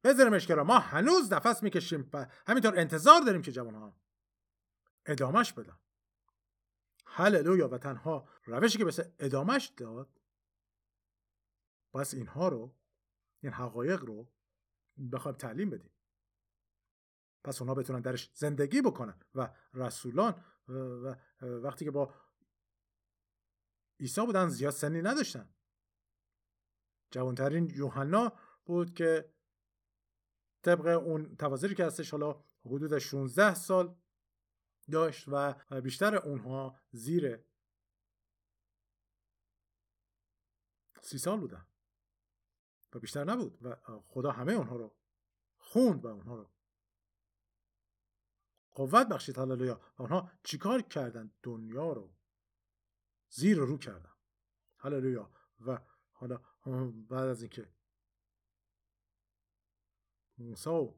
بذاریمش 0.04 0.48
که 0.48 0.56
ما 0.56 0.80
هنوز 0.80 1.34
نفس 1.34 1.64
می‌کشیم 1.64 2.10
و 2.14 2.28
همینطور 2.48 2.80
انتظار 2.80 3.22
داریم 3.22 3.42
که 3.42 3.52
جوان 3.52 3.76
ها 3.76 4.02
ادامش 5.06 5.54
بدن. 5.54 5.80
هللویا. 7.06 7.68
و 7.68 7.78
تنها 7.78 8.30
روشی 8.46 8.78
که 8.78 8.86
مثل 8.86 9.12
ادامش 9.20 9.66
داد 9.78 10.22
بس 11.94 12.14
اینها 12.14 12.48
رو 12.48 12.76
این 13.44 13.52
حقایق 13.52 14.02
رو 14.02 14.32
بخوایم 15.12 15.38
تعلیم 15.38 15.70
بدیم. 15.70 15.93
پس 17.44 17.62
اونا 17.62 17.74
بتونن 17.74 18.02
درش 18.02 18.32
زندگی 18.34 18.82
بکنن. 18.82 19.20
و 19.36 19.56
رسولان 19.74 20.44
و 20.68 21.16
وقتی 21.42 21.86
که 21.86 21.92
با 21.92 22.14
عیسی 24.00 24.26
بودن 24.26 24.50
زیاد 24.50 24.74
سنی 24.74 25.02
نداشتن. 25.02 25.54
جوانترین 27.12 27.70
یوحنا 27.70 28.34
بود 28.66 28.94
که 28.94 29.34
طبق 30.62 30.86
اون 30.86 31.36
توازری 31.36 31.76
که 31.76 31.86
هستش 31.86 32.12
حالا 32.12 32.44
حدود 32.66 32.98
16 32.98 33.54
سال 33.54 33.96
داشت 34.92 35.26
و 35.28 35.54
بیشتر 35.82 36.16
اونها 36.16 36.80
زیر 36.92 37.46
سی 41.02 41.18
سال 41.18 41.40
بودن. 41.40 41.68
و 42.94 43.00
بیشتر 43.00 43.24
نبود. 43.24 43.58
و 43.62 43.76
خدا 44.06 44.32
همه 44.32 44.54
اونها 44.54 44.76
رو 44.76 44.96
خوند 45.58 46.06
و 46.06 46.08
اونها 46.08 46.36
رو 46.36 46.53
قوت 48.76 49.08
بخشید 49.08 49.38
هللویا 49.38 49.82
آنها 49.96 50.32
چیکار 50.44 50.82
کردن 50.82 51.32
دنیا 51.44 51.94
رو. 51.94 52.16
زیر 53.30 53.58
رو 53.58 53.78
کردن 53.78 54.14
هللویا. 54.78 55.32
و 55.60 55.80
حالا 56.12 56.38
بعد 57.10 57.28
از 57.28 57.42
اینکه 57.42 57.74
موسی 60.38 60.70
و 60.70 60.94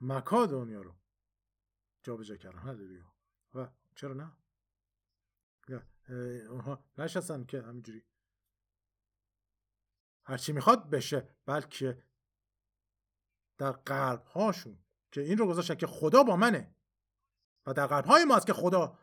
مکا 0.00 0.46
دنیا 0.46 0.82
رو 0.82 0.94
جابجا 2.02 2.36
کردن 2.36 2.58
هللویا. 2.58 3.12
و 3.54 3.68
چرا 3.94 4.14
نه؟ 4.14 4.36
اونها 6.48 6.84
نشستن 6.98 7.44
که 7.44 7.62
همینجوری. 7.62 8.06
هرچی 10.24 10.52
می‌خواد 10.52 10.90
بشه 10.90 11.36
بلکه 11.46 12.04
در 13.58 13.72
قلب 13.72 14.24
هاشون 14.24 14.84
که 15.12 15.20
این 15.20 15.38
رو 15.38 15.46
گذاشتن 15.46 15.74
که 15.74 15.86
خدا 15.86 16.22
با 16.22 16.36
منه. 16.36 16.74
و 17.66 17.72
در 17.72 17.86
قلب 17.86 18.04
های 18.04 18.24
ما 18.24 18.36
است 18.36 18.46
که 18.46 18.52
خدا 18.52 18.98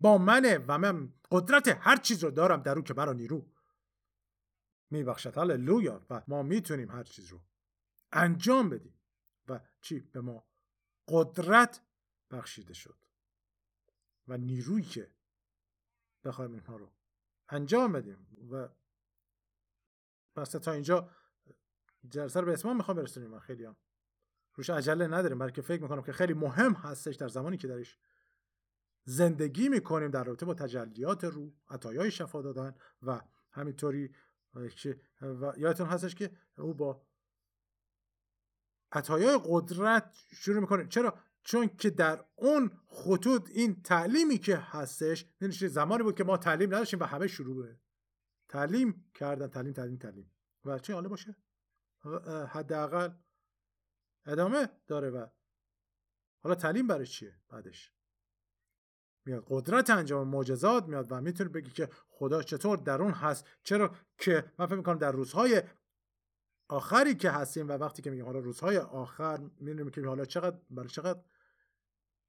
با 0.00 0.18
منه 0.18 0.58
و 0.68 0.78
من 0.78 1.14
قدرت 1.30 1.68
هر 1.68 1.96
چیز 1.96 2.24
رو 2.24 2.30
دارم 2.30 2.62
در 2.62 2.76
او 2.76 2.82
که 2.84 2.94
مرا 2.94 3.12
نیرو. 3.12 3.52
میبخشد. 4.90 5.38
هللویا. 5.38 6.06
و 6.10 6.22
ما 6.28 6.42
می‌تونیم 6.42 6.90
هر 6.90 7.02
چیز 7.02 7.26
رو 7.26 7.44
انجام 8.12 8.68
بدیم. 8.68 9.00
و 9.48 9.60
چی؟ 9.80 10.00
به 10.00 10.20
ما 10.20 10.46
قدرت 11.08 11.82
بخشیده 12.30 12.74
شد. 12.74 12.98
و 14.28 14.36
نیرویی 14.36 14.84
که 14.84 15.14
بخوایم 16.24 16.52
اینها 16.52 16.76
رو 16.76 16.92
انجام 17.48 17.92
بدیم. 17.92 18.48
و 18.50 18.68
پس 20.34 20.50
تا 20.50 20.72
اینجا 20.72 21.10
جلسه 22.08 22.40
رو 22.40 22.46
به 22.46 22.52
اسمان 22.52 22.76
می‌خوام 22.76 22.96
برسونیم. 22.96 23.34
و 23.34 23.38
خیلی 23.38 23.64
هم 23.64 23.76
روش 24.58 24.70
عجله 24.70 25.06
نداریم 25.06 25.38
بلکه 25.38 25.62
فکر 25.62 25.82
می‌کنم 25.82 26.02
که 26.02 26.12
خیلی 26.12 26.34
مهم 26.34 26.72
هستش 26.72 27.16
در 27.16 27.28
زمانی 27.28 27.56
که 27.56 27.68
درش 27.68 27.98
زندگی 29.04 29.68
می‌کنیم 29.68 30.10
در 30.10 30.24
رابطه 30.24 30.46
با 30.46 30.54
تجلیات 30.54 31.24
رو 31.24 31.54
عطایای 31.68 32.10
شفا 32.10 32.42
دادن 32.42 32.74
و 33.02 33.20
همینطوری 33.50 34.14
و 35.20 35.52
یادتون 35.56 35.86
هستش 35.86 36.14
که 36.14 36.30
او 36.58 36.74
با 36.74 37.02
عطایای 38.92 39.40
قدرت 39.44 40.14
شروع 40.30 40.60
می‌کنه. 40.60 40.86
چرا؟ 40.86 41.18
چون 41.42 41.68
که 41.68 41.90
در 41.90 42.24
اون 42.34 42.70
خطوط 42.86 43.50
این 43.50 43.82
تعلیمی 43.82 44.38
که 44.38 44.56
هستش 44.56 45.26
زمانی 45.50 46.02
بود 46.02 46.14
که 46.14 46.24
ما 46.24 46.36
تعلیم 46.36 46.74
نداشتیم 46.74 47.00
و 47.00 47.04
همه 47.04 47.26
شروع 47.26 47.66
تعلیم 48.48 49.10
کردن 49.14 49.46
تعلیم 49.46 49.72
تعلیم 49.72 49.96
تعلیم. 49.96 50.32
و 50.64 50.78
چه 50.78 50.94
حالا 50.94 51.08
باشه؟ 51.08 51.36
حداقل 52.48 53.10
ادامه 54.28 54.68
داره 54.86 55.10
و 55.10 55.26
حالا 56.42 56.54
تعلیم 56.54 56.86
برای 56.86 57.06
چیه 57.06 57.34
بعدش؟ 57.48 57.92
میاد 59.24 59.44
قدرت 59.48 59.90
انجام 59.90 60.28
معجزات 60.28 60.84
میاد 60.84 61.06
و 61.12 61.20
می‌تونه 61.20 61.50
بگی 61.50 61.70
که 61.70 61.88
خدا 62.08 62.42
چطور 62.42 62.76
در 62.76 63.02
اون 63.02 63.12
هست 63.12 63.46
چرا 63.62 63.94
که 64.18 64.52
من 64.58 64.66
فکر 64.66 64.76
می‌کنم 64.76 64.98
در 64.98 65.12
روزهای 65.12 65.62
آخری 66.68 67.14
که 67.14 67.30
هستیم 67.30 67.68
و 67.68 67.72
وقتی 67.72 68.02
که 68.02 68.10
میگیم 68.10 68.26
حالا 68.26 68.38
روزهای 68.38 68.78
آخر 68.78 69.38
می‌دونیم 69.60 69.90
که 69.90 70.06
حالا 70.06 70.24
چقدر 70.24 70.56
برای 70.70 70.88
چقدر؟ 70.88 71.20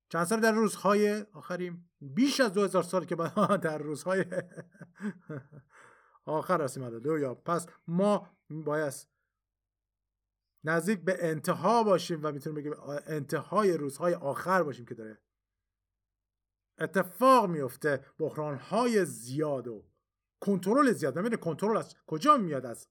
چند 0.09 0.25
سال 0.25 0.39
در 0.39 0.51
روزهای 0.51 1.25
آخریم؟ 1.33 1.89
بیش 2.01 2.39
از 2.39 2.53
2000 2.53 2.83
سال 2.83 3.05
که 3.05 3.15
در 3.61 3.77
روزهای 3.77 4.25
آخر 6.25 6.61
هستیم 6.61 7.01
یا 7.05 7.35
پس 7.35 7.67
ما 7.87 8.29
باید 8.49 8.93
نزدیک 10.63 11.01
به 11.01 11.17
انتها 11.19 11.83
باشیم 11.83 12.19
و 12.23 12.31
می‌تونیم 12.31 12.55
بگیم 12.55 12.73
انتهای 13.07 13.77
روزهای 13.77 14.13
آخر 14.13 14.63
باشیم 14.63 14.85
که 14.85 14.95
داره 14.95 15.21
اتفاق 16.79 17.49
میفته 17.49 18.05
بحران 18.17 18.57
های 18.57 19.05
زیاد 19.05 19.67
و 19.67 19.85
کنترل 20.39 20.91
زیاد. 20.91 21.13
ببینید 21.13 21.39
کنترل 21.39 21.77
از 21.77 21.95
کجا 22.07 22.37
میاد؟ 22.37 22.65
از 22.65 22.87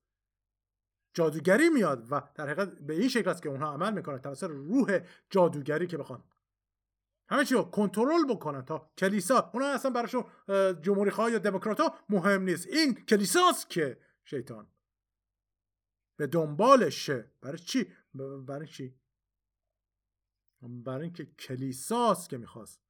جادوگری 1.14 1.68
میاد 1.68 2.06
و 2.10 2.22
در 2.34 2.44
حقیقت 2.44 2.78
به 2.78 2.94
این 2.94 3.08
شکل 3.08 3.30
است 3.30 3.42
که 3.42 3.48
اونها 3.48 3.72
عمل 3.72 3.92
می‌کنن 3.92 4.18
توسط 4.18 4.50
روح 4.50 5.00
جادوگری 5.30 5.86
که 5.86 5.98
بخوان. 5.98 6.24
همه 7.30 7.44
چی 7.44 7.54
رو 7.54 7.62
کنترل 7.62 8.26
بکنن 8.28 8.64
تا 8.64 8.90
کلیسا 8.98 9.50
اونا 9.54 9.66
اصلا 9.66 9.90
براشون 9.90 10.24
جمهوری 10.82 11.10
خواه 11.10 11.30
یا 11.30 11.38
دموکرات 11.38 11.80
ها 11.80 11.94
مهم 12.08 12.42
نیست. 12.42 12.66
این 12.66 12.94
کلیساست 12.94 13.70
که 13.70 14.00
شیطان 14.24 14.66
به 16.18 16.26
دنبالشه. 16.26 17.32
برای 17.40 17.58
چی؟ 17.58 17.92
برای 18.46 18.66
چی؟ 18.66 19.00
برای 20.62 21.02
اینکه 21.02 21.24
کلیساست 21.24 22.30
که 22.30 22.38
می‌خواست. 22.38 22.80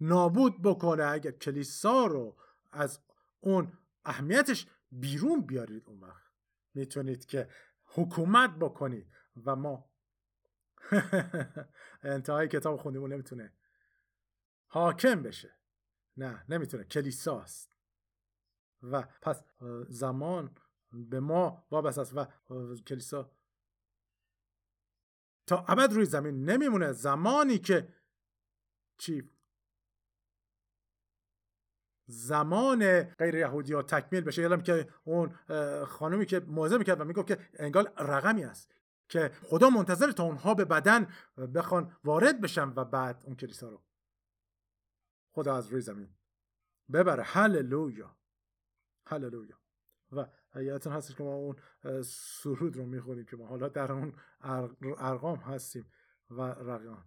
نابود 0.00 0.62
بکنه 0.62 1.04
اگر 1.04 1.30
کلیسا 1.30 2.06
رو 2.06 2.36
از 2.70 3.00
اون 3.40 3.72
اهمیتش 4.04 4.66
بیرون 4.92 5.40
بیارید 5.40 5.84
اون 5.86 6.00
وقت. 6.00 6.32
می‌تونید 6.74 7.26
که 7.26 7.48
حکومت 7.84 8.50
بکنید 8.50 9.12
و 9.44 9.56
ما 9.56 9.90
انتهای 12.02 12.48
کتاب 12.48 12.76
خوندیمون 12.76 13.12
نمی‌تونه 13.12 13.52
حاکم 14.66 15.22
بشه. 15.22 15.54
نه 16.16 16.44
نمی‌تونه. 16.48 16.84
کلیساست. 16.84 17.78
و 18.82 19.02
پس 19.22 19.42
زمان 19.88 20.56
به 20.92 21.20
ما 21.20 21.66
وابسته 21.70 22.00
است 22.00 22.16
و 22.16 22.26
کلیسا. 22.86 23.30
تا 25.46 25.64
ابد 25.68 25.92
روی 25.92 26.04
زمین 26.04 26.44
نمیمونه. 26.50 26.92
زمانی 26.92 27.58
که 27.58 27.94
چی؟ 28.98 29.30
زمان 32.06 33.02
غیر 33.02 33.34
یهودی 33.34 33.72
ها 33.72 33.82
تکمیل 33.82 34.20
بشه. 34.20 34.42
یادم 34.42 34.60
که 34.60 34.88
اون 35.04 35.32
خانومی 35.84 36.26
که 36.26 36.40
موعظه 36.40 36.78
می‌کرد 36.78 37.00
و 37.00 37.04
می‌گفت 37.04 37.26
که 37.26 37.48
انگار 37.54 37.92
رقمی 37.96 38.44
است 38.44 38.74
که 39.08 39.28
خدا 39.42 39.70
منتظر 39.70 40.12
تا 40.12 40.24
اونها 40.24 40.54
به 40.54 40.64
بدن 40.64 41.12
بخوان 41.54 41.96
وارد 42.04 42.40
بشن 42.40 42.72
و 42.76 42.84
بعد 42.84 43.22
اون 43.24 43.36
کلیسا 43.36 43.68
رو. 43.68 43.82
خدا 45.32 45.56
از 45.56 45.68
روی 45.68 45.80
زمین 45.80 46.14
ببره. 46.92 47.22
هللویا. 47.22 48.16
هللویا. 49.06 49.60
و 50.12 50.26
یادتون 50.54 50.92
هستش 50.92 51.14
که 51.14 51.22
ما 51.22 51.34
اون 51.34 51.56
سرود 52.02 52.76
رو 52.76 52.86
می‌خونیم 52.86 53.24
که 53.24 53.36
ما 53.36 53.46
حالا 53.46 53.68
در 53.68 53.92
اون 53.92 54.14
ارقام 54.98 55.38
هستیم 55.38 55.92
و 56.30 56.42
رقیان 56.42 57.04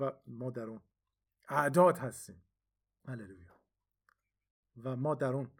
و 0.00 0.12
ما 0.26 0.50
در 0.50 0.62
اون 0.62 0.80
اعداد 1.48 1.98
هستیم. 1.98 2.44
هللویا. 3.08 3.60
و 4.84 4.96
ما 4.96 5.14
در 5.14 5.32
اون 5.32 5.50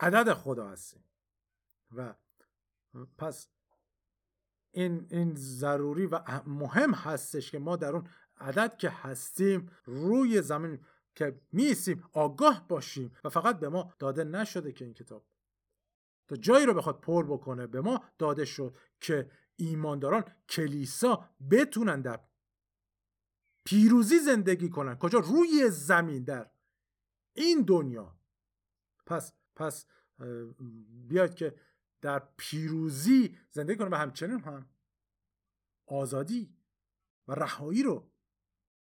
عدد 0.00 0.32
خدا 0.32 0.68
هستیم. 0.68 1.04
و 1.92 2.14
پس 3.18 3.48
این 4.70 5.06
این 5.10 5.34
ضروری 5.34 6.06
و 6.06 6.42
مهم 6.46 6.94
هستش 6.94 7.50
که 7.50 7.58
ما 7.58 7.76
در 7.76 7.92
اون 7.92 8.08
عدد 8.36 8.76
که 8.76 8.90
هستیم 8.90 9.70
روی 9.84 10.42
زمین 10.42 10.84
که 11.14 11.40
میسیم 11.52 12.04
آگاه 12.12 12.68
باشیم 12.68 13.16
و 13.24 13.28
فقط 13.28 13.58
به 13.58 13.68
ما 13.68 13.94
داده 13.98 14.24
نشده 14.24 14.72
که 14.72 14.84
این 14.84 14.94
کتاب 14.94 15.26
تا 16.28 16.36
جایی 16.36 16.66
رو 16.66 16.74
بخواد 16.74 17.00
پر 17.00 17.26
بکنه 17.26 17.66
به 17.66 17.80
ما 17.80 18.04
داده 18.18 18.44
شد 18.44 18.76
که 19.00 19.30
ایمانداران 19.56 20.24
کلیسا 20.48 21.28
بتونن 21.50 22.00
در 22.00 22.20
پیروزی 23.64 24.18
زندگی 24.18 24.68
کنن. 24.68 24.98
کجا؟ 24.98 25.18
روی 25.18 25.70
زمین 25.70 26.24
در 26.24 26.50
این 27.36 27.62
دنیا. 27.62 28.18
پس 29.06 29.32
پس 29.54 29.86
بیاید 31.08 31.34
که 31.34 31.54
در 32.00 32.28
پیروزی 32.36 33.38
زندگی 33.50 33.76
کنه 33.76 33.88
و 33.90 33.94
همچنین 33.94 34.40
هم 34.40 34.68
آزادی 35.86 36.56
و 37.28 37.32
رهایی 37.32 37.82
رو 37.82 38.10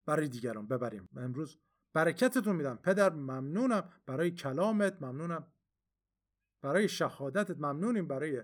برای 0.06 0.28
دیگران 0.28 0.68
ببریم. 0.68 1.10
امروز 1.16 1.60
برکتتون 1.94 2.56
میدم. 2.56 2.76
پدر 2.76 3.10
ممنونم. 3.10 3.94
برای 4.06 4.32
کلامت 4.32 5.02
ممنونم. 5.02 5.54
برای 6.62 6.90
شهادتت 6.90 7.58
ممنونیم. 7.58 8.08
برای 8.08 8.44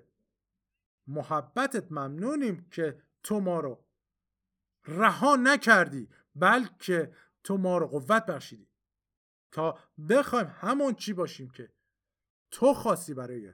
محبتت 1.07 1.91
ممنونیم 1.91 2.69
که 2.69 3.01
تو 3.23 3.39
ما 3.39 3.59
رو 3.59 3.85
رها 4.87 5.35
نکردی 5.35 6.09
بلکه 6.35 7.15
تو 7.43 7.57
ما 7.57 7.77
رو 7.77 7.87
قوت 7.87 8.25
بخشیدی. 8.25 8.69
تا 9.51 9.79
بخوایم 10.09 10.47
همون 10.47 10.93
چی 10.93 11.13
باشیم 11.13 11.49
که 11.49 11.73
تو 12.51 12.73
خواستی 12.73 13.13
برای 13.13 13.53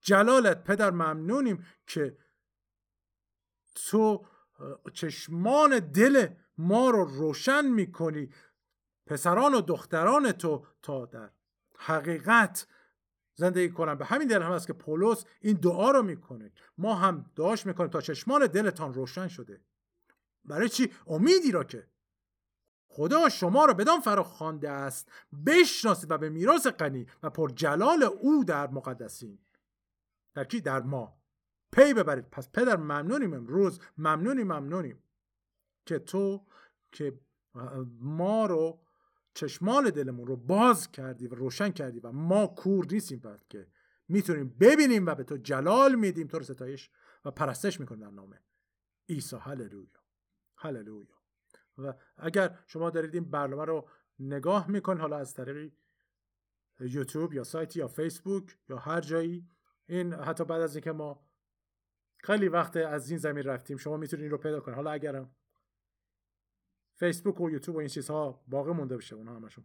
جلالت 0.00 0.64
پدر 0.64 0.90
ممنونیم 0.90 1.66
که 1.86 2.18
تو 3.74 4.26
چشمان 4.92 5.78
دل 5.78 6.34
ما 6.58 6.90
رو 6.90 7.04
روشن 7.04 7.66
می‌کنی. 7.66 8.32
پسران 9.06 9.54
و 9.54 9.60
دختران 9.60 10.32
تو 10.32 10.66
تا 10.82 11.06
در 11.06 11.30
حقیقت 11.78 12.66
زندگی 13.34 13.70
کنن 13.70 13.94
به 13.94 14.04
همین 14.04 14.28
دلیل 14.28 14.42
هم 14.42 14.52
است 14.52 14.66
که 14.66 14.72
پولس 14.72 15.24
این 15.40 15.56
دعا 15.56 15.90
رو 15.90 16.02
می‌کنه. 16.02 16.52
ما 16.78 16.94
هم 16.94 17.30
دعاش 17.36 17.66
می‌کنیم 17.66 17.90
تا 17.90 18.00
چشمان 18.00 18.46
دلتان 18.46 18.94
روشن 18.94 19.28
شده. 19.28 19.60
برای 20.44 20.68
چی؟ 20.68 20.92
امیدی 21.06 21.52
را 21.52 21.64
که 21.64 21.86
خدا 22.88 23.28
شما 23.28 23.64
را 23.64 23.74
بدان 23.74 24.00
فرا 24.00 24.22
خوانده 24.22 24.70
است 24.70 25.12
بشناسید 25.46 26.10
و 26.10 26.18
به 26.18 26.28
میراث 26.28 26.66
غنی 26.66 27.06
و 27.22 27.30
پر 27.30 27.50
جلال 27.50 28.02
او 28.02 28.44
در 28.44 28.70
مقدسین. 28.70 29.38
در 30.34 30.44
کی؟ 30.44 30.60
در 30.60 30.82
ما. 30.82 31.16
پی 31.72 31.94
ببرید. 31.94 32.30
پس 32.30 32.50
پدر 32.50 32.76
ممنونیم 32.76 33.34
امروز. 33.34 33.80
ممنونیم 33.98 34.46
ممنونیم 34.46 35.02
که 35.86 35.98
تو 35.98 36.46
که 36.92 37.20
ما 38.00 38.46
رو 38.46 38.85
چشمان 39.36 39.90
دلمون 39.90 40.26
رو 40.26 40.36
باز 40.36 40.90
کردی 40.90 41.26
و 41.26 41.34
روشن 41.34 41.70
کردی 41.70 42.00
و 42.00 42.12
ما 42.12 42.46
کور 42.46 42.86
نیستیم 42.90 43.22
که 43.48 43.66
می‌تونیم 44.08 44.56
ببینیم 44.60 45.06
و 45.06 45.14
به 45.14 45.24
تو 45.24 45.36
جلال 45.36 45.94
میدیم. 45.94 46.26
تو 46.26 46.38
رو 46.38 46.44
ستایش 46.44 46.90
و 47.24 47.30
پرستش 47.30 47.80
می‌کنیم 47.80 48.00
در 48.00 48.10
نام 48.10 48.38
عیسی 49.08 49.36
هللویا. 49.36 50.02
هللویا. 50.56 51.06
و 51.78 51.94
اگر 52.16 52.58
شما 52.66 52.90
دارید 52.90 53.14
این 53.14 53.30
برنامه 53.30 53.64
رو 53.64 53.88
نگاه 54.18 54.70
می‌کنید 54.70 55.00
حالا 55.00 55.16
از 55.16 55.34
طریق 55.34 55.72
یوتیوب 56.80 57.32
یا 57.32 57.44
سایت 57.44 57.76
یا 57.76 57.88
فیسبوک 57.88 58.58
یا 58.68 58.76
هر 58.76 59.00
جایی 59.00 59.48
این 59.86 60.14
حتی 60.14 60.44
بعد 60.44 60.60
از 60.60 60.76
اینکه 60.76 60.92
ما 60.92 61.26
خیلی 62.18 62.48
وقت 62.48 62.76
از 62.76 63.10
این 63.10 63.18
زمین 63.18 63.44
رفتیم 63.44 63.76
شما 63.76 63.96
می‌تونید 63.96 64.22
این 64.22 64.30
رو 64.30 64.38
پیدا 64.38 64.60
کنید. 64.60 64.76
حالا 64.76 64.90
اگر 64.90 65.26
فیسبوک 66.96 67.40
و 67.40 67.50
یوتیوب 67.50 67.76
و 67.76 67.78
این 67.78 67.88
چیزها 67.88 68.44
باقی 68.48 68.72
مونده 68.72 68.96
بشه 68.96 69.16
اونها 69.16 69.36
همشون. 69.36 69.64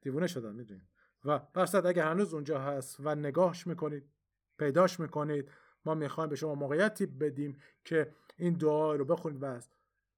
دیوونه 0.00 0.26
شدن 0.26 0.54
می‌دونید 0.54 0.88
و 1.24 1.38
برصد 1.38 1.86
اگر 1.86 2.06
هنوز 2.06 2.34
اونجا 2.34 2.60
هست 2.60 2.96
و 3.00 3.14
نگاهش 3.14 3.66
می‌کنید 3.66 4.10
پیداش 4.58 5.00
می‌کنید 5.00 5.50
ما 5.84 5.94
می‌خوایم 5.94 6.30
به 6.30 6.36
شما 6.36 6.54
موقعیتی 6.54 7.06
بدیم 7.06 7.58
که 7.84 8.14
این 8.36 8.54
دعا 8.54 8.94
رو 8.94 9.04
بخونید 9.04 9.42
و 9.42 9.44
از 9.44 9.68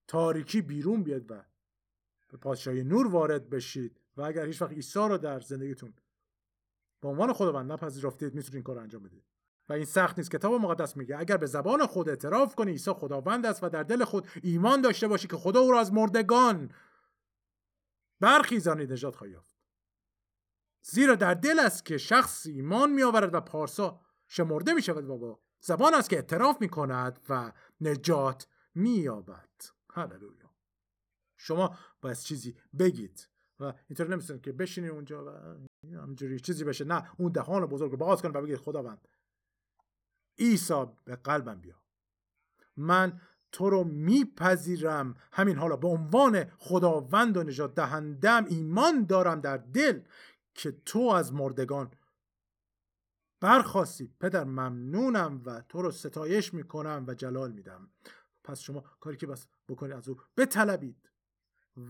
تاریکی 0.06 0.62
بیرون 0.62 1.02
بیاد 1.02 1.30
و 1.30 1.44
به 2.28 2.36
پادشاهی 2.36 2.84
نور 2.84 3.06
وارد 3.06 3.50
بشید 3.50 4.00
و 4.16 4.22
اگر 4.22 4.46
هیچ 4.46 4.62
وقت 4.62 4.72
عیسی 4.72 4.98
رو 4.98 5.18
در 5.18 5.40
زندگیتون 5.40 5.94
به 7.00 7.08
عنوان 7.08 7.32
خداوند 7.32 7.72
نپذیرفتید 7.72 8.34
می‌تونید 8.34 8.54
این 8.54 8.62
کار 8.62 8.78
انجام 8.78 9.02
بدید. 9.02 9.24
و 9.68 9.72
این 9.72 9.84
سخت 9.84 10.18
نیست 10.18 10.30
کتاب 10.30 10.52
مقدس 10.52 10.96
میگه 10.96 11.18
اگر 11.18 11.36
به 11.36 11.46
زبان 11.46 11.86
خود 11.86 12.08
اعتراف 12.08 12.54
کنی 12.54 12.70
عیسی 12.70 12.92
خداوند 12.92 13.46
است 13.46 13.64
و 13.64 13.68
در 13.68 13.82
دل 13.82 14.04
خود 14.04 14.28
ایمان 14.42 14.80
داشته 14.80 15.08
باشی 15.08 15.28
که 15.28 15.36
خدا 15.36 15.60
او 15.60 15.72
را 15.72 15.80
از 15.80 15.92
مردگان 15.92 16.70
برخیزانید 18.20 18.92
نجات 18.92 19.16
خواهی 19.16 19.32
یافت. 19.32 19.56
زیرا 20.82 21.14
در 21.14 21.34
دل 21.34 21.58
است 21.58 21.84
که 21.84 21.98
شخص 21.98 22.46
ایمان 22.46 22.92
می 22.92 23.02
آورد 23.02 23.34
و 23.34 23.40
پارسا 23.40 24.00
شمرده 24.28 24.74
می 24.74 24.82
شود 24.82 25.10
و 25.10 25.18
با 25.18 25.40
زبان 25.60 25.94
است 25.94 26.10
که 26.10 26.16
اعتراف 26.16 26.60
می 26.60 26.68
کند 26.68 27.20
و 27.28 27.52
نجات 27.80 28.46
می 28.74 28.90
یابد 28.90 29.50
هللویا. 29.90 30.50
شما 31.36 31.76
باید 32.00 32.16
چیزی 32.16 32.56
بگید 32.78 33.28
و 33.60 33.72
اینطور 33.88 34.08
نمی‌تونید 34.08 34.42
که 34.42 34.52
بشینید 34.52 34.90
اونجا 34.90 35.24
و 35.24 35.30
همجوری 35.96 36.40
چیزی 36.40 36.64
بشه. 36.64 36.84
نه 36.84 37.10
اون 37.18 37.32
دهان 37.32 37.66
بزرگ 37.66 37.96
باز 37.96 38.22
کنید 38.22 38.36
و 38.36 38.42
بگید 38.42 38.56
خداوند 38.56 39.08
عیسی 40.38 40.84
به 41.04 41.16
قلبم 41.16 41.60
بیا. 41.60 41.82
من 42.76 43.20
تو 43.52 43.70
رو 43.70 43.84
میپذیرم. 43.84 45.14
همین 45.32 45.56
حالا 45.56 45.76
به 45.76 45.88
عنوان 45.88 46.44
خداوند 46.44 47.36
و 47.36 47.42
نجات 47.42 47.74
دهندم 47.74 48.44
ایمان 48.44 49.04
دارم 49.04 49.40
در 49.40 49.56
دل 49.56 50.00
که 50.54 50.72
تو 50.72 51.00
از 51.00 51.32
مردگان 51.32 51.90
برخواستی. 53.40 54.14
پدر 54.20 54.44
ممنونم 54.44 55.42
و 55.44 55.60
تو 55.60 55.82
رو 55.82 55.90
ستایش 55.90 56.54
می‌کنم 56.54 57.04
و 57.08 57.14
جلال 57.14 57.52
میدم. 57.52 57.90
پس 58.44 58.60
شما 58.60 58.80
کاری 58.80 59.16
که 59.16 59.26
بس 59.26 59.46
بکنید 59.68 59.92
از 59.92 60.08
او 60.08 60.16
بطلبید 60.36 61.10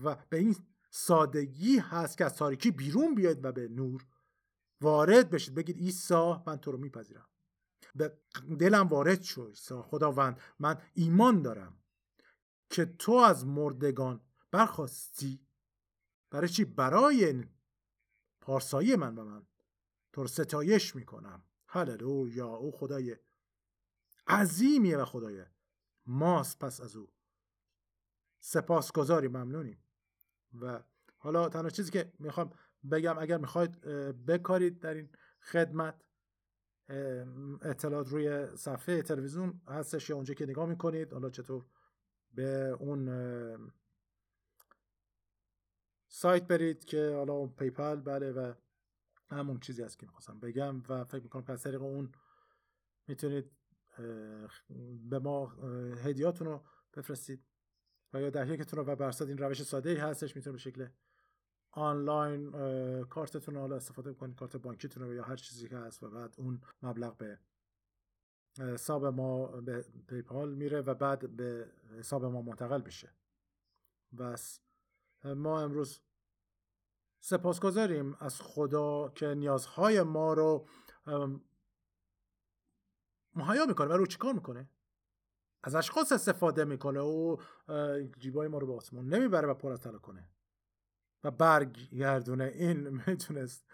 و 0.03 0.15
به 0.29 0.37
این 0.37 0.55
سادگی 0.89 1.77
هست 1.77 2.17
که 2.17 2.25
از 2.25 2.35
تاریکی 2.35 2.71
بیرون 2.71 3.15
بیاید 3.15 3.45
و 3.45 3.51
به 3.51 3.67
نور 3.67 4.05
وارد 4.81 5.29
بشید. 5.29 5.55
بگید 5.55 5.77
عیسی 5.77 6.33
من 6.47 6.57
تو 6.57 6.71
رو 6.71 6.77
میپذیرم. 6.77 7.27
به 7.95 8.17
دلم 8.59 8.87
وارد 8.87 9.21
شو 9.21 9.53
خداوند 9.81 10.41
من 10.59 10.81
ایمان 10.93 11.41
دارم 11.41 11.83
که 12.69 12.85
تو 12.85 13.11
از 13.11 13.45
مردگان 13.45 14.21
برخواستی. 14.51 15.47
برای 16.31 16.49
چی؟ 16.49 16.65
برای 16.65 17.43
پارسایی 18.41 18.95
من 18.95 19.17
و 19.17 19.23
من. 19.23 19.47
تو 20.13 20.21
رو 20.21 20.27
ستایش 20.27 20.95
می‌کنم. 20.95 21.43
هللویا! 21.67 22.47
او 22.47 22.71
خدای 22.71 23.17
عظیمیه 24.27 24.97
و 24.97 25.05
خدای 25.05 25.45
ماست. 26.05 26.59
پس 26.59 26.81
از 26.81 26.95
او 26.95 27.13
سپاسگزاری. 28.39 29.27
ممنونیم. 29.27 29.83
و 30.61 30.83
حالا 31.17 31.49
تنها 31.49 31.69
چیزی 31.69 31.91
که 31.91 32.13
می‌خوام 32.19 32.53
بگم 32.91 33.17
اگر 33.19 33.37
می‌خواید 33.37 33.81
بکارید 34.25 34.79
در 34.79 34.93
این 34.93 35.09
خدمت. 35.41 36.04
اطلاعات 37.61 38.09
روی 38.09 38.55
صفحه 38.55 39.01
تلویزیون 39.01 39.61
هستش 39.67 40.09
یا 40.09 40.15
اونجا 40.15 40.33
که 40.33 40.45
نگاه 40.45 40.69
می‌کنید. 40.69 41.13
حالا 41.13 41.29
چطور 41.29 41.65
به 42.33 42.77
اون 42.79 43.71
سایت 46.07 46.47
برید 46.47 46.85
که 46.85 47.13
حالا 47.15 47.33
اون 47.33 47.49
PayPal 47.49 47.95
بله 47.95 48.31
و 48.31 48.53
همون 49.29 49.59
چیزی 49.59 49.83
هست 49.83 49.99
که 49.99 50.05
می‌خواستم 50.05 50.39
بگم 50.39 50.83
و 50.89 51.03
فکر 51.03 51.23
می‌کنم 51.23 51.43
که 51.43 51.51
از 51.51 51.63
طریق 51.63 51.81
اون 51.81 52.11
می‌تونید 53.07 53.51
به 55.09 55.19
ما 55.19 55.45
هدیاتون 56.03 56.47
رو 56.47 56.63
بفرستید 56.93 57.43
و 58.13 58.21
یا 58.21 58.29
ده‌یکتون 58.29 58.79
رو 58.79 58.85
و 58.85 58.95
برصد 58.95 59.27
این 59.27 59.37
روش 59.37 59.63
ساده 59.63 59.89
ای 59.89 59.95
هستش 59.95 60.35
می‌تونه 60.35 60.51
به 60.51 60.59
شکل 60.59 60.87
آنلاین 61.75 62.51
کارتتون 63.03 63.55
رو 63.55 63.61
حالا 63.61 63.75
استفاده 63.75 64.13
کنید 64.13 64.35
کارت 64.35 64.57
بانکیتون 64.57 65.03
رو 65.03 65.13
یا 65.13 65.23
هر 65.23 65.35
چیزی 65.35 65.69
که 65.69 65.77
هست 65.77 66.03
و 66.03 66.09
بعد 66.09 66.35
اون 66.37 66.61
مبلغ 66.81 67.17
به 67.17 67.39
حساب 68.59 69.05
ما 69.05 69.47
به 69.47 69.85
PayPal 70.07 70.53
میره 70.53 70.81
و 70.81 70.93
بعد 70.93 71.35
به 71.35 71.71
حساب 71.97 72.25
ما 72.25 72.41
منتقل 72.41 72.81
بشه 72.81 73.13
بس 74.17 74.59
ما 75.23 75.61
امروز 75.61 75.99
سپاسگزاریم 77.19 78.17
از 78.19 78.41
خدا 78.41 79.09
که 79.09 79.27
نیازهای 79.27 80.03
ما 80.03 80.33
رو 80.33 80.67
مهیا 83.35 83.65
می‌کنه. 83.65 83.87
و 83.87 83.97
رو 83.97 84.05
چیکار 84.05 84.33
می‌کنه؟ 84.33 84.69
از 85.63 85.75
اشخاص 85.75 86.11
استفاده 86.11 86.65
می‌کنه 86.65 86.99
و 86.99 87.37
جیبای 88.17 88.47
ما 88.47 88.57
رو 88.57 88.67
به 88.67 88.73
آسمون 88.73 89.13
نمی‌بره 89.13 89.47
و 89.47 89.53
پر 89.53 89.71
از 89.71 89.81
کنه. 89.81 90.29
و 91.23 91.31
برگردونه. 91.31 92.43
این 92.43 92.89
می‌تونست 93.07 93.65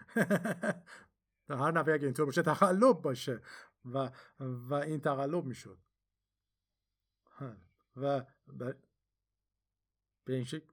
در 1.48 1.56
هر 1.62 1.70
نفعی 1.70 1.94
اگه 1.94 2.04
اینطور 2.04 2.26
باشه 2.26 2.42
تقلب 2.42 3.02
باشه. 3.02 3.40
و 3.84 4.10
و 4.40 4.74
این 4.74 5.00
تقلب 5.00 5.44
می‌شد. 5.44 5.78
و 7.96 8.24
به 10.24 10.34
این 10.34 10.44
شکل 10.44 10.72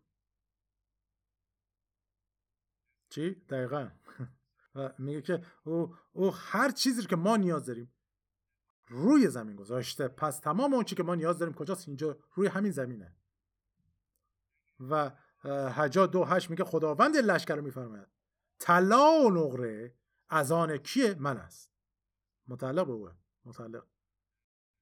چی؟ 3.09 3.35
دقیقا. 3.35 3.89
و 4.75 4.93
میگه 4.97 5.21
که 5.21 5.45
او, 5.63 5.95
او 6.11 6.31
هر 6.33 6.71
چیزی 6.71 7.05
که 7.05 7.15
ما 7.15 7.37
نیاز 7.37 7.65
داریم 7.65 7.93
روی 8.87 9.27
زمین 9.27 9.55
گذاشته 9.55 10.07
پس 10.07 10.39
تمام 10.39 10.73
اون 10.73 10.83
چی 10.83 10.95
که 10.95 11.03
ما 11.03 11.15
نیاز 11.15 11.39
داریم 11.39 11.55
کجاست؟ 11.55 11.87
اینجا 11.87 12.17
روی 12.33 12.47
همین 12.47 12.71
زمینه. 12.71 13.15
و 14.79 15.11
حجا 15.47 16.05
دو 16.05 16.23
هشت 16.23 16.49
میگه 16.49 16.63
خداوند 16.63 17.17
لشکر 17.17 17.55
رو 17.55 17.61
میفرماید. 17.61 18.07
طلا 18.59 19.11
و 19.11 19.31
نقره 19.31 19.95
از 20.29 20.51
آن 20.51 20.77
کیه 20.77 21.15
من 21.19 21.37
است؟ 21.37 21.71
متعلق 22.47 22.85
به 22.85 22.91
اوه 22.91 23.13
متعلق. 23.45 23.85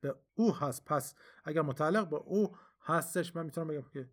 به 0.02 0.16
او 0.34 0.56
هست 0.56 0.86
پس 0.86 1.16
اگر 1.44 1.62
متعلق 1.62 2.10
به 2.10 2.16
او 2.16 2.58
هستش 2.82 3.36
من 3.36 3.46
می‌تونم 3.46 3.68
بگم 3.68 3.90
که 3.90 4.10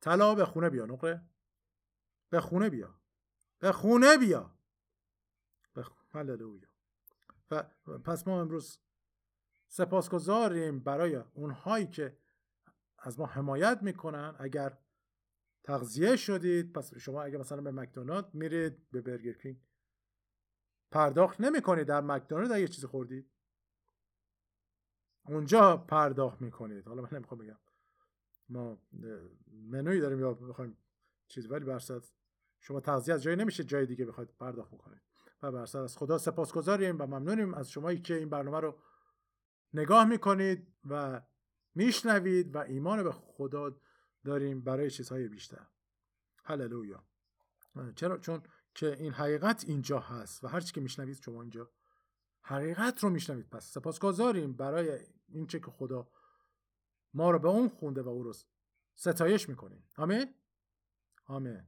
طلا 0.00 0.34
به 0.34 0.44
خونه 0.44 0.70
بیا 0.70 0.86
نقره. 0.86 1.28
به 2.30 2.40
خونه 2.40 2.70
بیا. 2.70 3.00
به 3.58 3.72
خونه 3.72 4.18
بیا. 4.18 4.58
به 5.74 5.86
هللویا. 6.14 6.68
و 7.50 7.62
پس 8.04 8.26
ما 8.26 8.40
امروز 8.40 8.78
سپاسگزاریم 9.68 10.80
برای 10.80 11.16
اونهایی 11.16 11.86
که 11.86 12.18
از 12.98 13.18
ما 13.18 13.26
حمایت 13.26 13.78
می‌کنن 13.82 14.34
اگر 14.38 14.78
تغذیه 15.66 16.16
شدید 16.16 16.72
پس 16.72 16.94
شما 16.94 17.22
اگر 17.22 17.38
مثلا 17.38 17.60
به 17.60 17.70
مکدونالد 17.70 18.34
میرید 18.34 18.90
به 18.90 19.00
برگر 19.00 19.32
کینگ 19.32 19.60
پرداخت 20.90 21.40
نمی‌کنید 21.40 21.86
در 21.86 22.00
مکدونالد 22.00 22.52
اگه 22.52 22.68
چیزی 22.68 22.86
خوردید. 22.86 23.30
اونجا 25.24 25.76
پرداخت 25.76 26.42
می‌کنید. 26.42 26.86
حالا 26.86 27.02
من 27.02 27.08
نمی‌خوام 27.12 27.40
بگم. 27.40 27.58
ما 28.48 28.78
منوی 29.52 30.00
داریم 30.00 30.20
یا 30.20 30.34
بخوایم 30.34 30.76
چیز 31.28 31.50
ولی 31.50 31.64
برصد 31.64 32.02
شما 32.60 32.80
تغذیه 32.80 33.14
از 33.14 33.22
جایی 33.22 33.36
نمیشه 33.36 33.64
جای 33.64 33.86
دیگه 33.86 34.04
بخواید 34.04 34.30
پرداخت 34.38 34.74
بکنید. 34.74 35.00
و 35.42 35.52
برصد 35.52 35.78
از 35.78 35.96
خدا 35.98 36.18
سپاسگزاریم 36.18 36.96
و 36.98 37.06
ممنونیم 37.06 37.54
از 37.54 37.70
شمایی 37.70 38.00
که 38.00 38.14
این 38.14 38.28
برنامه 38.28 38.60
رو 38.60 38.78
نگاه 39.72 40.04
می‌کنید 40.04 40.74
و 40.90 41.22
میشنوید 41.74 42.54
و 42.54 42.58
ایمان 42.58 43.02
به 43.02 43.12
خدا 43.12 43.80
داریم 44.26 44.60
برای 44.60 44.90
چیزهای 44.90 45.28
بیشتر. 45.28 45.66
هللویا. 46.44 47.04
چرا؟ 47.96 48.18
چون 48.18 48.42
که 48.74 48.96
این 48.98 49.12
حقیقت 49.12 49.64
اینجا 49.68 50.00
هست 50.00 50.44
و 50.44 50.48
هر 50.48 50.60
چی 50.60 50.72
که 50.72 50.80
میشنوید 50.80 51.22
شما 51.22 51.42
اینجا 51.42 51.70
حقیقت 52.42 53.04
رو 53.04 53.10
میشنوید. 53.10 53.48
پس 53.48 53.72
سپاسگزاریم 53.72 54.52
برای 54.52 54.98
این 55.28 55.46
چه 55.46 55.60
که 55.60 55.70
خدا 55.70 56.08
ما 57.14 57.30
رو 57.30 57.38
به 57.38 57.48
اون 57.48 57.68
خونده 57.68 58.02
و 58.02 58.08
او 58.08 58.22
رو 58.22 58.32
ستایش 58.94 59.48
می‌کنیم. 59.48 59.88
آمین؟ 59.96 60.34
آمین. 61.26 61.66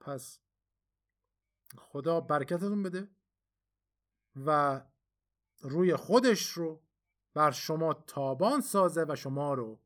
پس 0.00 0.40
خدا 1.78 2.20
برکتتون 2.20 2.82
بده 2.82 3.08
و 4.36 4.80
روی 5.60 5.96
خودش 5.96 6.50
رو 6.50 6.82
بر 7.34 7.50
شما 7.50 7.94
تابان 7.94 8.60
سازه 8.60 9.04
و 9.08 9.16
شما 9.16 9.54
رو 9.54 9.80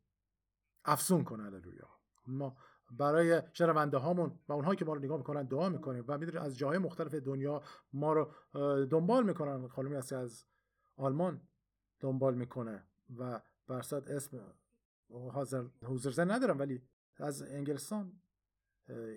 افسون 0.85 1.25
کنه 1.25 1.45
هللویا. 1.45 1.89
ما 2.27 2.57
برای 2.91 3.43
شنونده 3.53 3.97
هامون 3.97 4.39
و 4.49 4.53
اونهایی 4.53 4.77
که 4.77 4.85
ما 4.85 4.95
رو 4.95 5.01
نگاه 5.01 5.19
می‌کنن 5.19 5.43
دعا 5.43 5.69
می‌کنیم 5.69 6.05
و 6.09 6.19
می‌دونید 6.19 6.37
از 6.37 6.59
جاهای 6.59 6.79
مختلف 6.79 7.15
دنیا 7.15 7.63
ما 7.93 8.13
رو 8.13 8.31
دنبال 8.87 9.25
می‌کنن. 9.25 9.69
خانمی 9.69 9.95
هستی 9.95 10.15
از 10.15 10.45
آلمان 10.97 11.41
دنبال 12.01 12.35
می‌کنه 12.35 12.85
و 13.19 13.41
برصد 13.67 14.09
اسم 14.09 14.41
حاضر 15.33 15.65
حضور 15.83 16.33
ندارم 16.33 16.59
ولی 16.59 16.83
از 17.17 17.43
انگلستان 17.43 18.13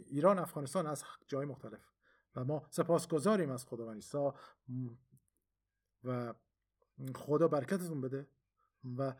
ایران 0.05 0.39
افغانستان 0.39 0.87
از 0.87 1.03
جای 1.27 1.45
مختلف. 1.45 1.79
و 2.35 2.43
ما 2.43 2.67
سپاسگزاریم 2.69 3.51
از 3.51 3.65
خدا 3.65 3.91
عیسی 3.91 4.29
و 6.03 6.33
خدا 7.15 7.47
برکتتون 7.47 8.01
بده. 8.01 8.27
و 8.97 9.13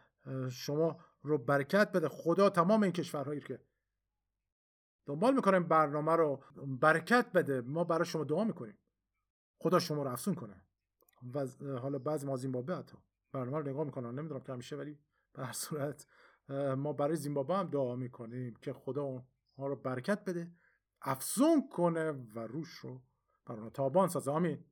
شما 0.49 0.99
رو 1.21 1.37
برکت 1.37 1.91
بده. 1.91 2.09
خدا 2.09 2.49
تمام 2.49 2.83
این 2.83 2.91
کشورهایی 2.91 3.41
که 3.41 3.61
دنبال 5.05 5.35
می‌کنیم 5.35 5.63
برنامه 5.63 6.15
رو 6.15 6.43
برکت 6.67 7.31
بده. 7.31 7.61
ما 7.61 7.83
برای 7.83 8.05
شما 8.05 8.23
دعا 8.23 8.43
می‌کنیم. 8.43 8.77
خدا 9.57 9.79
شما 9.79 10.03
رو 10.03 10.11
افسون 10.11 10.35
کنه. 10.35 10.61
و 11.33 11.47
حالا 11.77 11.99
بعضی 11.99 12.27
ما 12.27 12.37
زیمبابوه 12.37 12.75
حتی 12.75 12.97
برنامه 13.31 13.57
رو 13.57 13.69
نگاه 13.69 13.83
می‌کنن. 13.83 14.19
نمی‌دونم 14.19 14.41
که 14.41 14.53
همیشه 14.53 14.75
ولی 14.75 14.99
به 15.33 15.45
هر 15.45 15.53
صورت 15.53 16.07
ما 16.77 16.93
برای 16.93 17.15
زیمبابوه 17.15 17.57
هم 17.57 17.67
دعا 17.67 17.95
می‌کنیم 17.95 18.55
که 18.55 18.73
خدا 18.73 19.25
ما 19.57 19.67
رو 19.67 19.75
برکت 19.75 20.23
بده 20.25 20.51
افزون 21.01 21.69
کنه 21.69 22.11
و 22.11 22.39
روش 22.39 22.69
رو 22.69 23.01
برای 23.45 23.69
تابان 23.69 24.07
سازه. 24.07 24.31
آمین. 24.31 24.65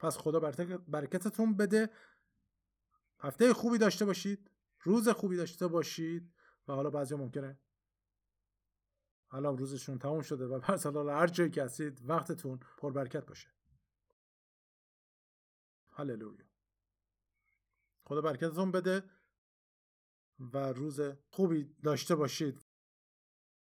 پس 0.00 0.18
خدا 0.18 0.40
برکتتون 0.88 1.56
بده. 1.56 1.90
هفته 3.20 3.54
خوبی 3.54 3.78
داشته 3.78 4.04
باشید. 4.04 4.50
روز 4.80 5.08
خوبی 5.08 5.36
داشته 5.36 5.66
باشید 5.66 6.34
و 6.68 6.72
حالا 6.72 6.90
بعضی 6.90 7.14
ممکنه 7.14 7.58
حالا 9.26 9.50
روزشون 9.50 9.98
تموم 9.98 10.22
شده 10.22 10.46
و 10.46 10.58
پس 10.68 10.86
حالا 10.86 11.18
هر 11.18 11.26
جایی 11.26 11.50
که 11.50 11.62
هستید 11.62 12.00
وقتتون 12.04 12.60
پربرکت 12.78 13.26
باشه. 13.26 13.48
هللویا. 15.88 16.44
خدا 18.04 18.20
برکتتون 18.20 18.70
بده 18.70 19.10
و 20.38 20.58
روز 20.58 21.00
خوبی 21.30 21.64
داشته 21.82 22.14
باشید. 22.14 22.67